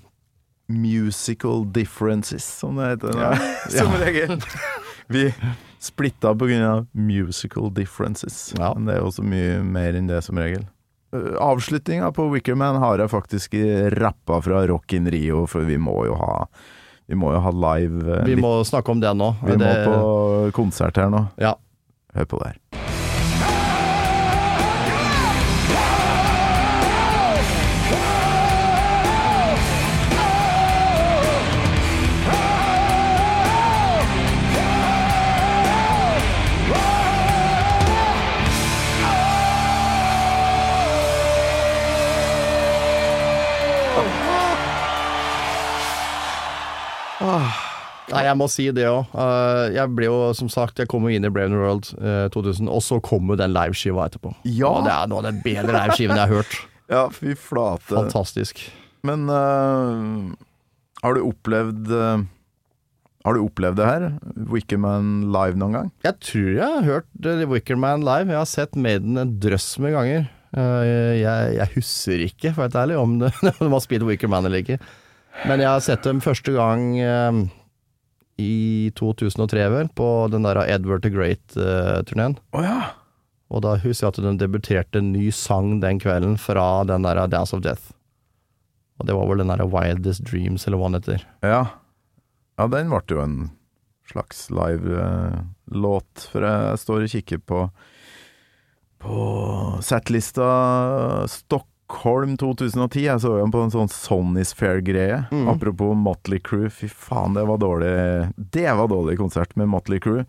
Musical 0.69 1.65
differences, 1.71 2.43
som 2.43 2.75
det 2.81 2.89
heter. 2.97 3.15
Ja. 3.21 3.37
Som 3.71 3.93
regel. 4.01 4.41
Vi 5.07 5.33
splitta 5.79 6.31
av 6.31 6.87
musical 6.93 7.71
differences. 7.71 8.53
Ja. 8.59 8.73
Men 8.75 8.87
det 8.87 8.95
er 8.97 9.05
jo 9.05 9.13
så 9.15 9.23
mye 9.23 9.63
mer 9.63 9.95
enn 9.95 10.09
det, 10.09 10.25
som 10.25 10.39
regel. 10.39 10.65
Avslutninga 11.39 12.11
på 12.13 12.27
Wickerman 12.33 12.81
har 12.83 12.99
jeg 12.99 13.13
faktisk 13.13 13.55
rappa 13.95 14.41
fra 14.43 14.67
Rock 14.67 14.93
in 14.93 15.07
Rio, 15.07 15.47
for 15.47 15.61
vi 15.63 15.77
må 15.79 16.07
jo 16.09 16.17
ha 16.19 16.47
Vi 17.07 17.15
må 17.19 17.31
jo 17.37 17.41
ha 17.45 17.53
live 17.55 18.03
eh, 18.19 18.25
Vi 18.27 18.35
litt. 18.35 18.43
må 18.43 18.59
snakke 18.67 18.91
om 18.95 19.01
det 19.03 19.15
nå. 19.15 19.33
Vi 19.47 19.57
må 19.61 19.73
på 19.87 20.53
konsert 20.57 20.99
her 20.99 21.11
nå. 21.13 21.27
Ja. 21.39 21.55
Hør 22.17 22.31
på 22.33 22.43
det 22.43 22.55
her. 22.55 22.96
Nei, 48.17 48.25
jeg 48.29 48.39
må 48.41 48.49
si 48.51 48.69
det 48.75 48.87
òg. 48.89 49.17
jeg 49.75 49.93
ble 49.97 50.09
jo, 50.09 50.17
som 50.39 50.51
sagt, 50.53 50.81
jeg 50.83 50.91
kom 50.91 51.07
jo 51.07 51.13
inn 51.17 51.27
i 51.27 51.33
Brave 51.33 51.53
New 51.53 51.63
World 51.63 51.91
eh, 52.01 52.27
2000, 52.35 52.71
og 52.73 52.83
så 52.85 53.01
kom 53.05 53.33
jo 53.33 53.39
den 53.39 53.55
liveskiva 53.55 54.09
etterpå. 54.09 54.33
Ja. 54.49 54.73
Og 54.73 54.89
det 54.89 54.95
er 54.95 55.13
noe 55.13 55.23
av 55.23 55.29
den 55.29 55.43
bedre 55.45 55.77
liveskiven 55.77 56.17
jeg 56.17 56.25
har 56.25 56.41
hørt. 56.41 56.57
Ja, 56.87 57.09
fy 57.11 57.33
flate. 57.35 57.91
Fantastisk. 57.91 58.61
Men 59.03 59.25
uh, 59.27 60.37
har 61.03 61.17
du 61.17 61.25
opplevd 61.27 61.91
uh, 61.91 62.21
Har 63.27 63.35
du 63.35 63.41
opplevd 63.43 63.81
det 63.81 63.89
her? 63.89 64.05
Wickerman 64.53 65.33
live 65.35 65.59
noen 65.59 65.75
gang? 65.75 65.89
Jeg 66.07 66.15
tror 66.23 66.53
jeg 66.53 66.63
har 66.77 66.87
hørt 66.87 67.27
Wickerman 67.51 68.07
live. 68.07 68.31
Jeg 68.31 68.39
har 68.39 68.47
sett 68.47 68.79
Maiden 68.79 69.19
en 69.19 69.35
drøss 69.43 69.73
med 69.83 69.97
ganger. 69.99 70.29
Eh, 70.57 71.19
jeg, 71.21 71.57
jeg 71.59 71.73
husker 71.75 72.23
ikke, 72.29 72.53
for 72.55 72.65
å 72.65 72.69
være 72.69 72.87
ærlig, 72.87 72.99
om 73.01 73.19
det, 73.21 73.33
om 73.59 73.67
de 73.67 73.73
har 73.75 73.85
spilt 73.85 74.07
Wickerman 74.09 74.49
eller 74.49 74.63
ikke. 74.63 74.79
Men 75.45 75.61
jeg 75.61 75.69
har 75.69 75.83
sett 75.85 76.07
dem 76.07 76.23
første 76.25 76.55
gang 76.55 76.89
eh, 77.03 77.41
i 78.41 78.93
2003, 78.99 79.67
vel, 79.73 79.89
på 79.97 80.09
den 80.33 80.45
der 80.45 80.61
Edward 80.67 81.05
the 81.07 81.13
Great-turneen. 81.13 82.37
Å 82.53 82.65
ja. 82.65 82.79
Og 83.47 83.63
da 83.63 83.77
husker 83.79 84.09
jeg 84.09 84.13
at 84.13 84.21
hun 84.25 84.41
debuterte 84.41 85.01
en 85.01 85.13
ny 85.15 85.29
sang 85.35 85.79
den 85.83 86.01
kvelden 86.03 86.35
fra 86.41 86.85
den 86.89 87.07
der 87.07 87.23
Dance 87.31 87.55
of 87.57 87.63
Death. 87.65 87.93
Og 88.99 89.09
det 89.09 89.15
var 89.17 89.29
vel 89.31 89.43
den 89.45 89.53
der 89.53 89.65
Wildest 89.71 90.25
Dreams, 90.27 90.67
eller 90.67 90.81
hva 90.81 90.91
den 90.91 90.99
heter. 91.01 91.27
Ja. 91.47 91.63
ja, 92.59 92.69
den 92.73 92.91
ble 92.91 93.03
jo 93.13 93.23
en 93.23 93.37
slags 94.11 94.47
live-låt, 94.55 96.27
for 96.33 96.47
jeg 96.47 96.83
står 96.83 97.07
og 97.07 97.15
kikker 97.17 97.45
på 97.45 97.67
på 99.07 99.17
settlista 99.85 100.47
Stockholm 101.87 102.37
2010. 102.37 103.05
Jeg 103.05 103.21
så 103.23 103.37
jo 103.39 103.47
på 103.53 103.61
en 103.63 103.71
sånn 103.71 103.91
Sonny's 103.91 104.53
Fair-greie. 104.55 105.23
Mm. 105.31 105.47
Apropos 105.53 105.95
Motley 105.95 106.41
Crew. 106.43 106.69
Fy 106.69 106.89
faen, 106.91 107.35
det 107.37 107.47
var 107.47 107.59
dårlig 107.63 108.33
Det 108.37 108.67
var 108.67 108.89
dårlig 108.89 109.19
konsert 109.19 109.55
med 109.57 109.69
Motley 109.69 110.01
Crew. 110.01 110.25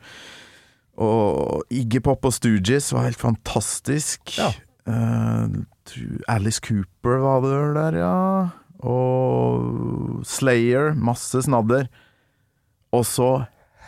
Og 0.97 1.65
Iggy 1.73 1.99
Pop 2.01 2.25
og 2.25 2.33
Stooges 2.33 2.91
var 2.93 3.07
helt 3.07 3.21
fantastisk. 3.21 4.37
Ja. 4.37 4.51
Uh, 4.87 5.65
Alice 6.29 6.61
Cooper 6.61 7.17
var 7.25 7.41
det 7.41 7.57
der, 7.77 7.99
ja. 8.03 8.49
Og 8.85 10.21
Slayer. 10.25 10.93
Masse 10.93 11.41
snadder. 11.41 11.89
Og 12.93 13.05
så 13.05 13.47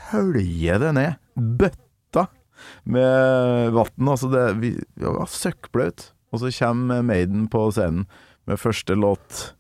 høljer 0.10 0.82
det 0.82 0.96
ned. 0.98 1.20
Bøtta 1.38 2.32
med 2.84 3.76
vann. 3.78 4.10
Altså 4.10 4.34
det, 4.34 4.48
vi, 4.58 4.78
det 4.98 5.20
var 5.22 5.30
søkkblaut. 5.30 6.14
Og 6.32 6.40
så 6.44 6.48
kommer 6.60 7.02
Maiden 7.06 7.48
på 7.52 7.60
scenen 7.74 8.06
med 8.50 8.60
første 8.62 8.94
låt 8.98 9.54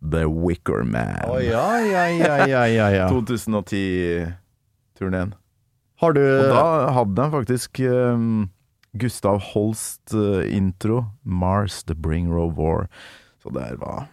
The 0.00 0.24
Wicker 0.26 0.82
Man. 0.86 1.18
Å 1.28 1.40
ja, 1.44 1.66
ja, 1.84 2.04
ja, 2.08 2.36
ja, 2.48 2.64
ja, 2.70 2.88
ja. 2.94 3.08
2010-turneen. 3.12 5.34
Har 6.00 6.12
du 6.16 6.22
Og 6.24 6.46
da 6.48 6.62
hadde 6.96 7.14
de 7.18 7.26
faktisk 7.34 7.80
um, 7.84 8.48
Gustav 8.96 9.40
Holst 9.52 10.14
uh, 10.16 10.40
intro. 10.48 11.04
Mars, 11.22 11.82
The 11.84 11.94
Bringer 11.94 12.38
of 12.40 12.56
War. 12.56 12.88
Så 13.42 13.50
der 13.54 13.76
var 13.80 14.06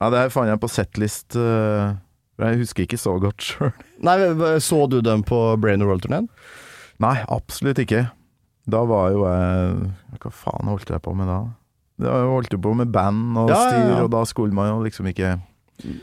Ja, 0.00 0.10
det 0.10 0.18
her 0.18 0.28
fant 0.32 0.48
jeg 0.48 0.60
på 0.60 0.68
setlist. 0.72 1.36
Uh, 1.36 1.94
jeg 2.40 2.58
husker 2.64 2.82
ikke 2.86 2.98
så 2.98 3.18
godt 3.22 3.42
sjøl. 3.48 3.72
Så 4.60 4.86
du 4.90 5.00
dem 5.04 5.22
på 5.26 5.56
Brain 5.60 5.82
World-turneen? 5.84 6.28
Nei, 7.02 7.16
absolutt 7.28 7.78
ikke. 7.82 8.06
Da 8.70 8.80
var 8.88 9.10
jo 9.12 9.24
jeg 9.28 10.20
Hva 10.22 10.30
faen 10.32 10.70
holdt 10.72 10.88
jeg 10.88 11.02
på 11.04 11.12
med 11.16 11.28
da? 11.28 11.40
Da 12.00 12.14
holdt 12.30 12.54
jeg 12.54 12.62
på 12.64 12.72
med 12.74 12.88
band 12.94 13.36
og 13.38 13.50
Ja, 13.52 13.58
ja, 13.58 13.66
styr, 13.68 13.90
ja. 13.92 13.98
og 14.06 14.08
da 14.14 14.22
skulle 14.26 14.56
man 14.56 14.70
jo 14.72 14.78
liksom 14.86 15.06
ikke 15.10 15.34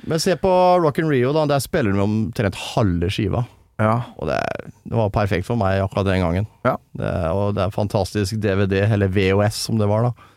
Men 0.06 0.22
se 0.22 0.36
på 0.40 0.52
Rock 0.84 1.00
and 1.02 1.10
Rio, 1.10 1.32
da. 1.34 1.48
Der 1.50 1.64
spiller 1.64 1.96
de 1.96 2.04
omtrent 2.04 2.58
halve 2.76 3.10
skiva. 3.10 3.46
Ja. 3.82 3.96
Og 4.20 4.28
det, 4.30 4.38
det 4.86 4.94
var 4.94 5.10
perfekt 5.16 5.48
for 5.48 5.58
meg 5.58 5.80
akkurat 5.82 6.06
den 6.12 6.22
gangen. 6.22 6.48
Ja. 6.68 6.76
Det, 6.94 7.12
og 7.34 7.56
det 7.58 7.64
er 7.66 7.74
fantastisk 7.74 8.36
DVD, 8.44 8.84
eller 8.94 9.10
VOS 9.10 9.58
som 9.66 9.80
det 9.82 9.88
var, 9.90 10.10
da. 10.10 10.28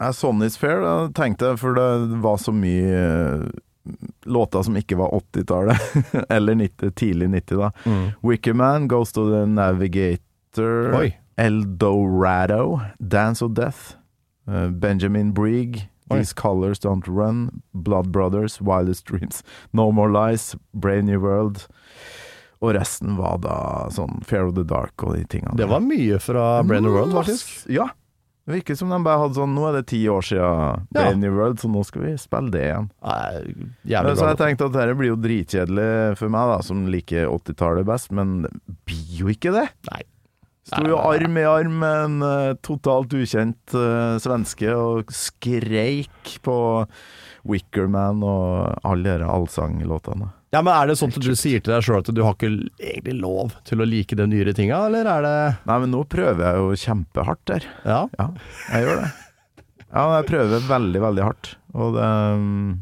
Ja, 0.00 0.10
Sonny's 0.12 0.58
Fair 0.60 0.82
da, 0.84 0.96
tenkte 1.16 1.52
jeg, 1.54 1.60
for 1.62 1.78
det 1.78 2.18
var 2.20 2.36
så 2.42 2.52
mye 2.52 2.98
eh, 3.00 3.46
låter 4.28 4.66
som 4.66 4.76
ikke 4.76 4.98
var 5.00 5.14
80-tallet, 5.22 5.86
eller 6.36 6.58
90, 6.66 6.92
tidlig 7.00 7.30
90, 7.38 7.62
da. 7.62 7.70
Wickerman, 8.26 8.90
Ghost 8.92 9.16
of 9.22 9.30
the 9.32 9.46
Navigator, 9.48 10.90
Oi. 11.00 11.14
Eldorado, 11.36 12.80
Dance 12.98 13.44
of 13.44 13.52
Death, 13.54 13.96
eh, 14.48 14.68
Benjamin 14.68 15.32
Brigg, 15.32 15.88
Oi. 16.10 16.18
These 16.18 16.32
Colors 16.34 16.78
Don't 16.78 17.08
Run, 17.08 17.62
Blood 17.74 18.12
Brothers, 18.12 18.60
Wildest 18.60 19.06
Dreams, 19.06 19.42
No 19.72 19.90
More 19.90 20.10
Lies, 20.12 20.54
Brave 20.72 21.02
New 21.02 21.20
World. 21.20 21.66
Og 22.62 22.72
resten 22.76 23.18
var 23.18 23.40
da 23.42 23.56
sånn 23.92 24.22
Fair 24.24 24.46
of 24.46 24.54
the 24.54 24.64
Dark 24.64 25.02
og 25.02 25.16
de 25.16 25.24
tingene. 25.28 25.58
Det 25.58 25.66
var 25.68 25.82
mye 25.84 26.20
fra 26.22 26.62
Brave 26.62 26.86
New 26.86 26.94
World, 26.94 27.12
faktisk. 27.18 27.66
Ja. 27.68 27.90
Det 28.46 28.60
virker 28.60 28.78
som 28.78 28.92
de 28.94 28.98
bare 29.02 29.18
hadde 29.24 29.34
sånn 29.34 29.56
Nå 29.56 29.64
er 29.66 29.80
det 29.80 29.88
ti 29.90 30.04
år 30.06 30.22
siden 30.22 30.84
Brain 30.94 31.18
New 31.18 31.34
World, 31.34 31.58
så 31.58 31.66
nå 31.66 31.82
skal 31.84 32.04
vi 32.04 32.12
spille 32.22 32.52
det 32.54 32.62
igjen. 32.68 32.90
Nei, 33.02 34.04
så 34.14 34.28
jeg 34.30 34.38
tenkte 34.38 34.68
at 34.68 34.76
dette 34.76 34.94
blir 34.94 35.10
jo 35.10 35.16
dritkjedelig 35.18 36.18
for 36.20 36.30
meg, 36.30 36.52
da, 36.54 36.60
som 36.62 36.84
liker 36.86 37.26
80-tallet 37.26 37.88
best, 37.88 38.14
men 38.14 38.44
det 38.46 38.52
blir 38.86 39.16
jo 39.24 39.32
ikke 39.34 39.50
det. 39.56 39.66
Nei. 39.90 40.04
Sto 40.66 40.82
jo 40.90 40.96
arm 40.98 41.36
i 41.38 41.44
arm 41.46 41.76
med 41.78 42.00
en 42.04 42.22
uh, 42.26 42.56
totalt 42.66 43.12
ukjent 43.14 43.74
uh, 43.78 44.16
svenske 44.18 44.72
og 44.74 45.12
skreik 45.14 46.32
på 46.42 46.56
Wickerman 47.46 48.24
og 48.26 48.80
alle 48.82 49.14
de 49.20 49.28
allsanglåtene. 49.30 50.32
Ja, 50.54 50.62
men 50.64 50.72
Er 50.72 50.88
det 50.90 50.96
sånn 50.98 51.12
at 51.14 51.22
du 51.22 51.36
sier 51.38 51.62
til 51.62 51.70
deg 51.74 51.84
sjøl 51.86 52.00
at 52.00 52.10
du 52.10 52.22
har 52.24 52.34
ikke 52.34 52.50
egentlig 52.80 53.14
lov 53.20 53.54
til 53.68 53.82
å 53.82 53.86
like 53.86 54.18
de 54.18 54.26
nyere 54.30 54.54
tinga, 54.56 54.80
eller 54.88 55.06
er 55.10 55.22
det 55.26 55.36
Nei, 55.68 55.76
men 55.84 55.94
nå 55.94 56.00
prøver 56.10 56.42
jeg 56.42 56.58
jo 56.62 56.80
kjempehardt 56.82 57.44
der. 57.50 57.68
Ja. 57.84 58.00
Ja, 58.18 58.26
jeg 58.72 58.86
gjør 58.86 59.02
det. 59.04 59.12
Ja, 59.86 60.04
jeg 60.16 60.28
prøver 60.32 60.66
veldig, 60.66 61.02
veldig 61.04 61.24
hardt. 61.28 61.52
Og 61.76 61.94
det 61.94 62.08
mm, 62.40 62.72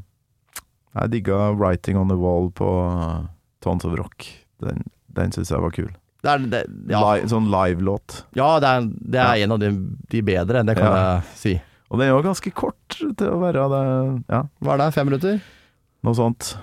Jeg 0.95 1.11
digga 1.11 1.51
'Writing 1.53 1.99
on 2.01 2.09
the 2.09 2.16
Wall' 2.16 2.53
på 2.55 2.70
uh, 2.89 3.28
Tons 3.61 3.85
of 3.85 3.99
Rock. 3.99 4.30
Den, 4.62 4.87
den 5.12 5.37
syns 5.37 5.53
jeg 5.53 5.61
var 5.61 5.74
kul. 5.74 5.93
Det 6.25 6.31
er, 6.33 6.45
det, 6.55 6.61
ja. 6.89 7.01
Live, 7.05 7.29
sånn 7.29 7.51
live-låt. 7.53 8.22
ja, 8.39 8.51
det 8.64 8.68
er, 8.70 8.87
det 9.14 9.20
er 9.20 9.43
en 9.45 9.53
av 9.53 9.59
de, 9.61 9.68
de 10.14 10.22
bedre, 10.25 10.62
det 10.64 10.77
kan 10.79 10.87
Ja. 10.89 11.01
jeg 11.20 11.37
si. 11.43 11.55
Og 11.93 11.99
den 12.01 12.09
er 12.09 12.14
jo 12.16 12.22
ganske 12.25 12.51
kort 12.57 12.97
til 12.97 13.29
å 13.29 13.37
være 13.43 13.66
det. 13.70 13.83
Ja, 14.33 14.41
Hva 14.64 14.72
er 14.75 14.81
det, 14.87 14.95
fem 14.97 15.07
minutter? 15.12 15.43
noe 16.05 16.16
sånt. 16.16 16.55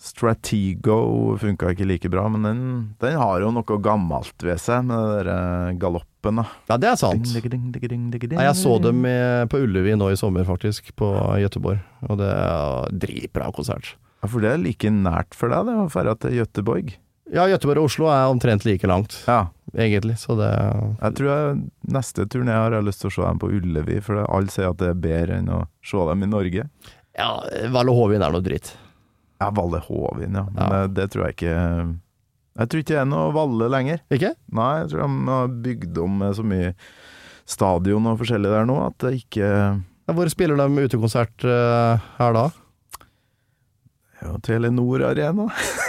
Stratego 0.00 1.36
funka 1.40 1.70
ikke 1.74 1.86
like 1.88 2.08
bra, 2.12 2.22
men 2.32 2.42
den, 2.46 2.60
den 3.02 3.16
har 3.20 3.40
jo 3.44 3.50
noe 3.52 3.76
gammelt 3.84 4.44
ved 4.44 4.58
seg, 4.60 4.84
med 4.88 4.96
den 4.96 5.12
der 5.18 5.30
eh, 5.34 5.74
galoppen, 5.80 6.40
da. 6.40 6.44
Ja, 6.70 6.78
det 6.80 6.88
er 6.90 6.96
sant. 7.00 7.28
Nei, 7.36 8.44
jeg 8.46 8.56
så 8.60 8.78
dem 8.82 9.04
i- 9.04 9.44
på 9.52 9.60
Ullevi 9.64 9.94
nå 10.00 10.10
i 10.12 10.16
sommer, 10.20 10.44
faktisk, 10.48 10.92
på 10.96 11.10
Gøteborg. 11.40 11.80
Og 12.08 12.18
det 12.20 12.30
er 12.32 12.88
dritbra 13.04 13.50
konsert. 13.52 13.94
Ja, 14.22 14.28
for 14.28 14.40
det 14.44 14.52
er 14.54 14.60
like 14.64 14.88
nært 14.92 15.36
for 15.36 15.48
deg, 15.52 15.68
det, 15.68 15.76
å 15.76 15.88
dra 15.92 16.14
til 16.20 16.36
Göteborg. 16.40 16.94
Ja, 17.30 17.44
Gøteborg 17.46 17.78
og 17.78 17.86
Oslo 17.90 18.08
er 18.10 18.26
omtrent 18.32 18.64
like 18.66 18.86
langt, 18.90 19.20
Ja. 19.28 19.44
egentlig, 19.76 20.16
så 20.18 20.34
det 20.38 20.50
Jeg 21.00 21.14
tror 21.14 21.28
jeg, 21.30 21.70
neste 21.94 22.26
turné 22.26 22.56
har 22.56 22.72
jeg 22.74 22.84
lyst 22.88 23.00
til 23.04 23.10
å 23.10 23.14
se 23.14 23.22
dem 23.22 23.38
på 23.38 23.50
Ullevi, 23.54 24.00
for 24.02 24.24
alle 24.26 24.50
sier 24.50 24.70
at 24.70 24.78
det 24.82 24.88
er 24.88 24.94
bedre 25.04 25.38
enn 25.38 25.48
å 25.48 25.60
se 25.82 25.96
dem 26.10 26.22
i 26.22 26.26
Norge. 26.26 26.64
Ja, 27.18 27.30
Valle 27.70 27.94
Hovin 27.94 28.22
er 28.22 28.32
noe 28.34 28.42
dritt. 28.42 28.72
Ja, 29.40 29.50
Valle 29.50 29.80
Hovin, 29.86 30.34
ja. 30.34 30.44
Men 30.50 30.58
Ja. 30.64 30.86
Det, 30.86 30.94
det 30.94 31.10
tror 31.12 31.26
jeg 31.28 31.36
ikke 31.36 31.96
Jeg 32.60 32.68
tror 32.68 32.80
ikke 32.82 32.92
det 32.94 32.98
er 33.00 33.06
noe 33.08 33.32
Valle 33.32 33.68
lenger. 33.70 34.00
Ikke? 34.10 34.34
Nei, 34.52 34.80
jeg 34.82 34.90
tror 34.90 35.06
de 35.06 35.30
har 35.30 35.48
bygd 35.48 35.98
om 36.02 36.18
med 36.18 36.34
så 36.36 36.42
mye 36.44 36.74
stadion 37.46 38.06
og 38.10 38.18
forskjellig 38.20 38.50
der 38.52 38.66
nå 38.68 38.76
at 38.86 38.98
det 38.98 39.14
ikke 39.24 39.46
Ja, 39.46 40.12
hvor 40.16 40.28
spiller 40.28 40.56
de 40.58 40.84
utekonsert 40.88 41.44
eh, 41.46 42.02
her 42.18 42.32
da? 42.34 42.48
Ja, 44.20 44.34
Telenor 44.44 45.02
Arena. 45.10 45.46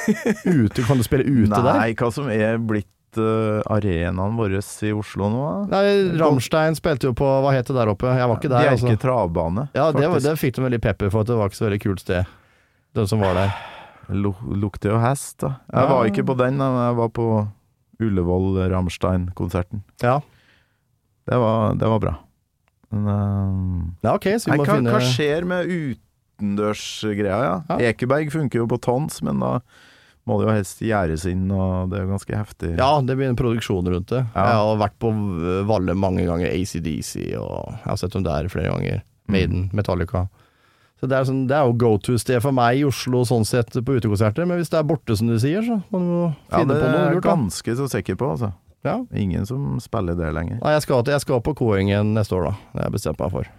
Ute, 0.46 0.84
Kan 0.88 0.98
du 1.02 1.04
spille 1.04 1.26
ute 1.28 1.52
der? 1.52 1.74
Nei, 1.82 1.92
hva 2.00 2.10
som 2.14 2.30
er 2.32 2.58
blitt 2.64 3.20
uh, 3.20 3.60
arenaen 3.72 4.38
vår 4.40 4.56
i 4.60 4.92
Oslo 4.96 5.28
nå. 5.32 5.42
Nei, 5.72 5.84
Rammstein 6.20 6.78
spilte 6.80 7.10
jo 7.10 7.16
på 7.18 7.28
Hva 7.44 7.52
het 7.56 7.68
det 7.68 7.76
der 7.76 7.92
oppe? 7.92 8.08
Jeg 8.16 8.30
var 8.32 8.40
ikke 8.40 8.52
der, 8.54 8.70
Bjerke 8.70 8.78
altså. 8.88 9.02
travbane. 9.04 9.68
Ja, 9.76 9.90
det, 9.96 10.08
var, 10.14 10.24
det 10.24 10.36
fikk 10.40 10.56
de 10.58 10.66
veldig 10.68 10.82
pepper 10.84 11.12
for 11.14 11.26
at 11.26 11.32
det 11.32 11.38
var 11.40 11.52
ikke 11.52 11.60
så 11.60 11.68
veldig 11.68 11.82
kult 11.84 12.04
sted. 12.06 12.32
Den 12.96 13.08
som 13.12 13.24
var 13.24 13.36
der. 13.38 13.54
Lu 14.12 14.32
lukter 14.60 14.92
jo 14.96 15.00
hest, 15.04 15.38
da. 15.44 15.58
Jeg 15.72 15.84
Ja. 15.84 15.90
var 15.94 16.08
ikke 16.10 16.26
på 16.28 16.36
den, 16.40 16.58
men 16.60 16.80
jeg 16.86 16.96
var 16.98 17.12
på 17.16 17.28
Ullevål 18.02 18.58
Rammstein-konserten. 18.72 19.84
Ja, 20.04 20.20
Det 21.30 21.38
var, 21.38 21.76
det 21.78 21.88
var 21.88 22.00
bra. 22.02 22.16
Men 22.92 23.06
uh, 23.08 23.84
ja 24.04 24.16
ok, 24.18 24.26
så 24.42 24.50
vi 24.52 24.58
må 24.60 24.66
hva, 24.66 24.76
finne 24.80 24.92
hva 24.96 25.04
skjer 25.06 25.46
med 25.48 25.70
utendørsgreia, 26.42 27.40
ja? 27.46 27.56
Ja. 27.70 27.80
Ekeberg 27.92 28.32
funker 28.34 28.62
jo 28.64 28.68
på 28.68 28.80
tons, 28.82 29.22
men 29.26 29.40
da 29.44 29.60
må 30.30 30.38
det 30.40 30.46
jo 30.48 30.54
helst 30.54 30.82
gjæres 30.86 31.24
inn, 31.26 31.48
og 31.52 31.90
det 31.90 31.98
er 32.00 32.04
jo 32.06 32.12
ganske 32.14 32.36
heftig. 32.38 32.74
Ja, 32.78 32.92
det 33.02 33.16
blir 33.18 33.32
en 33.32 33.36
produksjon 33.40 33.88
rundt 33.90 34.12
det. 34.12 34.26
Ja. 34.36 34.44
Jeg 34.52 34.60
har 34.62 34.78
vært 34.84 35.00
på 35.02 35.10
Valle 35.70 35.96
mange 35.98 36.26
ganger, 36.28 36.52
ACDC, 36.54 37.16
og 37.42 37.72
jeg 37.74 37.88
har 37.90 37.98
sett 37.98 38.14
dem 38.14 38.24
der 38.28 38.50
flere 38.54 38.70
ganger. 38.76 39.02
Mm. 39.28 39.34
Maiden, 39.34 39.64
Metallica. 39.74 40.28
Så 41.02 41.08
det 41.10 41.18
er, 41.18 41.26
sånn, 41.26 41.48
det 41.50 41.56
er 41.58 41.66
jo 41.66 41.74
go 41.82 41.96
to-sted 41.98 42.38
for 42.44 42.54
meg 42.54 42.78
i 42.78 42.84
Oslo 42.86 43.24
sånn 43.26 43.46
sett 43.50 43.74
på 43.74 43.96
utekonserter, 43.98 44.46
men 44.46 44.60
hvis 44.62 44.70
det 44.70 44.78
er 44.78 44.86
borte 44.86 45.16
som 45.18 45.32
du 45.32 45.40
sier, 45.42 45.64
så 45.66 45.80
må 45.90 45.98
du 46.04 46.12
Ja, 46.52 46.60
finne 46.60 46.76
det 46.76 46.84
på 46.84 46.86
er 46.86 46.92
noe 46.94 47.06
jeg 47.08 47.16
lurt. 47.16 47.24
da. 47.26 47.32
ganske 47.32 47.76
så 47.80 47.88
sikker 47.90 48.20
på, 48.22 48.30
altså. 48.36 48.52
Ja. 48.86 49.00
Ingen 49.18 49.46
som 49.50 49.80
spiller 49.82 50.14
det 50.18 50.30
lenger. 50.38 50.60
Nei, 50.62 50.76
jeg 50.76 50.86
skal, 50.86 51.02
jeg 51.10 51.22
skal 51.26 51.42
på 51.42 51.56
Koengen 51.58 52.14
neste 52.14 52.38
år, 52.38 52.52
da. 52.52 52.54
Det 52.74 52.80
har 52.84 52.88
jeg 52.92 52.94
bestemt 53.00 53.20
meg 53.22 53.34
for. 53.34 53.50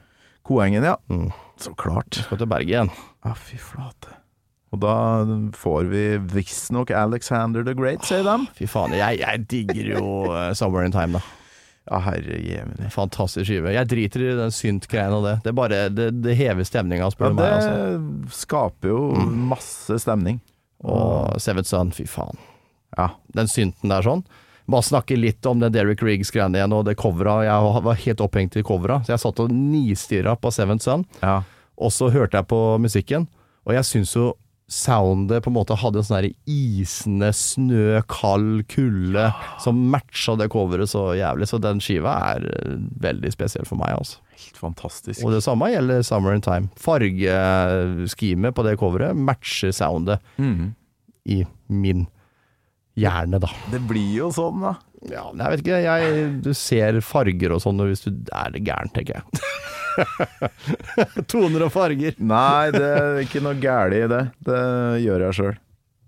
Koengen, 0.47 0.85
ja. 0.85 0.97
Mm. 1.11 1.31
Så 1.61 1.75
klart. 1.79 2.25
Skal 2.25 2.41
til 2.41 2.51
Bergen. 2.51 2.91
Ja, 3.23 3.35
fy 3.39 3.59
flate. 3.61 4.19
Og 4.73 4.81
da 4.81 4.97
får 5.55 5.91
vi 5.93 6.03
visstnok 6.33 6.91
Alexander 6.97 7.65
the 7.67 7.75
Great, 7.77 8.07
sier 8.09 8.25
de. 8.25 8.39
Fy 8.57 8.67
faen, 8.71 8.95
jeg, 8.97 9.21
jeg 9.21 9.47
digger 9.51 9.91
jo 9.99 10.03
Summer 10.03 10.55
Somewhere 10.59 10.89
in 10.89 10.95
Time, 10.97 11.21
da. 11.21 11.39
Ja, 11.91 11.99
herre 12.07 12.39
jemini. 12.39 12.89
Fantastisk 12.95 13.49
skive. 13.49 13.73
Jeg 13.75 13.89
driter 13.91 14.23
i 14.23 14.35
den 14.39 14.55
synt-greien 14.55 15.17
og 15.17 15.27
det. 15.27 15.35
Det, 15.45 15.53
bare, 15.59 15.83
det, 15.91 16.09
det 16.23 16.37
hever 16.39 16.67
stemninga, 16.67 17.11
spør 17.11 17.35
du 17.35 17.43
ja, 17.43 17.49
meg. 17.51 17.57
Altså. 17.59 18.37
skaper 18.39 18.93
jo 18.95 19.01
masse 19.51 19.99
stemning. 20.05 20.39
Og 20.87 21.43
Seventh 21.43 21.69
Sun, 21.71 21.91
fy 21.95 22.07
faen. 22.11 22.39
Ja. 22.97 23.13
Den 23.35 23.51
synten 23.51 23.93
der 23.93 24.07
sånn. 24.07 24.23
Bare 24.73 24.87
snakke 24.89 25.19
litt 25.21 25.45
om 25.51 25.61
det 25.61 25.73
Derrick 25.75 26.01
Riggs-greiene 26.03 26.57
igjen, 26.61 26.73
og 26.77 26.87
det 26.89 26.97
coveret. 27.01 27.45
Jeg 27.49 27.83
var 27.87 27.99
helt 28.07 28.21
opphengt 28.25 28.57
i 28.57 28.63
coveret, 28.67 29.05
så 29.07 29.13
jeg 29.17 29.23
satt 29.27 29.43
og 29.45 29.53
nistirra 29.53 30.37
på 30.41 30.53
Seventh 30.55 30.85
Sun. 30.89 31.05
ja. 31.23 31.43
Og 31.83 31.91
så 31.91 32.11
hørte 32.13 32.37
jeg 32.39 32.47
på 32.51 32.59
musikken, 32.79 33.25
og 33.67 33.73
jeg 33.75 33.85
syns 33.89 34.13
jo 34.15 34.33
soundet 34.73 35.43
på 35.43 35.51
en 35.51 35.57
måte 35.57 35.75
hadde 35.77 35.99
en 36.01 36.07
sånn 36.07 36.29
isende 36.49 37.29
snø, 37.35 37.99
kald 38.09 38.63
kulde 38.73 39.25
som 39.61 39.81
matcha 39.93 40.37
det 40.39 40.47
coveret 40.53 40.89
så 40.93 41.11
jævlig. 41.19 41.49
Så 41.51 41.59
den 41.61 41.81
skiva 41.83 42.13
er 42.37 42.47
eh, 42.53 42.77
veldig 43.03 43.33
spesiell 43.35 43.67
for 43.69 43.81
meg, 43.81 43.97
altså. 43.99 44.21
Helt 44.37 44.61
fantastisk. 44.63 45.25
Og 45.27 45.35
det 45.35 45.43
samme 45.45 45.69
gjelder 45.73 46.05
Summer 46.07 46.37
in 46.39 46.45
Time. 46.45 46.71
Fargeskimet 46.81 48.55
på 48.57 48.65
det 48.67 48.77
coveret 48.81 49.17
matcher 49.17 49.73
soundet 49.75 50.21
Mhm. 50.39 50.75
i 51.27 51.45
min 51.69 52.07
hjerne, 52.99 53.41
da. 53.43 53.51
Det 53.73 53.81
blir 53.89 54.11
jo 54.19 54.31
sånn, 54.35 54.63
da. 54.65 54.77
Ja, 55.11 55.25
jeg 55.35 55.55
vet 55.55 55.65
ikke, 55.65 55.81
jeg, 55.83 56.27
du 56.45 56.53
ser 56.55 57.01
farger 57.03 57.57
og 57.57 57.63
sånn 57.65 57.83
hvis 57.89 58.05
du 58.07 58.13
er 58.31 58.53
det 58.55 58.63
gæren, 58.69 58.93
tenker 58.95 59.19
jeg. 59.19 59.43
Toner 61.31 61.67
og 61.67 61.73
farger. 61.75 62.15
Nei, 62.23 62.71
det 62.75 62.85
er 62.87 63.21
ikke 63.25 63.43
noe 63.45 63.59
galt 63.61 63.99
i 63.99 64.05
det. 64.13 64.23
Det 64.47 64.63
gjør 65.03 65.27
jeg 65.27 65.39
sjøl. 65.41 65.57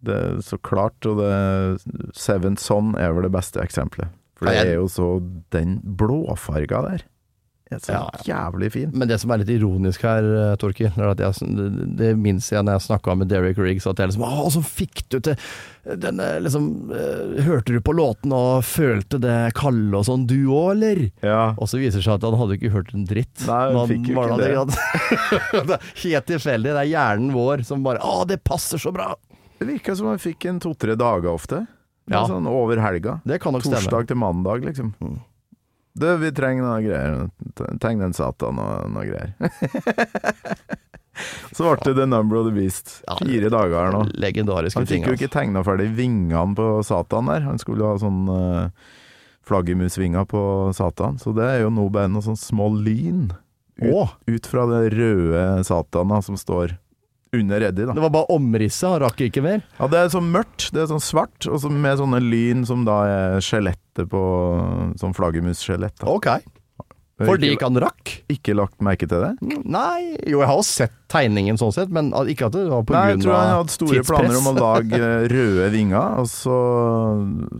Det 0.04 0.20
er 0.20 0.38
så 0.44 0.58
klart, 0.60 1.08
og 1.08 1.22
det 1.22 2.12
Seven 2.16 2.58
Son 2.60 2.92
er 3.00 3.16
vel 3.16 3.26
det 3.26 3.32
beste 3.34 3.62
eksempelet. 3.64 4.12
For 4.38 4.50
det 4.50 4.64
er 4.64 4.72
jo 4.74 4.88
så 4.90 5.08
Den 5.54 5.76
blåfarga 5.96 6.80
der 6.84 6.96
er 6.98 7.04
så 7.80 7.92
Ja, 7.94 8.10
jævlig 8.24 8.72
fin. 8.72 8.90
Men 8.92 9.08
det 9.08 9.16
som 9.22 9.32
er 9.32 9.40
litt 9.40 9.52
ironisk 9.54 10.02
her, 10.04 10.22
eh, 10.22 10.56
Torkil, 10.60 10.92
det, 11.96 12.10
minnes 12.20 12.46
jeg 12.52 12.64
når 12.64 12.76
jeg 12.76 12.84
snakka 12.86 13.14
med 13.16 13.30
Derek 13.32 13.58
Riggs, 13.58 13.86
at 13.88 13.98
jeg 13.98 14.12
liksom 14.12 14.26
Å, 14.28 14.50
så 14.52 14.62
fikk 14.64 15.04
du 15.08 15.18
til 15.24 15.36
denne 16.00 16.26
liksom 16.44 16.68
eh, 16.92 17.42
Hørte 17.44 17.74
du 17.74 17.80
på 17.84 17.94
låten 17.96 18.32
og 18.36 18.64
følte 18.68 19.20
det 19.22 19.38
kalde 19.56 19.96
og 19.96 20.06
sånn, 20.08 20.26
du 20.28 20.38
òg, 20.52 20.74
eller? 20.76 21.02
Ja. 21.24 21.54
Og 21.56 21.70
så 21.72 21.80
viser 21.80 22.00
det 22.00 22.06
seg 22.06 22.18
at 22.18 22.28
han 22.28 22.38
hadde 22.40 22.58
ikke 22.58 22.74
hørt 22.74 22.94
en 22.96 23.08
dritt. 23.08 23.46
Nei, 23.48 23.62
han 23.74 23.90
fikk 23.90 24.10
jo 24.12 24.24
ikke 24.24 24.40
det. 24.40 24.80
det 25.70 25.78
er 25.78 25.92
Helt 26.04 26.28
tilfeldig. 26.28 26.74
Det 26.74 26.82
er 26.84 26.92
hjernen 26.92 27.32
vår 27.34 27.64
som 27.66 27.84
bare 27.86 28.02
Å, 28.04 28.24
det 28.28 28.42
passer 28.44 28.80
så 28.80 28.92
bra! 28.94 29.12
Det 29.58 29.68
virka 29.68 29.94
som 29.96 30.10
han 30.10 30.20
fikk 30.20 30.50
en 30.50 30.58
to-tre 30.60 30.96
dager 30.98 31.30
ofte. 31.32 31.64
Ja. 32.10 32.26
Sånn 32.28 32.48
over 32.50 32.80
helga. 32.82 33.20
Det 33.24 33.38
kan 33.40 33.54
nok 33.56 33.64
stemme. 33.64 33.80
Torsdag 33.80 34.10
til 34.10 34.18
mandag, 34.20 34.66
liksom. 34.66 34.90
Mm. 35.00 35.22
Du, 35.94 36.08
vi 36.18 36.32
trenger 36.34 36.66
noe 36.66 36.80
greier. 36.82 37.28
Tegn 37.82 38.00
den 38.02 38.14
Satan 38.16 38.58
og 38.58 38.88
noe 38.90 39.04
greier. 39.06 39.30
Så 41.54 41.68
ble 41.68 41.76
det 41.86 41.94
The 42.00 42.06
Number 42.10 42.40
of 42.40 42.48
the 42.48 42.54
Beast. 42.54 42.96
Fire 43.20 43.50
dager 43.52 43.92
nå. 43.94 44.00
Legendariske 44.18 44.80
Han 44.80 44.88
ting. 44.90 45.04
fikk 45.04 45.06
jo 45.06 45.14
altså. 45.14 45.28
ikke 45.28 45.36
tegna 45.36 45.62
ferdig 45.66 45.86
vingene 45.94 46.56
på 46.58 46.66
Satan 46.86 47.30
der. 47.30 47.44
Han 47.46 47.62
skulle 47.62 47.86
ha 47.86 47.94
sånn 48.02 48.26
uh, 48.26 48.66
flaggermusvinger 49.46 50.26
på 50.26 50.42
Satan. 50.74 51.20
Så 51.22 51.30
det 51.36 51.46
er 51.46 51.62
jo 51.62 51.70
nå 51.74 51.86
bare 51.94 52.10
noe 52.10 52.26
sånn 52.26 52.40
små 52.40 52.72
lyn 52.74 53.30
ut, 53.78 54.08
ut 54.26 54.46
fra 54.46 54.66
det 54.70 54.90
røde 54.94 55.64
Satana 55.66 56.20
som 56.22 56.38
står 56.38 56.76
under 57.38 57.66
Eddie, 57.68 57.86
da. 57.88 57.94
det 57.96 58.04
var 58.04 58.14
bare 58.14 58.34
omrisset, 58.34 58.88
han 58.88 59.02
rakk 59.04 59.24
ikke 59.26 59.44
mer. 59.44 59.62
Ja, 59.78 59.88
det 59.90 60.00
er 60.00 60.12
sånn 60.14 60.30
mørkt, 60.34 60.68
det 60.74 60.84
er 60.84 60.90
sånn 60.92 61.02
svart, 61.02 61.48
og 61.50 61.60
så 61.62 61.70
med 61.72 62.00
sånne 62.00 62.20
lyn 62.24 62.64
som 62.68 62.86
da 62.88 62.98
er 63.08 63.44
skjelettet 63.44 64.08
på 64.10 64.22
Sånn 64.98 65.14
flaggermusskjelett. 65.14 66.02
Ok. 66.10 66.28
Fordi 67.20 67.52
ikke 67.54 67.68
han 67.68 67.78
rakk? 67.78 68.10
Ikke 68.32 68.56
lagt 68.58 68.80
merke 68.82 69.06
til 69.06 69.22
det? 69.22 69.58
Nei 69.70 70.16
Jo, 70.26 70.40
jeg 70.40 70.48
har 70.50 70.58
jo 70.58 70.64
sett 70.66 70.94
tegningen 71.14 71.58
sånn 71.60 71.70
sett, 71.74 71.92
men 71.94 72.08
ikke 72.10 72.48
at 72.48 72.56
det 72.56 72.64
var 72.72 72.82
på 72.86 72.94
Nei, 72.96 73.04
jeg 73.12 73.20
tror 73.22 73.34
han 73.36 73.50
hadde 73.52 73.74
store 73.74 74.00
planer 74.08 74.38
om 74.40 74.48
å 74.50 74.54
lage 74.56 74.98
eh, 75.08 75.26
røde 75.30 75.68
vinger, 75.70 76.16
og 76.24 76.26
så 76.26 76.56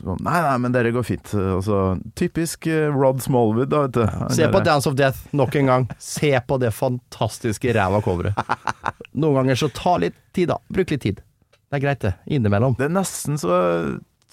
sånn, 0.03 0.25
Nei, 0.27 0.41
nei, 0.49 0.57
men 0.65 0.75
dere 0.75 0.91
går 0.97 1.07
fint. 1.07 1.35
Altså, 1.39 1.83
Typisk 2.19 2.67
eh, 2.67 2.89
Rod 2.91 3.23
Smallwood, 3.23 3.71
da, 3.71 3.85
vet 3.87 3.95
du. 4.01 4.35
Se 4.35 4.49
på 4.51 4.63
Dance 4.67 4.91
of 4.91 4.97
Death 4.99 5.37
nok 5.39 5.55
en 5.61 5.71
gang. 5.71 5.87
Se 6.03 6.33
på 6.49 6.59
det 6.63 6.73
fantastiske 6.75 7.77
ræva 7.79 8.03
coveret. 8.03 8.35
Noen 9.23 9.39
ganger 9.39 9.63
så 9.63 9.71
ta 9.71 9.95
litt 10.03 10.19
tid, 10.35 10.51
da. 10.51 10.59
Bruk 10.75 10.97
litt 10.97 11.05
tid. 11.07 11.23
Det 11.71 11.79
er 11.79 11.85
greit, 11.87 12.03
det. 12.03 12.17
Innimellom. 12.35 12.75
Det 12.79 12.89
er 12.89 12.97
nesten 12.99 13.39
så 13.39 13.55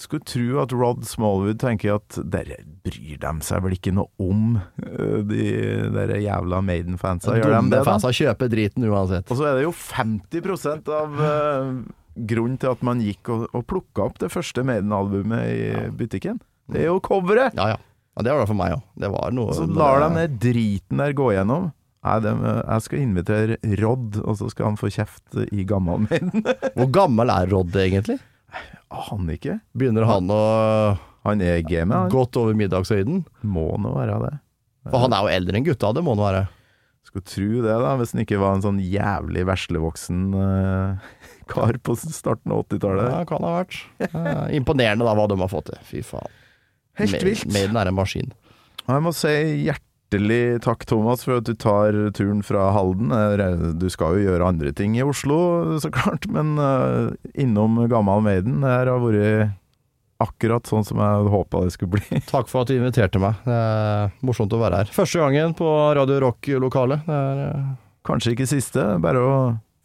skulle 0.03 0.25
tro 0.27 0.59
at 0.63 0.73
Rod 0.75 1.05
Smallwood 1.07 1.59
tenker 1.61 1.97
at 1.99 2.17
dere 2.33 2.59
bryr 2.85 3.19
dem 3.21 3.41
seg 3.45 3.63
vel 3.65 3.75
ikke 3.77 3.93
noe 3.95 4.09
om 4.21 4.57
eh, 4.57 5.21
de 5.27 5.47
der 5.95 6.13
jævla 6.21 6.61
Maiden-fansa, 6.65 7.37
gjør 7.39 7.55
de 7.55 7.63
det? 7.69 7.79
da? 7.79 7.87
fansa 7.87 8.13
kjøper 8.15 8.51
driten 8.51 8.87
uansett. 8.89 9.29
Og 9.31 9.39
så 9.39 9.49
er 9.49 9.59
det 9.59 9.65
jo 9.67 9.73
50 9.73 10.91
av 10.91 11.19
uh, 11.21 11.73
grunnen 12.15 12.57
til 12.61 12.73
at 12.73 12.85
man 12.85 13.03
gikk 13.03 13.31
og, 13.33 13.45
og 13.55 13.67
plukka 13.69 14.07
opp 14.09 14.21
det 14.23 14.31
første 14.33 14.65
Maiden-albumet 14.67 15.45
i 15.51 15.91
butikken. 15.97 16.41
Det 16.71 16.85
er 16.85 16.91
jo 16.91 17.01
coveret! 17.03 17.57
Ja, 17.57 17.73
ja. 17.73 17.77
ja 18.17 18.25
det 18.25 18.33
var 18.33 18.43
det 18.43 18.51
for 18.53 18.61
meg 18.61 18.77
òg. 18.77 18.87
Det 19.03 19.11
var 19.13 19.35
noe 19.35 19.55
Så 19.57 19.67
lar 19.67 20.03
de 20.05 20.11
den 20.17 20.41
driten 20.41 21.03
der 21.03 21.15
gå 21.17 21.31
gjennom. 21.35 21.71
Eh, 22.01 22.25
jeg 22.25 22.81
skal 22.87 23.03
invitere 23.03 23.57
Rod, 23.81 24.17
og 24.25 24.37
så 24.39 24.49
skal 24.49 24.71
han 24.71 24.79
få 24.79 24.89
kjeft 24.93 25.37
i 25.51 25.65
gammel 25.69 26.07
Maiden. 26.07 26.45
Hvor 26.77 26.89
gammel 26.93 27.33
er 27.33 27.51
Rod 27.51 27.75
egentlig? 27.77 28.17
Aner 28.91 29.37
ikke. 29.37 29.57
Begynner 29.77 30.07
han 30.09 30.31
å 30.31 30.41
Han 31.25 31.43
er 31.45 31.61
gamet, 31.63 31.95
han. 31.95 32.09
gått 32.11 32.37
over 32.39 32.55
middagshøyden? 32.57 33.21
Må 33.45 33.67
nå 33.79 33.93
være 33.93 34.17
det. 34.23 34.31
For 34.89 35.03
han 35.03 35.13
er 35.13 35.21
jo 35.21 35.35
eldre 35.35 35.59
enn 35.59 35.67
gutta, 35.67 35.91
det 35.93 36.03
må 36.03 36.15
han 36.15 36.23
være. 36.23 36.41
Skulle 37.05 37.27
tro 37.29 37.61
det, 37.65 37.75
da, 37.83 37.91
hvis 37.99 38.13
han 38.15 38.23
ikke 38.23 38.39
var 38.41 38.57
en 38.57 38.63
sånn 38.65 38.79
jævlig 38.81 39.43
veslevoksen 39.49 40.19
uh, 40.33 41.11
kar 41.51 41.77
på 41.85 41.95
starten 42.01 42.53
av 42.53 42.63
80-tallet. 42.65 43.09
Ja, 43.13 43.21
kan 43.29 43.45
ha 43.45 43.53
vært. 43.59 43.77
Uh, 44.01 44.47
imponerende 44.57 45.05
da 45.07 45.15
hva 45.17 45.27
de 45.29 45.37
har 45.41 45.51
fått 45.51 45.69
til. 45.71 45.81
Fy 45.87 46.03
faen. 46.05 46.39
Helt 47.01 47.21
vilt. 47.25 47.47
Maiden 47.53 47.77
er 47.79 47.89
en 47.89 47.97
maskin. 47.97 48.33
Og 48.87 48.93
jeg 48.95 49.05
må 49.05 49.13
si 49.15 49.35
hjertelig 50.11 50.61
takk, 50.63 50.83
Thomas, 50.85 51.23
for 51.23 51.37
at 51.39 51.45
du 51.47 51.53
tar 51.55 51.95
turen 52.13 52.43
fra 52.43 52.71
Halden. 52.75 53.11
Eh, 53.11 53.73
Du 53.79 53.87
skal 53.89 54.17
jo 54.19 54.27
gjøre 54.29 54.47
andre 54.47 54.71
ting 54.75 54.95
i 54.97 55.03
Oslo, 55.03 55.77
så 55.79 55.91
klart, 55.91 56.27
men 56.27 56.57
eh, 56.59 57.13
innom 57.43 57.87
Gammal 57.89 58.21
Maiden 58.21 58.61
det 58.61 58.69
har 58.69 58.99
vært 58.99 59.51
akkurat 60.21 60.67
sånn 60.69 60.83
som 60.85 60.99
jeg 61.01 61.31
håpa 61.33 61.63
det 61.63 61.71
skulle 61.73 61.95
bli. 61.97 62.19
Takk 62.29 62.47
for 62.51 62.61
at 62.61 62.67
du 62.69 62.75
inviterte 62.77 63.17
meg. 63.19 63.39
Det 63.45 63.55
er 63.55 64.11
morsomt 64.21 64.53
å 64.53 64.59
være 64.61 64.83
her. 64.83 64.91
Første 64.93 65.17
gangen 65.23 65.55
på 65.57 65.65
Radio 65.97 66.19
Rock-lokalet. 66.27 67.07
Det 67.07 67.21
eh, 67.47 67.71
Kanskje 68.01 68.31
ikke 68.33 68.47
siste, 68.49 68.81
bare 69.01 69.19
å 69.21 69.33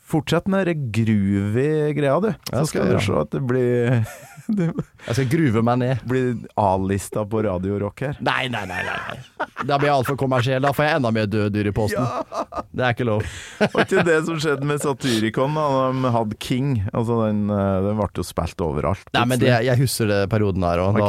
fortsette 0.06 0.50
med 0.52 0.66
den 0.70 0.86
groovy 0.94 1.68
greia, 1.96 2.16
du. 2.22 2.30
Så 2.52 2.66
skal 2.70 2.86
skal 2.86 2.92
du 2.94 3.00
se 3.02 3.16
at 3.20 3.30
det 3.34 3.40
blir, 3.46 3.96
det 4.58 4.68
Jeg 5.06 5.16
skal 5.18 5.28
gruve 5.32 5.62
meg 5.66 5.78
ned. 5.82 6.04
blir 6.06 6.34
A-lista 6.60 7.24
på 7.26 7.42
Radio 7.46 7.78
Rock 7.82 8.04
her. 8.06 8.18
Nei, 8.24 8.46
nei, 8.52 8.64
nei. 8.70 8.82
nei. 8.86 9.16
Da 9.66 9.78
blir 9.80 9.88
jeg 9.90 9.96
altfor 9.96 10.18
kommersiell. 10.20 10.62
Da 10.62 10.70
får 10.76 10.86
jeg 10.86 10.98
enda 11.00 11.10
mer 11.16 11.26
døde 11.30 11.50
dyr 11.54 11.70
i 11.70 11.74
posten. 11.74 12.06
Det 12.76 12.84
er 12.84 12.94
ikke 12.94 13.06
lov. 13.08 13.24
Var 13.74 13.86
ikke 13.86 14.04
det 14.06 14.18
som 14.28 14.38
skjedde 14.42 14.68
med 14.68 14.82
Satyricon, 14.84 15.56
da 15.56 15.66
de 15.96 16.12
hadde 16.14 16.38
King? 16.42 16.70
Altså, 16.92 17.18
den, 17.26 17.44
eh, 17.50 17.78
den 17.88 17.98
ble 17.98 18.08
jo 18.20 18.26
spilt 18.26 18.62
overalt. 18.66 19.06
Nei, 19.16 19.24
men 19.32 19.40
det, 19.42 19.50
jeg 19.66 19.80
husker 19.82 20.10
det 20.12 20.20
perioden 20.32 20.62
her. 20.66 20.82
òg. 20.84 21.00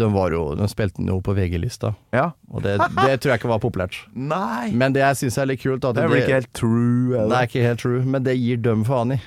De, 0.00 0.10
jo, 0.36 0.42
de 0.60 0.68
spilte 0.70 1.00
den 1.00 1.10
jo 1.10 1.18
på 1.24 1.34
VG-lista, 1.36 1.94
Ja. 2.14 2.30
og 2.50 2.62
det, 2.66 2.76
det 2.78 3.16
tror 3.22 3.32
jeg 3.34 3.40
ikke 3.40 3.50
var 3.50 3.62
populært. 3.62 3.96
Nei! 4.34 4.70
Men 4.76 4.94
det 4.94 5.02
jeg 5.02 5.18
syns 5.24 5.38
er 5.40 5.50
litt 5.50 5.62
kult, 5.64 5.84
at 5.88 5.96
Det 5.98 6.06
blir 6.10 6.22
ikke 6.24 6.38
helt 6.40 6.52
true, 6.56 7.16
Eller? 7.16 7.24
Det 7.24 7.30
det? 7.30 7.40
er 7.40 7.50
ikke 7.50 7.66
helt 7.66 7.82
true, 7.84 8.02
men 8.04 8.19
det 8.26 8.36
gir 8.38 8.60
dem 8.64 8.84
faen 8.88 9.16
i. 9.16 9.20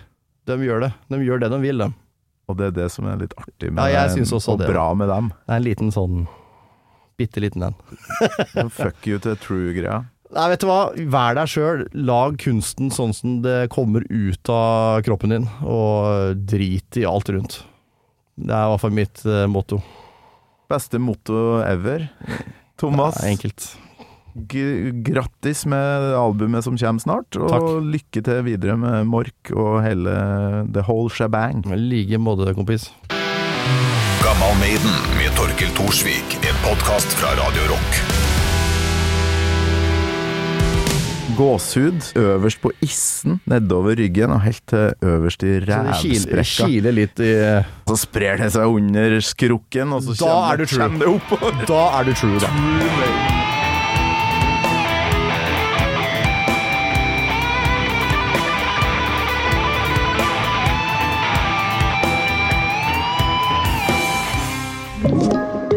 De 0.50 0.58
gjør 0.60 0.86
det. 0.88 0.92
De 1.14 1.20
gjør 1.24 1.44
det 1.44 1.50
de 1.54 1.60
vil, 1.64 1.84
dem. 1.86 1.94
Og 2.52 2.58
det 2.60 2.70
er 2.70 2.74
det 2.76 2.88
som 2.92 3.06
er 3.08 3.22
litt 3.22 3.34
artig 3.40 3.70
med 3.72 3.80
Ja, 3.88 4.04
jeg 4.04 4.18
synes 4.18 4.34
også 4.36 4.56
og 4.58 4.64
det. 4.64 4.68
bra 4.74 4.90
med 5.00 5.08
dem. 5.08 5.30
Det 5.46 5.54
er 5.54 5.62
en 5.62 5.68
liten 5.70 5.94
sånn 5.96 6.24
Bitte 7.16 7.40
liten 7.44 7.62
en. 7.62 7.76
Fuck 8.74 9.06
you 9.06 9.20
til 9.22 9.36
true-greia. 9.38 10.00
Nei, 10.34 10.46
vet 10.50 10.64
du 10.64 10.66
hva. 10.66 10.80
Vær 11.14 11.36
deg 11.38 11.52
sjøl. 11.52 11.84
Lag 11.94 12.40
kunsten 12.42 12.90
sånn 12.92 13.14
som 13.14 13.36
det 13.46 13.68
kommer 13.72 14.02
ut 14.10 14.50
av 14.50 15.04
kroppen 15.06 15.30
din, 15.36 15.46
og 15.62 16.40
drit 16.50 16.98
i 16.98 17.06
alt 17.06 17.30
rundt. 17.30 17.60
Det 18.34 18.50
er 18.50 18.66
i 18.66 18.72
hvert 18.74 18.82
fall 18.82 18.96
mitt 18.98 19.22
eh, 19.30 19.44
motto. 19.46 19.78
Beste 20.74 20.98
motto 20.98 21.60
ever. 21.62 22.08
Thomas, 22.82 23.22
er 23.22 23.30
enkelt. 23.36 23.70
Grattis 24.34 25.66
med 25.70 26.14
albumet 26.18 26.64
som 26.66 26.78
kommer 26.78 27.02
snart, 27.04 27.38
og 27.38 27.50
Takk. 27.52 27.68
lykke 27.86 28.24
til 28.26 28.40
videre 28.48 28.76
med 28.82 29.06
Mork 29.06 29.52
og 29.54 29.84
hele 29.86 30.14
the 30.74 30.82
whole 30.88 31.10
shebang. 31.14 31.62
I 31.70 31.78
like 31.78 32.18
måte, 32.18 32.50
kompis. 32.58 32.90
Gammal 34.24 34.56
Maiden 34.58 34.96
med 35.20 35.30
Torkil 35.38 35.70
Thorsvik. 35.78 36.40
En 36.50 36.58
podkast 36.66 37.14
fra 37.20 37.36
Radio 37.38 37.68
Rock. 37.70 38.02
Gåsehud 41.38 42.12
øverst 42.18 42.60
på 42.62 42.70
issen, 42.86 43.40
nedover 43.50 43.96
ryggen 43.98 44.30
og 44.36 44.42
helt 44.46 44.62
til 44.70 44.94
øverst 45.02 45.42
i 45.44 45.54
Så 45.60 45.66
kiler, 45.66 45.94
rævsprekka. 45.94 46.68
kiler 46.68 46.94
litt 46.94 47.20
i 47.26 47.32
Så 47.90 47.98
sprer 47.98 48.38
det 48.38 48.52
seg 48.54 48.66
under 48.70 49.18
skrukken, 49.22 49.94
og 49.94 50.04
så 50.06 50.14
Da 50.14 50.26
kommer, 50.26 50.54
er 50.54 50.58
du 50.58 50.66
true. 50.66 50.84
kommer 50.84 51.00
det 51.00 51.08
oppover. 51.16 51.66
Da 51.70 51.82
er 52.00 52.04
du 52.04 52.14
true, 52.14 52.40
da. 52.40 53.43